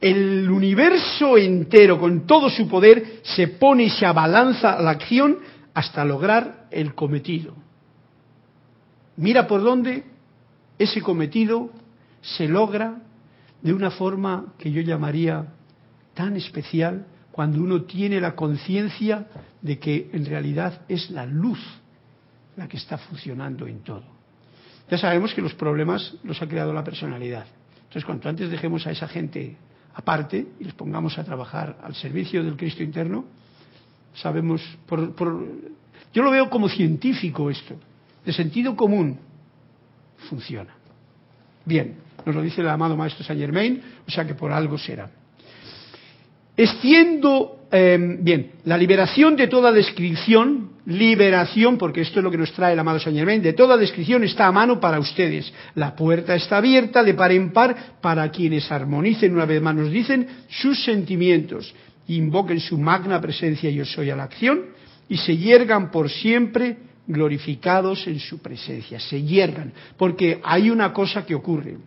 el 0.01 0.49
universo 0.51 1.37
entero 1.37 1.99
con 1.99 2.27
todo 2.27 2.49
su 2.49 2.67
poder 2.67 3.21
se 3.23 3.47
pone 3.47 3.85
y 3.85 3.89
se 3.89 4.05
abalanza 4.05 4.73
a 4.73 4.81
la 4.81 4.91
acción 4.91 5.39
hasta 5.75 6.05
lograr 6.05 6.67
el 6.71 6.95
cometido. 6.95 7.53
Mira 9.17 9.45
por 9.45 9.61
dónde 9.61 10.05
ese 10.79 11.01
cometido 11.01 11.69
se 12.21 12.47
logra 12.47 13.01
de 13.61 13.73
una 13.73 13.91
forma 13.91 14.53
que 14.57 14.71
yo 14.71 14.81
llamaría 14.81 15.53
tan 16.13 16.35
especial 16.37 17.05
cuando 17.31 17.61
uno 17.61 17.83
tiene 17.83 18.21
la 18.21 18.35
conciencia 18.35 19.27
de 19.61 19.77
que 19.77 20.09
en 20.13 20.25
realidad 20.25 20.81
es 20.87 21.09
la 21.11 21.25
luz 21.25 21.59
la 22.55 22.67
que 22.69 22.77
está 22.77 22.97
funcionando 22.97 23.67
en 23.67 23.83
todo. 23.83 24.05
Ya 24.89 24.97
sabemos 24.97 25.33
que 25.33 25.41
los 25.41 25.53
problemas 25.55 26.15
los 26.23 26.41
ha 26.41 26.47
creado 26.47 26.71
la 26.71 26.83
personalidad. 26.83 27.45
Entonces, 27.75 28.05
cuanto 28.05 28.29
antes 28.29 28.49
dejemos 28.49 28.87
a 28.87 28.91
esa 28.91 29.09
gente 29.09 29.57
aparte 29.93 30.47
y 30.57 30.63
les 30.63 30.73
pongamos 30.73 31.17
a 31.17 31.23
trabajar 31.25 31.77
al 31.83 31.95
servicio 31.95 32.43
del 32.43 32.55
Cristo 32.55 32.83
interno, 32.83 33.25
sabemos, 34.15 34.61
por, 34.85 35.13
yo 36.13 36.23
lo 36.23 36.31
veo 36.31 36.49
como 36.49 36.69
científico 36.69 37.49
esto, 37.49 37.75
de 38.25 38.33
sentido 38.33 38.75
común, 38.75 39.17
funciona. 40.29 40.73
Bien, 41.65 41.95
nos 42.25 42.35
lo 42.35 42.41
dice 42.41 42.61
el 42.61 42.69
amado 42.69 42.95
Maestro 42.95 43.23
Saint 43.23 43.41
Germain, 43.41 43.81
o 44.07 44.11
sea 44.11 44.25
que 44.25 44.35
por 44.35 44.51
algo 44.51 44.77
será. 44.77 45.09
Extiendo, 46.57 47.67
eh, 47.71 47.97
bien, 48.19 48.51
la 48.63 48.77
liberación 48.77 49.35
de 49.35 49.47
toda 49.47 49.71
descripción, 49.71 50.71
liberación, 50.85 51.77
porque 51.77 52.01
esto 52.01 52.19
es 52.19 52.23
lo 52.23 52.31
que 52.31 52.37
nos 52.37 52.53
trae 52.53 52.73
el 52.73 52.79
amado 52.79 52.99
Saint 52.99 53.17
Germain, 53.17 53.41
de 53.41 53.53
toda 53.53 53.75
descripción 53.75 54.23
está 54.23 54.47
a 54.47 54.51
mano 54.51 54.79
para 54.79 54.99
ustedes. 54.99 55.51
La 55.73 55.95
puerta 55.95 56.35
está 56.35 56.57
abierta 56.57 57.03
de 57.03 57.13
par 57.13 57.31
en 57.31 57.51
par 57.51 57.97
para 57.99 58.29
quienes 58.29 58.71
armonicen, 58.71 59.33
una 59.33 59.45
vez 59.45 59.61
más 59.61 59.75
nos 59.75 59.91
dicen, 59.91 60.27
sus 60.47 60.83
sentimientos, 60.83 61.73
invoquen 62.07 62.59
su 62.59 62.77
magna 62.77 63.19
presencia 63.19 63.69
yo 63.69 63.85
soy 63.85 64.09
a 64.09 64.15
la 64.15 64.23
acción 64.23 64.61
y 65.07 65.17
se 65.17 65.37
yergan 65.37 65.91
por 65.91 66.09
siempre 66.09 66.77
glorificados 67.07 68.07
en 68.07 68.19
su 68.19 68.39
presencia, 68.39 68.99
se 68.99 69.21
yergan, 69.21 69.71
porque 69.97 70.39
hay 70.43 70.69
una 70.69 70.91
cosa 70.91 71.25
que 71.25 71.35
ocurre. 71.35 71.77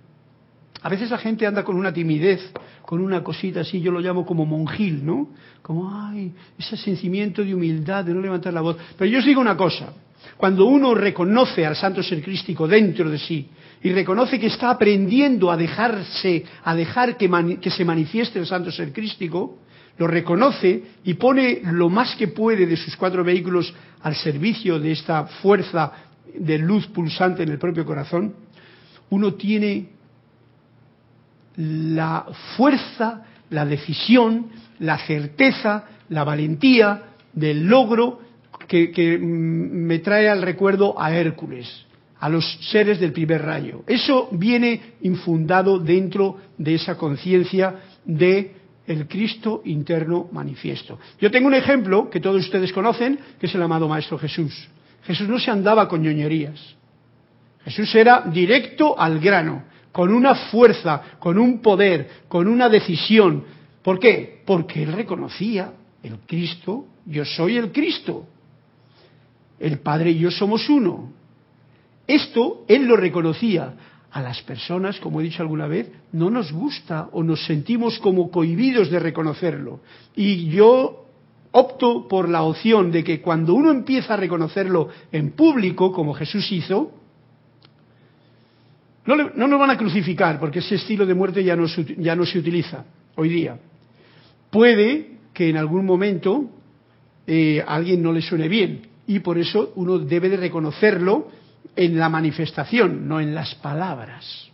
A 0.80 0.88
veces 0.88 1.10
la 1.10 1.18
gente 1.18 1.44
anda 1.44 1.64
con 1.64 1.76
una 1.76 1.92
timidez, 1.92 2.52
con 2.82 3.00
una 3.00 3.22
cosita 3.22 3.60
así, 3.60 3.80
yo 3.80 3.90
lo 3.90 3.98
llamo 3.98 4.24
como 4.24 4.46
monjil, 4.46 5.04
¿no? 5.04 5.30
Como, 5.60 5.90
ay, 5.92 6.32
ese 6.56 6.76
sentimiento 6.76 7.42
de 7.42 7.52
humildad, 7.52 8.04
de 8.04 8.14
no 8.14 8.20
levantar 8.20 8.54
la 8.54 8.60
voz. 8.60 8.76
Pero 8.96 9.10
yo 9.10 9.18
os 9.18 9.24
digo 9.24 9.40
una 9.40 9.56
cosa, 9.56 9.92
cuando 10.36 10.66
uno 10.66 10.94
reconoce 10.94 11.66
al 11.66 11.74
santo 11.74 12.02
ser 12.02 12.22
crístico 12.22 12.68
dentro 12.68 13.10
de 13.10 13.18
sí 13.18 13.48
y 13.82 13.92
reconoce 13.92 14.38
que 14.38 14.46
está 14.46 14.70
aprendiendo 14.70 15.50
a 15.50 15.56
dejarse, 15.56 16.44
a 16.62 16.74
dejar 16.76 17.16
que, 17.16 17.58
que 17.60 17.70
se 17.70 17.84
manifieste 17.84 18.38
el 18.38 18.46
santo 18.46 18.70
ser 18.70 18.92
crístico, 18.92 19.58
lo 19.98 20.06
reconoce 20.06 20.82
y 21.04 21.14
pone 21.14 21.60
lo 21.64 21.88
más 21.88 22.14
que 22.16 22.28
puede 22.28 22.66
de 22.66 22.76
sus 22.76 22.96
cuatro 22.96 23.24
vehículos 23.24 23.74
al 24.02 24.14
servicio 24.14 24.78
de 24.78 24.92
esta 24.92 25.24
fuerza 25.24 25.92
de 26.34 26.58
luz 26.58 26.86
pulsante 26.86 27.42
en 27.42 27.48
el 27.50 27.58
propio 27.58 27.84
corazón, 27.84 28.34
uno 29.10 29.34
tiene 29.34 29.88
la 31.56 32.26
fuerza, 32.56 33.24
la 33.50 33.66
decisión, 33.66 34.46
la 34.78 34.98
certeza, 34.98 35.84
la 36.10 36.22
valentía 36.22 37.02
del 37.32 37.66
logro 37.66 38.20
que, 38.68 39.18
mm, 39.18 39.22
me 39.22 39.98
trae 39.98 40.28
al 40.28 40.42
recuerdo 40.42 41.00
a 41.00 41.12
Hércules, 41.12 41.86
a 42.20 42.28
los 42.28 42.44
seres 42.70 43.00
del 43.00 43.12
primer 43.12 43.42
rayo. 43.42 43.82
Eso 43.86 44.28
viene 44.32 44.94
infundado 45.02 45.78
dentro 45.78 46.36
de 46.56 46.74
esa 46.74 46.96
conciencia 46.96 47.76
de 48.04 48.52
el 48.88 49.06
Cristo 49.06 49.60
interno 49.66 50.28
manifiesto. 50.32 50.98
Yo 51.20 51.30
tengo 51.30 51.46
un 51.46 51.54
ejemplo 51.54 52.08
que 52.08 52.20
todos 52.20 52.42
ustedes 52.42 52.72
conocen, 52.72 53.18
que 53.38 53.46
es 53.46 53.54
el 53.54 53.62
amado 53.62 53.86
Maestro 53.86 54.18
Jesús. 54.18 54.68
Jesús 55.04 55.28
no 55.28 55.38
se 55.38 55.50
andaba 55.50 55.86
con 55.86 56.02
ñoñerías. 56.02 56.58
Jesús 57.64 57.94
era 57.94 58.22
directo 58.22 58.98
al 58.98 59.20
grano, 59.20 59.64
con 59.92 60.12
una 60.12 60.34
fuerza, 60.34 61.02
con 61.18 61.38
un 61.38 61.60
poder, 61.60 62.08
con 62.28 62.48
una 62.48 62.68
decisión. 62.70 63.44
¿Por 63.82 63.98
qué? 63.98 64.42
Porque 64.46 64.82
él 64.82 64.92
reconocía 64.92 65.72
el 66.02 66.20
Cristo, 66.20 66.86
yo 67.04 67.26
soy 67.26 67.58
el 67.58 67.70
Cristo. 67.72 68.26
El 69.60 69.80
Padre 69.80 70.12
y 70.12 70.20
yo 70.20 70.30
somos 70.30 70.66
uno. 70.70 71.12
Esto 72.06 72.64
él 72.68 72.86
lo 72.86 72.96
reconocía 72.96 73.74
a 74.10 74.22
las 74.22 74.42
personas, 74.42 74.98
como 75.00 75.20
he 75.20 75.24
dicho 75.24 75.42
alguna 75.42 75.66
vez, 75.66 75.90
no 76.12 76.30
nos 76.30 76.50
gusta 76.52 77.08
o 77.12 77.22
nos 77.22 77.44
sentimos 77.44 77.98
como 77.98 78.30
cohibidos 78.30 78.90
de 78.90 78.98
reconocerlo. 78.98 79.80
Y 80.16 80.48
yo 80.48 81.04
opto 81.52 82.08
por 82.08 82.28
la 82.28 82.42
opción 82.42 82.90
de 82.90 83.04
que 83.04 83.20
cuando 83.20 83.54
uno 83.54 83.70
empieza 83.70 84.14
a 84.14 84.16
reconocerlo 84.16 84.88
en 85.12 85.32
público, 85.32 85.92
como 85.92 86.14
Jesús 86.14 86.50
hizo, 86.52 86.92
no, 89.04 89.16
nos 89.48 89.60
van 89.60 89.70
a 89.70 89.78
crucificar, 89.78 90.38
porque 90.38 90.58
ese 90.58 90.74
estilo 90.74 91.06
de 91.06 91.14
muerte 91.14 91.42
ya 91.42 91.56
no, 91.56 91.66
ya 91.66 92.14
no 92.14 92.26
se 92.26 92.38
utiliza 92.38 92.84
hoy 93.16 93.30
día. 93.30 93.58
Puede 94.50 95.18
que 95.32 95.48
en 95.48 95.56
algún 95.56 95.86
momento 95.86 96.50
eh, 97.26 97.64
a 97.66 97.74
alguien 97.74 98.02
no 98.02 98.12
le 98.12 98.20
suene 98.20 98.48
bien, 98.48 98.86
y 99.06 99.20
por 99.20 99.38
eso 99.38 99.72
uno 99.76 99.98
debe 99.98 100.28
de 100.28 100.36
reconocerlo 100.36 101.28
en 101.76 101.98
la 101.98 102.08
manifestación, 102.08 103.06
no 103.06 103.20
en 103.20 103.34
las 103.34 103.54
palabras, 103.56 104.50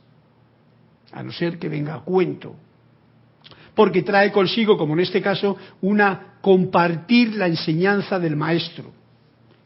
a 1.12 1.22
no 1.22 1.32
ser 1.32 1.59
que 1.59 1.68
venga 1.68 1.94
a 1.94 2.00
cuento. 2.00 2.55
Porque 3.74 4.02
trae 4.02 4.30
consigo, 4.30 4.76
como 4.76 4.94
en 4.94 5.00
este 5.00 5.22
caso, 5.22 5.57
una 5.80 6.34
compartir 6.40 7.34
la 7.34 7.46
enseñanza 7.46 8.18
del 8.18 8.36
maestro. 8.36 8.92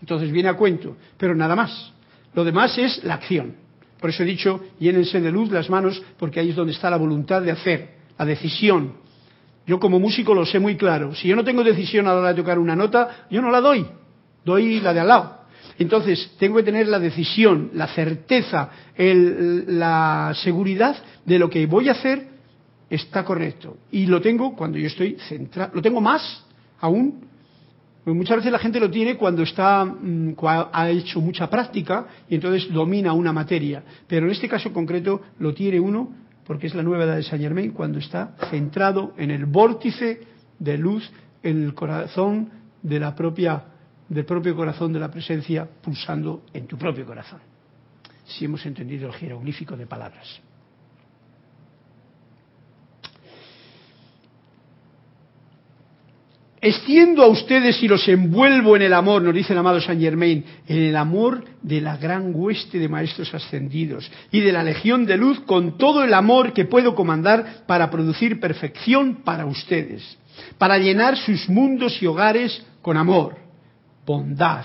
Entonces 0.01 0.30
viene 0.30 0.49
a 0.49 0.55
cuento, 0.55 0.97
pero 1.16 1.34
nada 1.34 1.57
más. 1.57 1.93
Lo 2.34 2.45
demás 2.45 2.78
es 2.78 3.03
la 3.05 3.14
acción. 3.14 3.57
Por 4.01 4.11
eso 4.11 4.22
he 4.22 4.26
dicho, 4.26 4.61
llénense 4.78 5.20
de 5.20 5.32
luz 5.32 5.51
las 5.51 5.68
manos, 5.68 6.01
porque 6.18 6.41
ahí 6.41 6.51
es 6.51 6.57
donde 6.57 6.72
está 6.72 6.89
la 6.89 6.97
voluntad 6.97 7.43
de 7.43 7.51
hacer, 7.51 7.97
la 8.16 8.24
decisión. 8.24 8.95
Yo 9.66 9.80
como 9.80 9.99
músico 9.99 10.34
lo 10.34 10.47
sé 10.47 10.59
muy 10.59 10.76
claro. 10.76 11.14
Si 11.14 11.28
yo 11.28 11.36
no 11.36 11.45
tengo 11.45 11.64
decisión 11.64 12.07
a 12.07 12.12
la 12.12 12.20
hora 12.20 12.28
de 12.28 12.41
tocar 12.41 12.59
una 12.59 12.76
nota, 12.76 13.26
yo 13.30 13.43
no 13.43 13.51
la 13.51 13.61
doy. 13.61 13.84
Doy 14.45 14.80
la 14.80 14.95
de 14.95 15.01
al 15.01 15.09
lado. 15.09 15.38
Entonces, 15.79 16.33
tengo 16.39 16.57
que 16.57 16.64
tener 16.64 16.89
la 16.89 16.99
decisión, 16.99 17.70
la 17.74 17.87
certeza, 17.89 18.70
la 18.97 20.33
seguridad 20.43 20.97
de 21.24 21.39
lo 21.39 21.49
que 21.49 21.66
voy 21.66 21.89
a 21.89 21.93
hacer 21.93 22.26
está 22.91 23.24
correcto. 23.24 23.76
Y 23.93 24.07
lo 24.07 24.20
tengo 24.20 24.57
cuando 24.57 24.79
yo 24.79 24.89
estoy 24.89 25.16
centrado, 25.29 25.72
lo 25.74 25.83
tengo 25.83 26.01
más 26.01 26.45
aún. 26.81 27.29
Pues 28.03 28.16
muchas 28.16 28.39
veces 28.39 28.51
la 28.51 28.59
gente 28.59 28.81
lo 28.81 28.91
tiene 28.91 29.16
cuando 29.16 29.43
está, 29.43 29.85
mm, 29.85 30.35
ha 30.72 30.89
hecho 30.91 31.20
mucha 31.20 31.49
práctica 31.49 32.07
y 32.29 32.37
entonces 32.37 32.72
domina 32.72 33.12
una 33.12 33.33
materia. 33.33 33.83
Pero 34.07 34.26
en 34.26 34.33
este 34.33 34.49
caso 34.49 34.72
concreto 34.72 35.20
lo 35.39 35.53
tiene 35.55 35.79
uno, 35.79 36.09
porque 36.45 36.66
es 36.66 36.74
la 36.74 36.83
nueva 36.83 37.05
edad 37.05 37.16
de 37.16 37.22
Saint 37.22 37.43
Germain, 37.43 37.72
cuando 37.72 37.99
está 37.99 38.35
centrado 38.51 39.12
en 39.18 39.31
el 39.31 39.45
vórtice 39.45 40.20
de 40.59 40.79
luz 40.79 41.09
en 41.43 41.62
el 41.64 41.74
corazón 41.74 42.51
de 42.83 42.99
la 42.99 43.14
propia 43.14 43.62
del 44.09 44.25
propio 44.25 44.57
corazón 44.57 44.93
de 44.93 45.01
la 45.01 45.11
presencia 45.11 45.69
pulsando 45.83 46.43
en 46.53 46.67
tu 46.67 46.79
propio 46.79 47.05
corazón. 47.05 47.41
Si 48.27 48.45
hemos 48.45 48.65
entendido 48.67 49.09
el 49.09 49.15
jeroglífico 49.15 49.77
de 49.77 49.87
palabras. 49.87 50.41
Extiendo 56.61 57.23
a 57.23 57.29
ustedes 57.29 57.81
y 57.85 57.89
los 57.89 58.09
envuelvo 58.09 58.75
en 58.75 58.83
el 58.83 58.93
amor, 58.93 59.23
nos 59.23 59.33
dice 59.33 59.53
el 59.53 59.61
amado 59.61 59.81
Saint 59.81 60.03
Germain, 60.03 60.45
en 60.67 60.83
el 60.83 60.97
amor 60.97 61.45
de 61.63 61.81
la 61.81 61.97
gran 61.97 62.33
hueste 62.35 62.81
de 62.81 62.89
maestros 62.89 63.33
ascendidos 63.33 64.11
y 64.33 64.41
de 64.41 64.51
la 64.51 64.65
legión 64.65 65.07
de 65.07 65.17
luz 65.17 65.39
con 65.41 65.79
todo 65.79 66.03
el 66.03 66.13
amor 66.13 66.53
que 66.53 66.65
puedo 66.65 66.97
comandar 66.97 67.65
para 67.69 67.91
producir 67.91 68.41
perfección 68.41 69.23
para 69.23 69.47
ustedes, 69.47 70.19
para 70.59 70.79
llenar 70.79 71.17
sus 71.17 71.49
mundos 71.49 72.03
y 72.03 72.07
hogares 72.07 72.67
con 72.83 72.97
amor 72.97 73.47
bondad, 74.09 74.65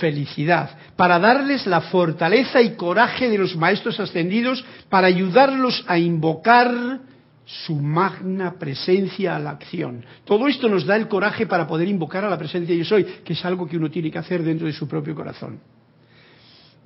felicidad, 0.00 0.76
para 0.96 1.20
darles 1.20 1.64
la 1.66 1.80
fortaleza 1.80 2.60
y 2.60 2.74
coraje 2.74 3.28
de 3.28 3.38
los 3.38 3.54
maestros 3.54 4.00
ascendidos, 4.00 4.64
para 4.88 5.06
ayudarlos 5.06 5.84
a 5.86 5.96
invocar 5.96 6.98
su 7.44 7.76
magna 7.76 8.54
presencia 8.58 9.36
a 9.36 9.38
la 9.38 9.50
acción. 9.50 10.04
Todo 10.24 10.48
esto 10.48 10.68
nos 10.68 10.84
da 10.86 10.96
el 10.96 11.06
coraje 11.06 11.46
para 11.46 11.68
poder 11.68 11.86
invocar 11.88 12.24
a 12.24 12.30
la 12.30 12.38
presencia 12.38 12.74
yo 12.74 12.84
soy, 12.84 13.04
que 13.24 13.34
es 13.34 13.44
algo 13.44 13.68
que 13.68 13.76
uno 13.76 13.90
tiene 13.90 14.10
que 14.10 14.18
hacer 14.18 14.42
dentro 14.42 14.66
de 14.66 14.72
su 14.72 14.88
propio 14.88 15.14
corazón. 15.14 15.60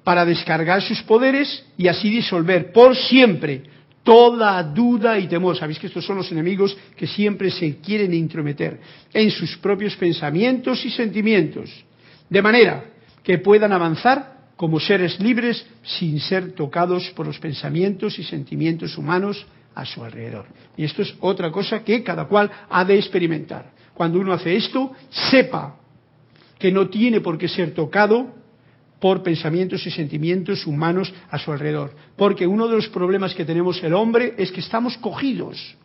Para 0.03 0.27
descargar 0.27 0.83
sus 0.83 1.03
poderes 1.03 1.65
y 1.79 1.89
así 1.89 2.11
disolver 2.11 2.71
por 2.73 2.95
siempre 2.95 3.63
toda 4.03 4.63
duda 4.63 5.19
y 5.19 5.27
temor. 5.27 5.57
Sabéis 5.57 5.79
que 5.79 5.87
estos 5.87 6.05
son 6.05 6.19
los 6.19 6.31
enemigos 6.31 6.77
que 6.95 7.07
siempre 7.07 7.51
se 7.51 7.79
quieren 7.79 8.13
intrometer 8.13 8.79
en 9.15 9.31
sus 9.31 9.57
propios 9.57 9.97
pensamientos 9.97 10.85
y 10.85 10.91
sentimientos 10.91 11.71
de 12.29 12.43
manera 12.43 12.85
que 13.23 13.39
puedan 13.39 13.73
avanzar 13.73 14.35
como 14.57 14.79
seres 14.79 15.19
libres 15.21 15.67
sin 15.83 16.21
ser 16.21 16.53
tocados 16.53 17.11
por 17.11 17.27
los 17.27 17.39
pensamientos 17.39 18.19
y 18.19 18.25
sentimientos 18.25 18.97
humanos 18.97 19.47
a 19.75 19.85
su 19.85 20.05
alrededor. 20.05 20.47
Y 20.77 20.85
esto 20.85 21.03
es 21.03 21.15
otra 21.21 21.51
cosa 21.51 21.83
que 21.83 22.03
cada 22.03 22.27
cual 22.27 22.51
ha 22.71 22.85
de 22.85 22.97
experimentar. 22.97 23.73
Cuando 23.95 24.19
uno 24.21 24.33
hace 24.33 24.57
esto, 24.57 24.93
sepa 25.11 25.77
que 26.59 26.71
no 26.71 26.89
tiene 26.89 27.21
por 27.21 27.37
qué 27.37 27.49
ser 27.49 27.75
tocado 27.75 28.33
por 29.01 29.23
pensamientos 29.23 29.87
y 29.87 29.91
sentimientos 29.91 30.67
humanos 30.67 31.13
a 31.31 31.39
su 31.39 31.53
alrededor. 31.53 31.95
Porque 32.17 32.47
uno 32.47 32.69
de 32.69 32.77
los 32.77 32.89
problemas 32.89 33.35
que 33.35 33.45
tenemos 33.45 33.83
el 33.83 33.93
hombre 33.93 34.35
es 34.39 34.51
que 34.51 34.61
estamos 34.61 34.97
cogidos 34.99 35.77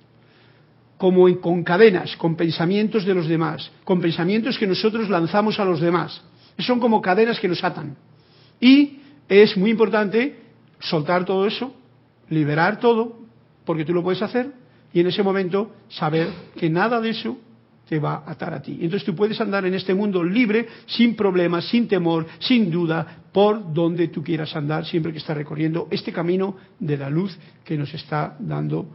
como 0.99 1.33
con 1.39 1.63
cadenas, 1.63 2.17
con 2.17 2.35
pensamientos 2.35 3.05
de 3.05 3.13
los 3.13 3.25
demás, 3.25 3.71
con 3.85 4.01
pensamientos 4.01 4.59
que 4.59 4.67
nosotros 4.67 5.09
lanzamos 5.09 5.57
a 5.57 5.63
los 5.63 5.79
demás. 5.79 6.21
Son 6.57 6.81
como 6.81 7.01
cadenas 7.01 7.39
que 7.39 7.47
nos 7.47 7.63
atan. 7.63 7.95
Y 8.59 8.99
es 9.29 9.55
muy 9.55 9.71
importante 9.71 10.35
soltar 10.77 11.23
todo 11.23 11.47
eso, 11.47 11.73
liberar 12.27 12.81
todo, 12.81 13.17
porque 13.63 13.85
tú 13.85 13.93
lo 13.93 14.03
puedes 14.03 14.21
hacer, 14.21 14.51
y 14.91 14.99
en 14.99 15.07
ese 15.07 15.23
momento 15.23 15.71
saber 15.87 16.27
que 16.57 16.69
nada 16.69 16.99
de 16.99 17.11
eso 17.11 17.37
te 17.87 17.97
va 17.97 18.23
a 18.25 18.31
atar 18.31 18.53
a 18.53 18.61
ti. 18.61 18.73
Entonces 18.81 19.05
tú 19.05 19.15
puedes 19.15 19.39
andar 19.39 19.65
en 19.65 19.75
este 19.75 19.93
mundo 19.93 20.21
libre, 20.21 20.67
sin 20.85 21.15
problemas, 21.15 21.63
sin 21.69 21.87
temor, 21.87 22.27
sin 22.39 22.69
duda, 22.69 23.23
por 23.31 23.73
donde 23.73 24.09
tú 24.09 24.21
quieras 24.21 24.53
andar, 24.53 24.85
siempre 24.85 25.13
que 25.13 25.19
estás 25.19 25.37
recorriendo 25.37 25.87
este 25.91 26.11
camino 26.11 26.57
de 26.77 26.97
la 26.97 27.09
luz 27.09 27.37
que 27.63 27.77
nos 27.77 27.93
está 27.93 28.35
dando 28.37 28.85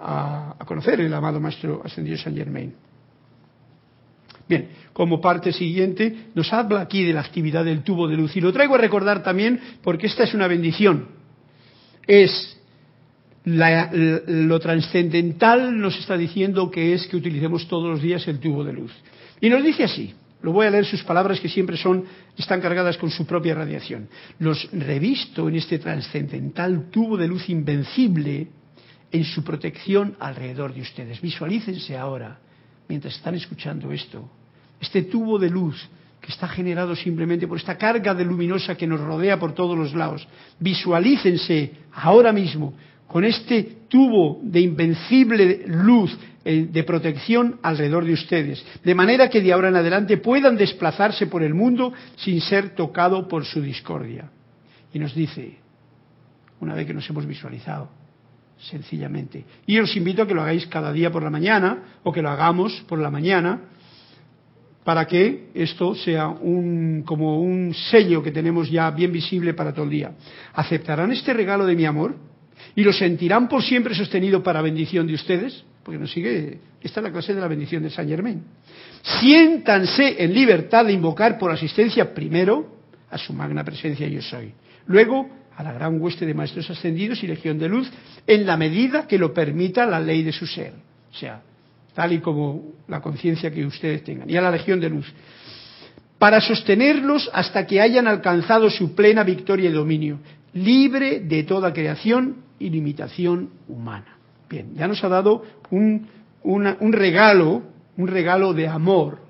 a, 0.00 0.56
conocer 0.66 1.00
el 1.00 1.12
amado 1.12 1.40
Maestro 1.40 1.82
Ascendido 1.84 2.18
Saint 2.18 2.38
Germain. 2.38 2.74
Bien, 4.48 4.68
como 4.92 5.20
parte 5.20 5.52
siguiente, 5.52 6.28
nos 6.34 6.52
habla 6.52 6.80
aquí 6.80 7.04
de 7.04 7.12
la 7.12 7.20
actividad 7.20 7.64
del 7.64 7.82
tubo 7.82 8.06
de 8.06 8.16
luz. 8.16 8.36
Y 8.36 8.40
lo 8.40 8.52
traigo 8.52 8.76
a 8.76 8.78
recordar 8.78 9.22
también 9.22 9.60
porque 9.82 10.06
esta 10.06 10.22
es 10.22 10.34
una 10.34 10.46
bendición. 10.46 11.08
Es 12.06 12.56
lo 13.44 14.58
trascendental, 14.58 15.78
nos 15.78 15.98
está 15.98 16.16
diciendo 16.16 16.70
que 16.70 16.94
es 16.94 17.06
que 17.06 17.16
utilicemos 17.16 17.68
todos 17.68 17.88
los 17.88 18.02
días 18.02 18.26
el 18.28 18.40
tubo 18.40 18.64
de 18.64 18.72
luz. 18.72 18.92
Y 19.40 19.48
nos 19.48 19.62
dice 19.62 19.84
así, 19.84 20.14
lo 20.42 20.52
voy 20.52 20.66
a 20.66 20.70
leer 20.70 20.84
sus 20.84 21.02
palabras 21.04 21.40
que 21.40 21.48
siempre 21.48 21.76
son, 21.76 22.04
están 22.36 22.60
cargadas 22.60 22.96
con 22.98 23.10
su 23.10 23.24
propia 23.26 23.54
radiación. 23.54 24.08
Los 24.38 24.68
revisto 24.72 25.48
en 25.48 25.56
este 25.56 25.78
trascendental 25.78 26.90
tubo 26.90 27.16
de 27.16 27.28
luz 27.28 27.48
invencible 27.48 28.48
en 29.16 29.24
su 29.24 29.42
protección 29.42 30.14
alrededor 30.20 30.74
de 30.74 30.82
ustedes. 30.82 31.20
Visualícense 31.20 31.96
ahora, 31.96 32.38
mientras 32.88 33.16
están 33.16 33.34
escuchando 33.34 33.90
esto, 33.90 34.28
este 34.80 35.02
tubo 35.02 35.38
de 35.38 35.48
luz 35.48 35.88
que 36.20 36.32
está 36.32 36.46
generado 36.48 36.94
simplemente 36.94 37.46
por 37.46 37.56
esta 37.56 37.78
carga 37.78 38.14
de 38.14 38.24
luminosa 38.24 38.74
que 38.76 38.86
nos 38.86 39.00
rodea 39.00 39.38
por 39.38 39.54
todos 39.54 39.76
los 39.76 39.94
lados. 39.94 40.26
Visualícense 40.60 41.72
ahora 41.94 42.32
mismo 42.32 42.74
con 43.06 43.24
este 43.24 43.62
tubo 43.88 44.40
de 44.42 44.60
invencible 44.60 45.64
luz 45.66 46.16
eh, 46.44 46.68
de 46.70 46.82
protección 46.84 47.58
alrededor 47.62 48.04
de 48.04 48.12
ustedes, 48.12 48.64
de 48.84 48.94
manera 48.94 49.30
que 49.30 49.40
de 49.40 49.52
ahora 49.52 49.68
en 49.68 49.76
adelante 49.76 50.18
puedan 50.18 50.56
desplazarse 50.56 51.26
por 51.26 51.42
el 51.42 51.54
mundo 51.54 51.92
sin 52.16 52.40
ser 52.40 52.74
tocado 52.74 53.26
por 53.28 53.46
su 53.46 53.62
discordia. 53.62 54.30
Y 54.92 54.98
nos 54.98 55.14
dice, 55.14 55.56
una 56.60 56.74
vez 56.74 56.86
que 56.86 56.94
nos 56.94 57.08
hemos 57.08 57.26
visualizado, 57.26 57.95
sencillamente. 58.58 59.44
Y 59.66 59.78
os 59.78 59.94
invito 59.96 60.22
a 60.22 60.26
que 60.26 60.34
lo 60.34 60.42
hagáis 60.42 60.66
cada 60.66 60.92
día 60.92 61.10
por 61.10 61.22
la 61.22 61.30
mañana 61.30 61.98
o 62.02 62.12
que 62.12 62.22
lo 62.22 62.30
hagamos 62.30 62.84
por 62.88 62.98
la 62.98 63.10
mañana 63.10 63.60
para 64.84 65.04
que 65.06 65.48
esto 65.52 65.96
sea 65.96 66.28
un, 66.28 67.02
como 67.04 67.40
un 67.40 67.74
sello 67.74 68.22
que 68.22 68.30
tenemos 68.30 68.70
ya 68.70 68.90
bien 68.92 69.12
visible 69.12 69.52
para 69.52 69.72
todo 69.72 69.84
el 69.84 69.90
día. 69.90 70.12
¿Aceptarán 70.54 71.10
este 71.10 71.34
regalo 71.34 71.66
de 71.66 71.74
mi 71.74 71.84
amor? 71.84 72.14
¿Y 72.76 72.84
lo 72.84 72.92
sentirán 72.92 73.48
por 73.48 73.62
siempre 73.62 73.94
sostenido 73.94 74.42
para 74.42 74.62
bendición 74.62 75.06
de 75.06 75.14
ustedes? 75.14 75.64
Porque 75.82 75.98
nos 75.98 76.12
sigue, 76.12 76.58
esta 76.80 77.00
es 77.00 77.04
la 77.04 77.10
clase 77.10 77.34
de 77.34 77.40
la 77.40 77.48
bendición 77.48 77.82
de 77.82 77.90
Saint 77.90 78.10
Germain. 78.10 78.42
Siéntanse 79.20 80.22
en 80.22 80.32
libertad 80.32 80.84
de 80.84 80.92
invocar 80.92 81.36
por 81.36 81.50
asistencia 81.50 82.14
primero 82.14 82.76
a 83.10 83.18
su 83.18 83.32
magna 83.32 83.64
presencia 83.64 84.06
yo 84.06 84.22
soy. 84.22 84.52
Luego 84.86 85.28
a 85.56 85.62
la 85.62 85.72
gran 85.72 86.00
hueste 86.00 86.26
de 86.26 86.34
maestros 86.34 86.68
ascendidos 86.70 87.22
y 87.22 87.26
legión 87.26 87.58
de 87.58 87.68
luz 87.68 87.90
en 88.26 88.46
la 88.46 88.56
medida 88.56 89.06
que 89.06 89.18
lo 89.18 89.32
permita 89.32 89.86
la 89.86 89.98
ley 89.98 90.22
de 90.22 90.32
su 90.32 90.46
ser. 90.46 90.72
O 91.10 91.14
sea, 91.14 91.40
tal 91.94 92.12
y 92.12 92.18
como 92.18 92.74
la 92.88 93.00
conciencia 93.00 93.50
que 93.50 93.64
ustedes 93.64 94.04
tengan. 94.04 94.28
Y 94.28 94.36
a 94.36 94.42
la 94.42 94.50
legión 94.50 94.80
de 94.80 94.90
luz. 94.90 95.10
Para 96.18 96.40
sostenerlos 96.40 97.30
hasta 97.32 97.66
que 97.66 97.80
hayan 97.80 98.06
alcanzado 98.06 98.68
su 98.68 98.94
plena 98.94 99.24
victoria 99.24 99.70
y 99.70 99.72
dominio, 99.72 100.18
libre 100.52 101.20
de 101.20 101.42
toda 101.44 101.72
creación 101.72 102.36
y 102.58 102.68
limitación 102.68 103.50
humana. 103.68 104.18
Bien, 104.48 104.74
ya 104.74 104.86
nos 104.86 105.02
ha 105.04 105.08
dado 105.08 105.42
un, 105.70 106.06
un 106.42 106.92
regalo, 106.92 107.62
un 107.96 108.08
regalo 108.08 108.52
de 108.52 108.68
amor, 108.68 109.20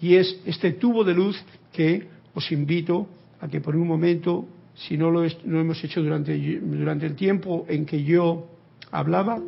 y 0.00 0.16
es 0.16 0.40
este 0.44 0.72
tubo 0.72 1.04
de 1.04 1.14
luz 1.14 1.40
que 1.72 2.08
os 2.34 2.50
invito 2.52 3.08
a 3.40 3.48
que 3.48 3.60
por 3.60 3.76
un 3.76 3.86
momento 3.86 4.46
si 4.76 4.96
no 4.98 5.10
lo, 5.10 5.24
hemos 5.24 5.82
hecho 5.82 6.02
durante, 6.02 6.36
durante 6.60 7.06
el 7.06 7.14
tiempo 7.14 7.64
en 7.68 7.86
que 7.86 8.04
yo 8.04 8.46
hablaba, 8.90 9.42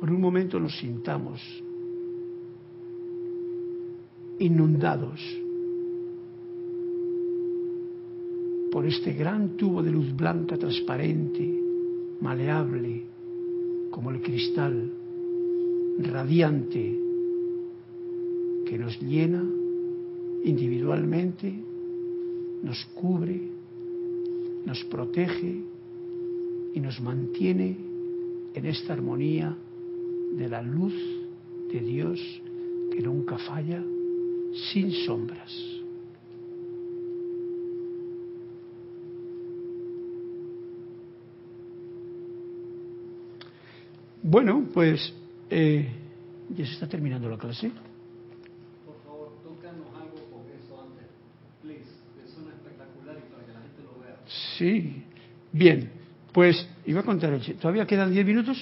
por 0.00 0.10
un 0.10 0.20
momento 0.20 0.58
nos 0.58 0.76
sintamos 0.78 1.40
inundados 4.38 5.20
por 8.72 8.86
este 8.86 9.12
gran 9.12 9.56
tubo 9.56 9.82
de 9.82 9.92
luz 9.92 10.16
blanca 10.16 10.56
transparente, 10.56 11.62
maleable, 12.20 13.04
como 13.90 14.10
el 14.10 14.20
cristal, 14.20 14.90
radiante, 16.00 16.98
que 18.66 18.78
nos 18.78 19.00
llena 19.00 19.44
individualmente, 20.42 21.54
nos 22.62 22.84
cubre 22.86 23.53
nos 24.64 24.82
protege 24.84 25.62
y 26.74 26.80
nos 26.80 27.00
mantiene 27.00 27.76
en 28.54 28.66
esta 28.66 28.92
armonía 28.92 29.56
de 30.36 30.48
la 30.48 30.62
luz 30.62 30.94
de 31.72 31.80
Dios 31.80 32.20
que 32.92 33.00
nunca 33.00 33.38
falla, 33.38 33.82
sin 34.72 34.90
sombras. 34.92 35.52
Bueno, 44.22 44.66
pues 44.72 45.12
eh, 45.50 45.86
ya 46.56 46.64
se 46.66 46.72
está 46.72 46.88
terminando 46.88 47.28
la 47.28 47.36
clase. 47.36 47.70
Sí, 54.58 55.04
bien. 55.52 55.90
Pues 56.32 56.68
iba 56.86 57.00
a 57.00 57.04
contar 57.04 57.32
el 57.32 57.40
¿Todavía 57.56 57.86
quedan 57.86 58.12
diez 58.12 58.26
minutos? 58.26 58.58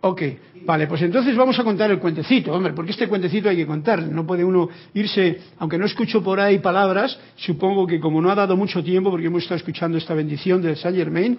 Ok, 0.00 0.22
vale, 0.64 0.86
pues 0.86 1.02
entonces 1.02 1.36
vamos 1.36 1.58
a 1.58 1.64
contar 1.64 1.90
el 1.90 1.98
cuentecito, 1.98 2.52
hombre, 2.52 2.72
porque 2.74 2.92
este 2.92 3.08
cuentecito 3.08 3.48
hay 3.48 3.56
que 3.56 3.66
contar. 3.66 4.00
No 4.02 4.24
puede 4.24 4.44
uno 4.44 4.68
irse, 4.94 5.40
aunque 5.58 5.78
no 5.78 5.84
escucho 5.84 6.22
por 6.22 6.38
ahí 6.38 6.60
palabras, 6.60 7.18
supongo 7.34 7.86
que 7.88 7.98
como 7.98 8.22
no 8.22 8.30
ha 8.30 8.36
dado 8.36 8.56
mucho 8.56 8.84
tiempo, 8.84 9.10
porque 9.10 9.26
hemos 9.26 9.42
estado 9.42 9.56
escuchando 9.56 9.98
esta 9.98 10.14
bendición 10.14 10.62
de 10.62 10.76
Saint 10.76 10.96
Germain, 10.96 11.36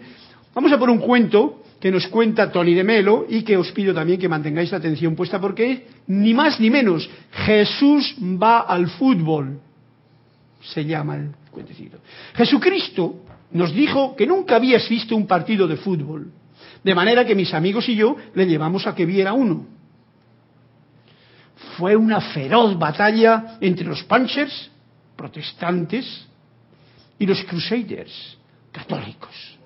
vamos 0.54 0.72
a 0.74 0.78
por 0.78 0.90
un 0.90 0.98
cuento 0.98 1.62
que 1.80 1.92
nos 1.92 2.08
cuenta 2.08 2.52
Tony 2.52 2.74
de 2.74 2.84
Melo 2.84 3.26
y 3.30 3.44
que 3.44 3.56
os 3.56 3.72
pido 3.72 3.94
también 3.94 4.20
que 4.20 4.28
mantengáis 4.28 4.72
la 4.72 4.80
atención 4.80 5.16
puesta 5.16 5.40
porque 5.40 5.86
ni 6.08 6.34
más 6.34 6.60
ni 6.60 6.70
menos 6.70 7.10
Jesús 7.32 8.16
va 8.22 8.62
al 8.62 8.90
fútbol, 8.90 9.60
se 10.62 10.84
llama 10.84 11.16
el 11.16 11.30
Jesucristo 12.36 13.24
nos 13.52 13.74
dijo 13.74 14.16
que 14.16 14.28
nunca 14.28 14.56
habías 14.58 14.88
visto 14.90 15.16
un 15.16 15.28
partido 15.28 15.68
de 15.68 15.78
fútbol, 15.78 16.32
de 16.84 16.96
manera 16.96 17.26
que 17.26 17.36
mis 17.36 17.54
amigos 17.54 17.88
y 17.90 17.96
yo 17.96 18.16
le 18.34 18.46
llevamos 18.46 18.86
a 18.88 18.96
que 18.96 19.06
viera 19.06 19.34
uno. 19.34 19.66
Fue 21.78 21.96
una 21.96 22.22
feroz 22.22 22.78
batalla 22.78 23.58
entre 23.62 23.86
los 23.86 24.04
Panchers, 24.04 24.70
protestantes, 25.16 26.28
y 27.20 27.26
los 27.26 27.44
Crusaders, 27.46 28.38
católicos. 28.72 29.58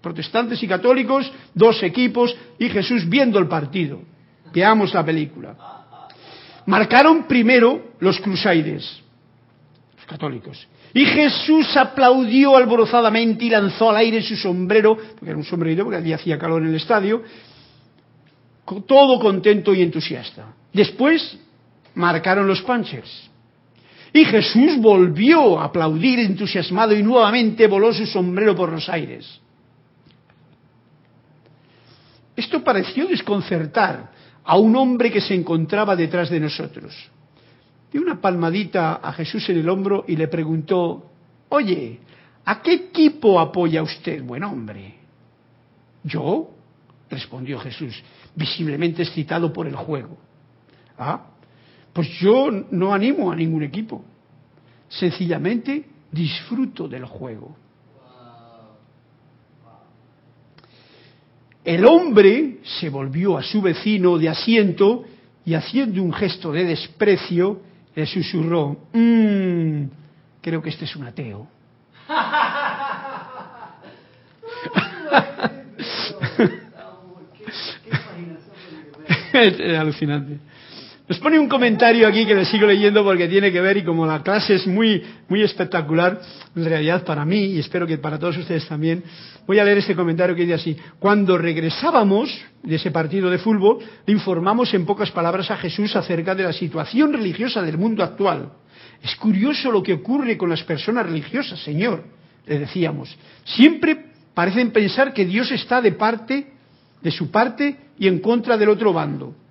Protestantes 0.00 0.62
y 0.62 0.68
católicos, 0.68 1.30
dos 1.54 1.82
equipos, 1.82 2.36
y 2.58 2.68
Jesús 2.68 3.08
viendo 3.08 3.38
el 3.38 3.48
partido. 3.48 4.00
Veamos 4.52 4.94
la 4.94 5.04
película. 5.04 5.56
Marcaron 6.66 7.26
primero 7.26 7.92
los 7.98 8.20
Crusaders 8.20 9.02
católicos. 10.08 10.66
Y 10.94 11.04
Jesús 11.04 11.76
aplaudió 11.76 12.56
alborozadamente 12.56 13.44
y 13.44 13.50
lanzó 13.50 13.90
al 13.90 13.96
aire 13.98 14.22
su 14.22 14.34
sombrero, 14.34 14.96
porque 14.96 15.26
era 15.26 15.36
un 15.36 15.44
sombrerito, 15.44 15.84
porque 15.84 15.98
allí 15.98 16.12
hacía 16.12 16.38
calor 16.38 16.62
en 16.62 16.68
el 16.68 16.74
estadio, 16.74 17.22
todo 18.86 19.20
contento 19.20 19.74
y 19.74 19.82
entusiasta. 19.82 20.54
Después 20.72 21.38
marcaron 21.94 22.46
los 22.46 22.62
Panchers. 22.62 23.30
Y 24.12 24.24
Jesús 24.24 24.78
volvió 24.78 25.60
a 25.60 25.64
aplaudir 25.66 26.18
entusiasmado 26.20 26.94
y 26.94 27.02
nuevamente 27.02 27.66
voló 27.66 27.92
su 27.92 28.06
sombrero 28.06 28.56
por 28.56 28.72
los 28.72 28.88
aires. 28.88 29.40
Esto 32.34 32.64
pareció 32.64 33.06
desconcertar 33.06 34.10
a 34.44 34.56
un 34.56 34.74
hombre 34.76 35.10
que 35.10 35.20
se 35.20 35.34
encontraba 35.34 35.94
detrás 35.94 36.30
de 36.30 36.40
nosotros 36.40 37.10
dio 37.90 38.02
una 38.02 38.20
palmadita 38.20 38.94
a 38.94 39.12
Jesús 39.12 39.48
en 39.48 39.58
el 39.58 39.68
hombro 39.68 40.04
y 40.06 40.16
le 40.16 40.28
preguntó, 40.28 41.10
oye, 41.48 42.00
¿a 42.44 42.60
qué 42.62 42.72
equipo 42.74 43.40
apoya 43.40 43.82
usted, 43.82 44.22
buen 44.22 44.44
hombre? 44.44 44.94
¿Yo? 46.04 46.50
respondió 47.10 47.58
Jesús, 47.58 48.02
visiblemente 48.34 49.02
excitado 49.02 49.52
por 49.52 49.66
el 49.66 49.76
juego. 49.76 50.18
Ah, 50.98 51.26
pues 51.92 52.08
yo 52.20 52.50
no 52.70 52.92
animo 52.92 53.32
a 53.32 53.36
ningún 53.36 53.62
equipo. 53.62 54.04
Sencillamente 54.88 55.86
disfruto 56.12 56.88
del 56.88 57.04
juego. 57.04 57.56
El 61.64 61.84
hombre 61.84 62.58
se 62.62 62.88
volvió 62.88 63.36
a 63.36 63.42
su 63.42 63.60
vecino 63.60 64.16
de 64.16 64.28
asiento 64.28 65.04
y 65.44 65.54
haciendo 65.54 66.02
un 66.02 66.12
gesto 66.12 66.52
de 66.52 66.64
desprecio, 66.64 67.60
le 67.98 68.06
susurró, 68.06 68.76
mmm, 68.92 69.86
creo 70.40 70.62
que 70.62 70.70
este 70.70 70.84
es 70.84 70.94
un 70.94 71.04
ateo. 71.04 71.48
es 79.32 79.76
alucinante. 79.76 80.38
Nos 81.08 81.20
pone 81.20 81.38
un 81.38 81.48
comentario 81.48 82.06
aquí 82.06 82.26
que 82.26 82.34
le 82.34 82.44
sigo 82.44 82.66
leyendo 82.66 83.02
porque 83.02 83.28
tiene 83.28 83.50
que 83.50 83.62
ver 83.62 83.78
y 83.78 83.82
como 83.82 84.04
la 84.04 84.22
clase 84.22 84.56
es 84.56 84.66
muy, 84.66 85.02
muy 85.26 85.42
espectacular, 85.42 86.20
en 86.54 86.64
realidad 86.66 87.02
para 87.02 87.24
mí 87.24 87.46
y 87.46 87.58
espero 87.60 87.86
que 87.86 87.96
para 87.96 88.18
todos 88.18 88.36
ustedes 88.36 88.68
también, 88.68 89.02
voy 89.46 89.58
a 89.58 89.64
leer 89.64 89.78
este 89.78 89.96
comentario 89.96 90.36
que 90.36 90.42
dice 90.42 90.54
así. 90.54 90.76
Cuando 90.98 91.38
regresábamos 91.38 92.38
de 92.62 92.76
ese 92.76 92.90
partido 92.90 93.30
de 93.30 93.38
fútbol, 93.38 93.78
le 94.04 94.12
informamos 94.12 94.74
en 94.74 94.84
pocas 94.84 95.10
palabras 95.10 95.50
a 95.50 95.56
Jesús 95.56 95.96
acerca 95.96 96.34
de 96.34 96.42
la 96.42 96.52
situación 96.52 97.10
religiosa 97.10 97.62
del 97.62 97.78
mundo 97.78 98.04
actual. 98.04 98.52
Es 99.02 99.16
curioso 99.16 99.72
lo 99.72 99.82
que 99.82 99.94
ocurre 99.94 100.36
con 100.36 100.50
las 100.50 100.62
personas 100.62 101.06
religiosas, 101.06 101.58
Señor, 101.60 102.04
le 102.46 102.58
decíamos. 102.58 103.16
Siempre 103.44 104.12
parecen 104.34 104.72
pensar 104.72 105.14
que 105.14 105.24
Dios 105.24 105.50
está 105.52 105.80
de 105.80 105.92
parte, 105.92 106.48
de 107.00 107.10
su 107.10 107.30
parte 107.30 107.78
y 107.98 108.08
en 108.08 108.18
contra 108.18 108.58
del 108.58 108.68
otro 108.68 108.92
bando. 108.92 109.47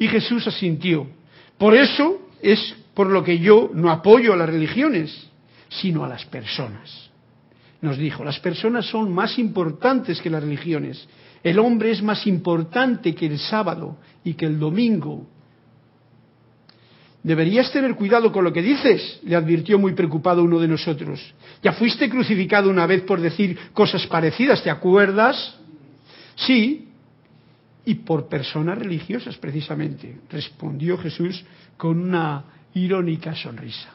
Y 0.00 0.08
Jesús 0.08 0.46
asintió. 0.48 1.06
Por 1.58 1.76
eso 1.76 2.22
es 2.40 2.74
por 2.94 3.08
lo 3.08 3.22
que 3.22 3.38
yo 3.38 3.70
no 3.74 3.90
apoyo 3.90 4.32
a 4.32 4.36
las 4.36 4.48
religiones, 4.48 5.28
sino 5.68 6.04
a 6.04 6.08
las 6.08 6.24
personas. 6.24 7.10
Nos 7.82 7.98
dijo, 7.98 8.24
las 8.24 8.40
personas 8.40 8.86
son 8.86 9.12
más 9.12 9.38
importantes 9.38 10.20
que 10.22 10.30
las 10.30 10.42
religiones. 10.42 11.06
El 11.42 11.58
hombre 11.58 11.90
es 11.90 12.02
más 12.02 12.26
importante 12.26 13.14
que 13.14 13.26
el 13.26 13.38
sábado 13.38 13.98
y 14.24 14.32
que 14.34 14.46
el 14.46 14.58
domingo. 14.58 15.26
Deberías 17.22 17.70
tener 17.70 17.94
cuidado 17.94 18.32
con 18.32 18.42
lo 18.42 18.54
que 18.54 18.62
dices, 18.62 19.20
le 19.24 19.36
advirtió 19.36 19.78
muy 19.78 19.92
preocupado 19.92 20.42
uno 20.42 20.58
de 20.58 20.68
nosotros. 20.68 21.20
Ya 21.62 21.72
fuiste 21.72 22.08
crucificado 22.08 22.70
una 22.70 22.86
vez 22.86 23.02
por 23.02 23.20
decir 23.20 23.58
cosas 23.74 24.06
parecidas, 24.06 24.62
¿te 24.62 24.70
acuerdas? 24.70 25.56
Sí, 26.36 26.89
y 27.84 27.94
por 27.94 28.28
personas 28.28 28.78
religiosas 28.78 29.36
precisamente, 29.36 30.20
respondió 30.30 30.98
Jesús 30.98 31.44
con 31.76 31.98
una 31.98 32.44
irónica 32.74 33.34
sonrisa. 33.34 33.90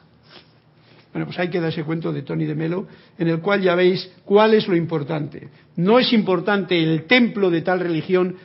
Bueno, 1.13 1.27
pues 1.27 1.39
hay 1.39 1.49
que 1.49 1.61
darse 1.61 1.83
cuenta 1.83 2.11
de 2.11 2.23
Tony 2.23 2.45
de 2.45 2.55
Melo, 2.55 2.87
en 3.17 3.29
el 3.29 3.39
cual 3.39 3.61
ya 3.61 3.73
veis 3.73 4.11
cuál 4.25 4.53
es 4.53 4.67
lo 4.67 4.75
importante. 4.75 5.47
No 5.77 5.97
es 5.97 6.11
importante 6.11 6.81
el 6.81 7.05
templo 7.05 7.49
de 7.49 7.61
tal 7.61 7.79
religión, 7.79 8.35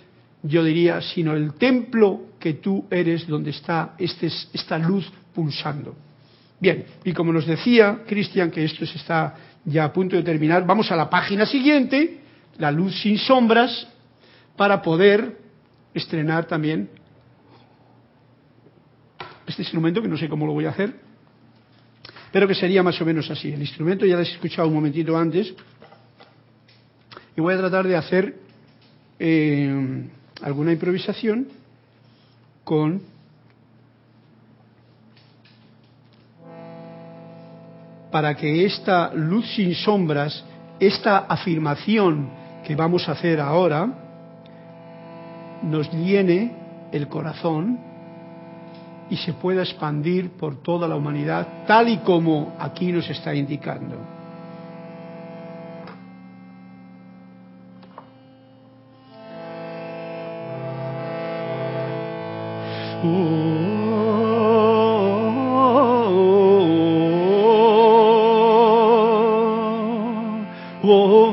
yo 0.43 0.63
diría, 0.63 1.01
sino 1.01 1.35
el 1.35 1.55
templo 1.55 2.27
que 2.39 2.55
tú 2.55 2.87
eres 2.91 3.27
donde 3.27 3.51
está 3.51 3.97
este, 3.99 4.27
esta 4.27 4.79
luz 4.79 5.11
pulsando. 5.35 5.97
Bien, 6.61 6.85
y 7.05 7.13
como 7.13 7.33
nos 7.33 7.47
decía 7.47 8.03
Cristian, 8.07 8.53
que 8.53 8.65
esto 8.65 8.87
se 8.87 8.99
está 8.99 9.35
ya 9.65 9.85
a 9.85 9.93
punto 9.93 10.15
de 10.15 10.23
terminar, 10.23 10.65
vamos 10.65 10.93
a 10.93 10.97
la 10.97 11.11
página 11.11 11.47
siguiente, 11.47 12.21
la 12.59 12.71
luz 12.71 13.01
sin 13.01 13.19
sombras, 13.19 13.89
para 14.61 14.83
poder 14.83 15.39
estrenar 15.95 16.45
también 16.45 16.91
este 19.47 19.63
instrumento, 19.63 20.03
que 20.03 20.09
no 20.09 20.19
sé 20.19 20.29
cómo 20.29 20.45
lo 20.45 20.53
voy 20.53 20.67
a 20.67 20.69
hacer, 20.69 20.97
pero 22.31 22.47
que 22.47 22.55
sería 22.55 22.83
más 22.83 23.01
o 23.01 23.07
menos 23.07 23.31
así. 23.31 23.51
El 23.51 23.63
instrumento 23.63 24.05
ya 24.05 24.17
lo 24.17 24.21
he 24.21 24.25
escuchado 24.25 24.69
un 24.69 24.75
momentito 24.75 25.17
antes, 25.17 25.55
y 27.35 27.41
voy 27.41 27.55
a 27.55 27.57
tratar 27.57 27.87
de 27.87 27.97
hacer 27.97 28.37
eh, 29.19 30.11
alguna 30.43 30.73
improvisación 30.73 31.49
con 32.63 33.01
para 38.13 38.37
que 38.37 38.67
esta 38.67 39.15
luz 39.15 39.51
sin 39.55 39.75
sombras, 39.75 40.45
esta 40.79 41.21
afirmación 41.21 42.29
que 42.67 42.77
vamos 42.77 43.09
a 43.09 43.13
hacer 43.13 43.41
ahora, 43.41 44.10
nos 45.63 45.91
llene 45.93 46.53
el 46.93 47.09
corazón 47.09 47.79
y 49.09 49.17
se 49.17 49.33
pueda 49.33 49.63
expandir 49.63 50.31
por 50.31 50.63
toda 50.63 50.87
la 50.87 50.97
humanidad, 50.97 51.65
tal 51.67 51.89
y 51.89 51.99
como 51.99 52.55
aquí 52.59 52.93
nos 52.93 53.09
está 53.11 53.35
indicando. 53.35 53.97
Oh 70.83 71.31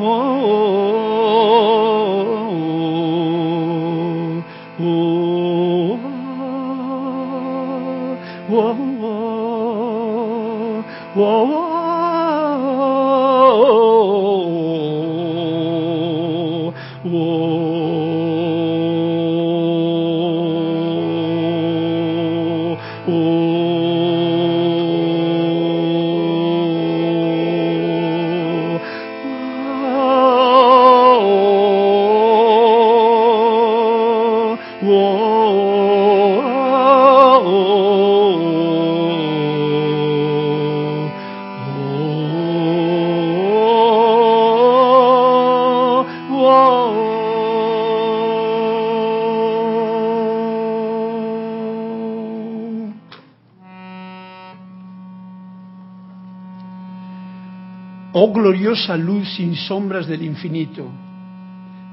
luz 58.98 59.28
sin 59.36 59.56
sombras 59.56 60.08
del 60.08 60.24
infinito, 60.24 60.90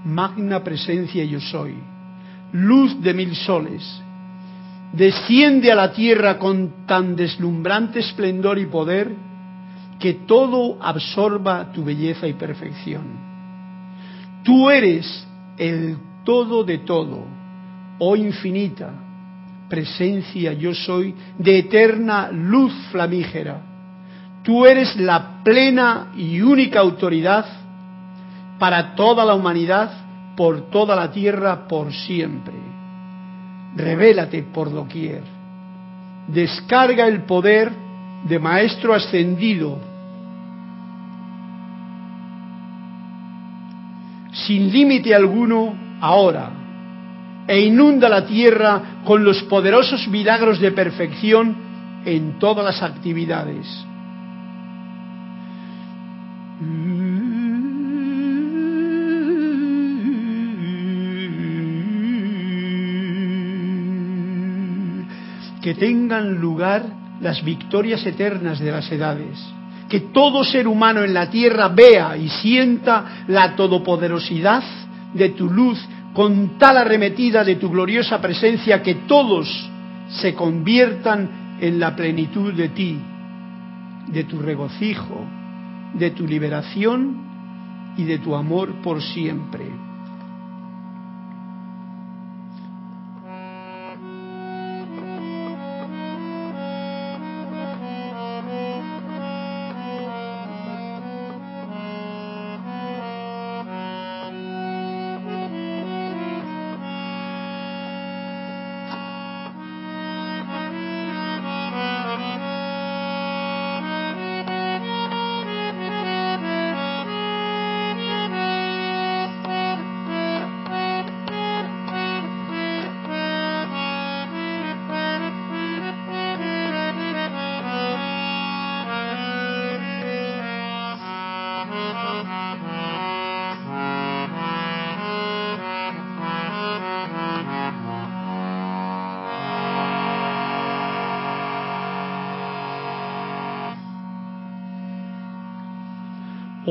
magna 0.04 0.62
presencia 0.62 1.24
yo 1.24 1.40
soy, 1.40 1.74
luz 2.52 3.00
de 3.02 3.14
mil 3.14 3.34
soles, 3.34 4.02
desciende 4.92 5.72
a 5.72 5.74
la 5.74 5.92
tierra 5.92 6.38
con 6.38 6.86
tan 6.86 7.16
deslumbrante 7.16 8.00
esplendor 8.00 8.58
y 8.58 8.66
poder 8.66 9.14
que 9.98 10.14
todo 10.26 10.78
absorba 10.82 11.72
tu 11.72 11.84
belleza 11.84 12.26
y 12.26 12.34
perfección. 12.34 13.04
Tú 14.44 14.70
eres 14.70 15.26
el 15.56 15.96
todo 16.24 16.64
de 16.64 16.78
todo, 16.78 17.24
oh 17.98 18.16
infinita 18.16 19.04
presencia 19.68 20.52
yo 20.52 20.74
soy 20.74 21.14
de 21.38 21.58
eterna 21.58 22.30
luz 22.30 22.72
flamígera 22.92 23.73
Tú 24.44 24.66
eres 24.66 24.94
la 24.96 25.42
plena 25.42 26.08
y 26.14 26.42
única 26.42 26.78
autoridad 26.80 27.46
para 28.58 28.94
toda 28.94 29.24
la 29.24 29.34
humanidad, 29.34 29.90
por 30.36 30.68
toda 30.70 30.94
la 30.94 31.10
tierra, 31.10 31.66
por 31.66 31.90
siempre. 31.94 32.52
Revélate 33.74 34.42
por 34.42 34.70
doquier. 34.70 35.22
Descarga 36.28 37.06
el 37.06 37.22
poder 37.22 37.72
de 38.28 38.38
Maestro 38.38 38.92
ascendido, 38.92 39.78
sin 44.46 44.70
límite 44.70 45.14
alguno 45.14 45.74
ahora, 46.02 46.50
e 47.46 47.60
inunda 47.60 48.10
la 48.10 48.26
tierra 48.26 49.00
con 49.06 49.24
los 49.24 49.42
poderosos 49.44 50.06
milagros 50.08 50.60
de 50.60 50.70
perfección 50.72 51.56
en 52.04 52.38
todas 52.38 52.64
las 52.64 52.82
actividades 52.82 53.86
que 65.64 65.74
tengan 65.74 66.34
lugar 66.34 66.84
las 67.20 67.42
victorias 67.42 68.04
eternas 68.04 68.58
de 68.58 68.70
las 68.70 68.92
edades, 68.92 69.42
que 69.88 70.00
todo 70.00 70.44
ser 70.44 70.68
humano 70.68 71.02
en 71.02 71.14
la 71.14 71.30
tierra 71.30 71.68
vea 71.68 72.16
y 72.16 72.28
sienta 72.28 73.24
la 73.28 73.56
todopoderosidad 73.56 74.62
de 75.14 75.30
tu 75.30 75.48
luz 75.48 75.82
con 76.12 76.58
tal 76.58 76.76
arremetida 76.76 77.42
de 77.42 77.56
tu 77.56 77.70
gloriosa 77.70 78.20
presencia 78.20 78.82
que 78.82 78.94
todos 79.06 79.48
se 80.08 80.34
conviertan 80.34 81.56
en 81.60 81.80
la 81.80 81.96
plenitud 81.96 82.52
de 82.52 82.68
ti, 82.68 82.98
de 84.08 84.24
tu 84.24 84.40
regocijo, 84.40 85.26
de 85.94 86.10
tu 86.10 86.26
liberación 86.26 87.94
y 87.96 88.04
de 88.04 88.18
tu 88.18 88.34
amor 88.34 88.82
por 88.82 89.02
siempre. 89.02 89.66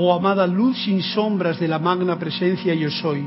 Oh 0.05 0.13
amada 0.13 0.45
luz 0.45 0.83
sin 0.83 1.01
sombras 1.01 1.57
de 1.61 1.67
la 1.69 1.79
magna 1.79 2.19
presencia 2.19 2.73
yo 2.73 2.91
soy, 2.91 3.25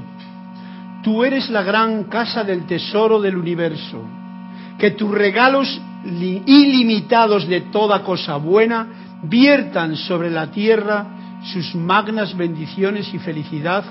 tú 1.03 1.25
eres 1.25 1.49
la 1.49 1.63
gran 1.63 2.05
casa 2.05 2.45
del 2.45 2.67
tesoro 2.67 3.19
del 3.19 3.35
universo, 3.35 4.03
que 4.79 4.91
tus 4.91 5.11
regalos 5.11 5.81
ilimitados 6.05 7.49
de 7.49 7.63
toda 7.63 8.03
cosa 8.03 8.37
buena 8.37 8.89
viertan 9.23 9.97
sobre 9.97 10.31
la 10.31 10.51
tierra 10.51 11.41
sus 11.45 11.75
magnas 11.75 12.37
bendiciones 12.37 13.09
y 13.15 13.19
felicidad 13.21 13.83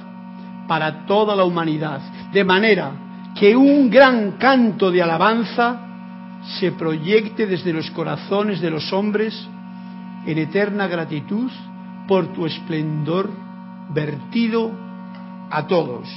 para 0.67 1.07
toda 1.07 1.36
la 1.36 1.43
humanidad, 1.43 2.01
de 2.31 2.43
manera 2.43 2.91
que 3.33 3.55
un 3.55 3.89
gran 3.89 4.33
canto 4.33 4.91
de 4.91 5.01
alabanza 5.01 5.79
se 6.59 6.71
proyecte 6.73 7.47
desde 7.47 7.73
los 7.73 7.89
corazones 7.89 8.61
de 8.61 8.69
los 8.69 8.93
hombres 8.93 9.33
en 10.27 10.38
eterna 10.38 10.86
gratitud 10.86 11.49
por 12.08 12.28
tu 12.34 12.45
esplendor 12.45 13.30
vertido 13.93 14.72
a 15.49 15.68
todos. 15.68 16.10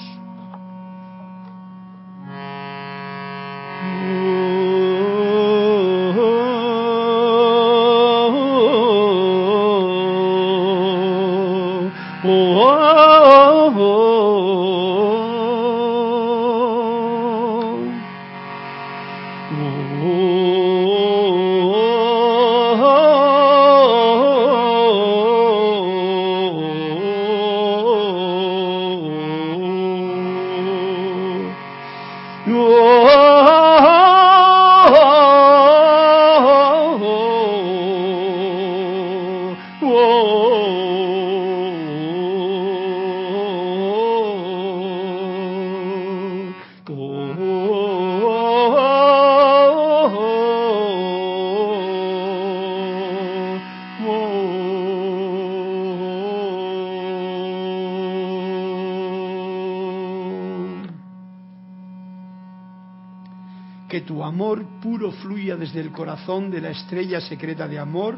Tu 64.08 64.24
amor 64.24 64.64
puro 64.80 65.12
fluya 65.12 65.54
desde 65.54 65.80
el 65.80 65.92
corazón 65.92 66.50
de 66.50 66.62
la 66.62 66.70
estrella 66.70 67.20
secreta 67.20 67.68
de 67.68 67.78
amor 67.78 68.16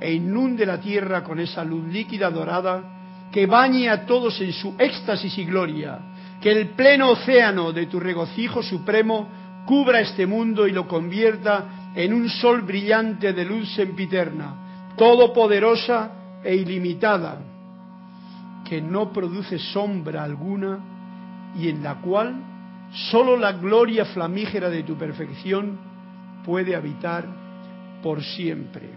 e 0.00 0.12
inunde 0.12 0.66
la 0.66 0.80
tierra 0.80 1.22
con 1.22 1.38
esa 1.38 1.62
luz 1.62 1.86
líquida 1.86 2.28
dorada 2.30 3.28
que 3.30 3.46
bañe 3.46 3.88
a 3.88 4.06
todos 4.06 4.40
en 4.40 4.52
su 4.52 4.74
éxtasis 4.76 5.38
y 5.38 5.44
gloria, 5.44 6.00
que 6.40 6.50
el 6.50 6.70
pleno 6.70 7.10
océano 7.10 7.72
de 7.72 7.86
tu 7.86 8.00
regocijo 8.00 8.60
supremo 8.60 9.28
cubra 9.66 10.00
este 10.00 10.26
mundo 10.26 10.66
y 10.66 10.72
lo 10.72 10.88
convierta 10.88 11.92
en 11.94 12.12
un 12.12 12.28
sol 12.28 12.62
brillante 12.62 13.32
de 13.32 13.44
luz 13.44 13.72
sempiterna, 13.76 14.96
todopoderosa 14.96 16.40
e 16.42 16.56
ilimitada, 16.56 17.38
que 18.68 18.82
no 18.82 19.12
produce 19.12 19.60
sombra 19.60 20.24
alguna 20.24 20.80
y 21.56 21.68
en 21.68 21.84
la 21.84 22.00
cual 22.00 22.57
Solo 22.92 23.36
la 23.36 23.52
gloria 23.52 24.04
flamígera 24.06 24.70
de 24.70 24.82
tu 24.82 24.96
perfección 24.96 25.78
puede 26.44 26.74
habitar 26.74 27.26
por 28.02 28.22
siempre. 28.22 28.88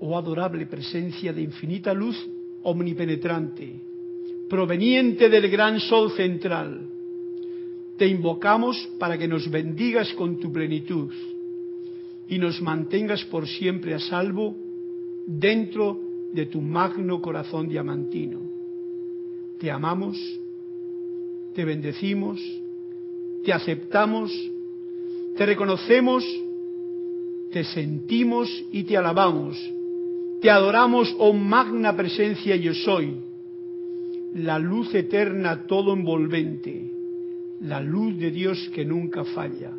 Oh 0.00 0.16
adorable 0.16 0.66
presencia 0.66 1.32
de 1.32 1.42
infinita 1.42 1.94
luz 1.94 2.16
omnipenetrante, 2.62 3.80
proveniente 4.48 5.28
del 5.28 5.48
gran 5.48 5.80
sol 5.80 6.10
central, 6.12 6.88
te 7.96 8.06
invocamos 8.06 8.76
para 8.98 9.16
que 9.16 9.26
nos 9.26 9.50
bendigas 9.50 10.12
con 10.14 10.38
tu 10.38 10.52
plenitud 10.52 11.12
y 12.28 12.38
nos 12.38 12.60
mantengas 12.60 13.24
por 13.24 13.46
siempre 13.46 13.94
a 13.94 14.00
salvo 14.00 14.54
dentro 15.26 16.05
de 16.36 16.46
tu 16.46 16.60
magno 16.60 17.22
corazón 17.22 17.66
diamantino. 17.66 18.40
Te 19.58 19.70
amamos, 19.70 20.18
te 21.54 21.64
bendecimos, 21.64 22.38
te 23.42 23.54
aceptamos, 23.54 24.30
te 25.34 25.46
reconocemos, 25.46 26.22
te 27.50 27.64
sentimos 27.64 28.50
y 28.70 28.84
te 28.84 28.98
alabamos. 28.98 29.56
Te 30.42 30.50
adoramos, 30.50 31.16
oh 31.18 31.32
magna 31.32 31.96
presencia 31.96 32.54
yo 32.56 32.74
soy, 32.74 33.16
la 34.34 34.58
luz 34.58 34.94
eterna 34.94 35.66
todo 35.66 35.94
envolvente, 35.94 36.92
la 37.62 37.80
luz 37.80 38.18
de 38.18 38.30
Dios 38.30 38.70
que 38.74 38.84
nunca 38.84 39.24
falla. 39.24 39.72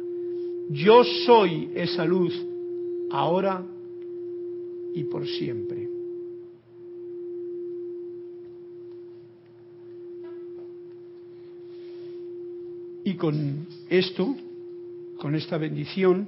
Yo 0.69 1.03
soy 1.03 1.69
esa 1.75 2.03
luz, 2.03 2.33
ahora 3.11 3.63
y 4.95 5.03
por 5.03 5.27
siempre. 5.27 5.76
Y 13.07 13.13
con 13.13 13.65
esto, 13.89 14.35
con 15.17 15.33
esta 15.33 15.57
bendición 15.57 16.27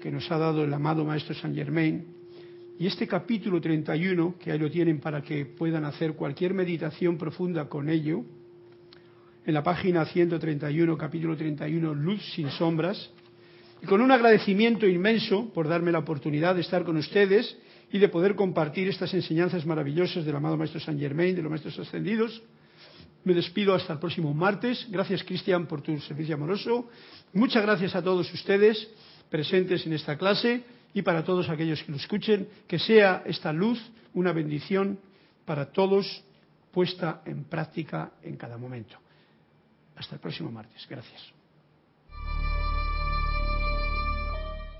que 0.00 0.10
nos 0.10 0.30
ha 0.32 0.38
dado 0.38 0.64
el 0.64 0.72
amado 0.72 1.04
Maestro 1.04 1.34
Saint 1.34 1.54
Germain, 1.54 2.06
y 2.78 2.86
este 2.86 3.06
capítulo 3.06 3.60
31, 3.60 4.36
que 4.42 4.50
ahí 4.50 4.58
lo 4.58 4.70
tienen 4.70 4.98
para 4.98 5.20
que 5.20 5.44
puedan 5.44 5.84
hacer 5.84 6.14
cualquier 6.14 6.54
meditación 6.54 7.18
profunda 7.18 7.68
con 7.68 7.90
ello, 7.90 8.24
en 9.44 9.52
la 9.52 9.62
página 9.62 10.06
131, 10.06 10.96
capítulo 10.96 11.36
31, 11.36 11.92
Luz 11.92 12.22
sin 12.34 12.48
sombras, 12.48 13.10
y 13.82 13.86
con 13.86 14.00
un 14.00 14.10
agradecimiento 14.10 14.86
inmenso 14.86 15.52
por 15.52 15.68
darme 15.68 15.92
la 15.92 15.98
oportunidad 15.98 16.54
de 16.54 16.62
estar 16.62 16.84
con 16.84 16.96
ustedes 16.96 17.58
y 17.92 17.98
de 17.98 18.08
poder 18.08 18.36
compartir 18.36 18.88
estas 18.88 19.12
enseñanzas 19.12 19.66
maravillosas 19.66 20.24
del 20.24 20.36
amado 20.36 20.56
Maestro 20.56 20.80
Saint 20.80 20.98
Germain, 20.98 21.36
de 21.36 21.42
los 21.42 21.50
Maestros 21.50 21.78
Ascendidos, 21.78 22.42
me 23.24 23.34
despido 23.34 23.74
hasta 23.74 23.94
el 23.94 23.98
próximo 23.98 24.32
martes. 24.32 24.86
Gracias, 24.90 25.24
Cristian, 25.24 25.66
por 25.66 25.82
tu 25.82 25.98
servicio 26.00 26.34
amoroso. 26.34 26.88
Muchas 27.32 27.62
gracias 27.62 27.94
a 27.94 28.02
todos 28.02 28.32
ustedes 28.32 28.88
presentes 29.30 29.86
en 29.86 29.94
esta 29.94 30.16
clase 30.16 30.62
y 30.92 31.02
para 31.02 31.24
todos 31.24 31.48
aquellos 31.48 31.82
que 31.82 31.90
lo 31.90 31.96
escuchen, 31.96 32.48
que 32.68 32.78
sea 32.78 33.22
esta 33.26 33.52
luz 33.52 33.80
una 34.12 34.32
bendición 34.32 34.98
para 35.44 35.72
todos 35.72 36.22
puesta 36.72 37.22
en 37.24 37.44
práctica 37.44 38.12
en 38.22 38.36
cada 38.36 38.56
momento. 38.58 38.96
Hasta 39.96 40.16
el 40.16 40.20
próximo 40.20 40.50
martes. 40.50 40.86
Gracias. 40.88 41.43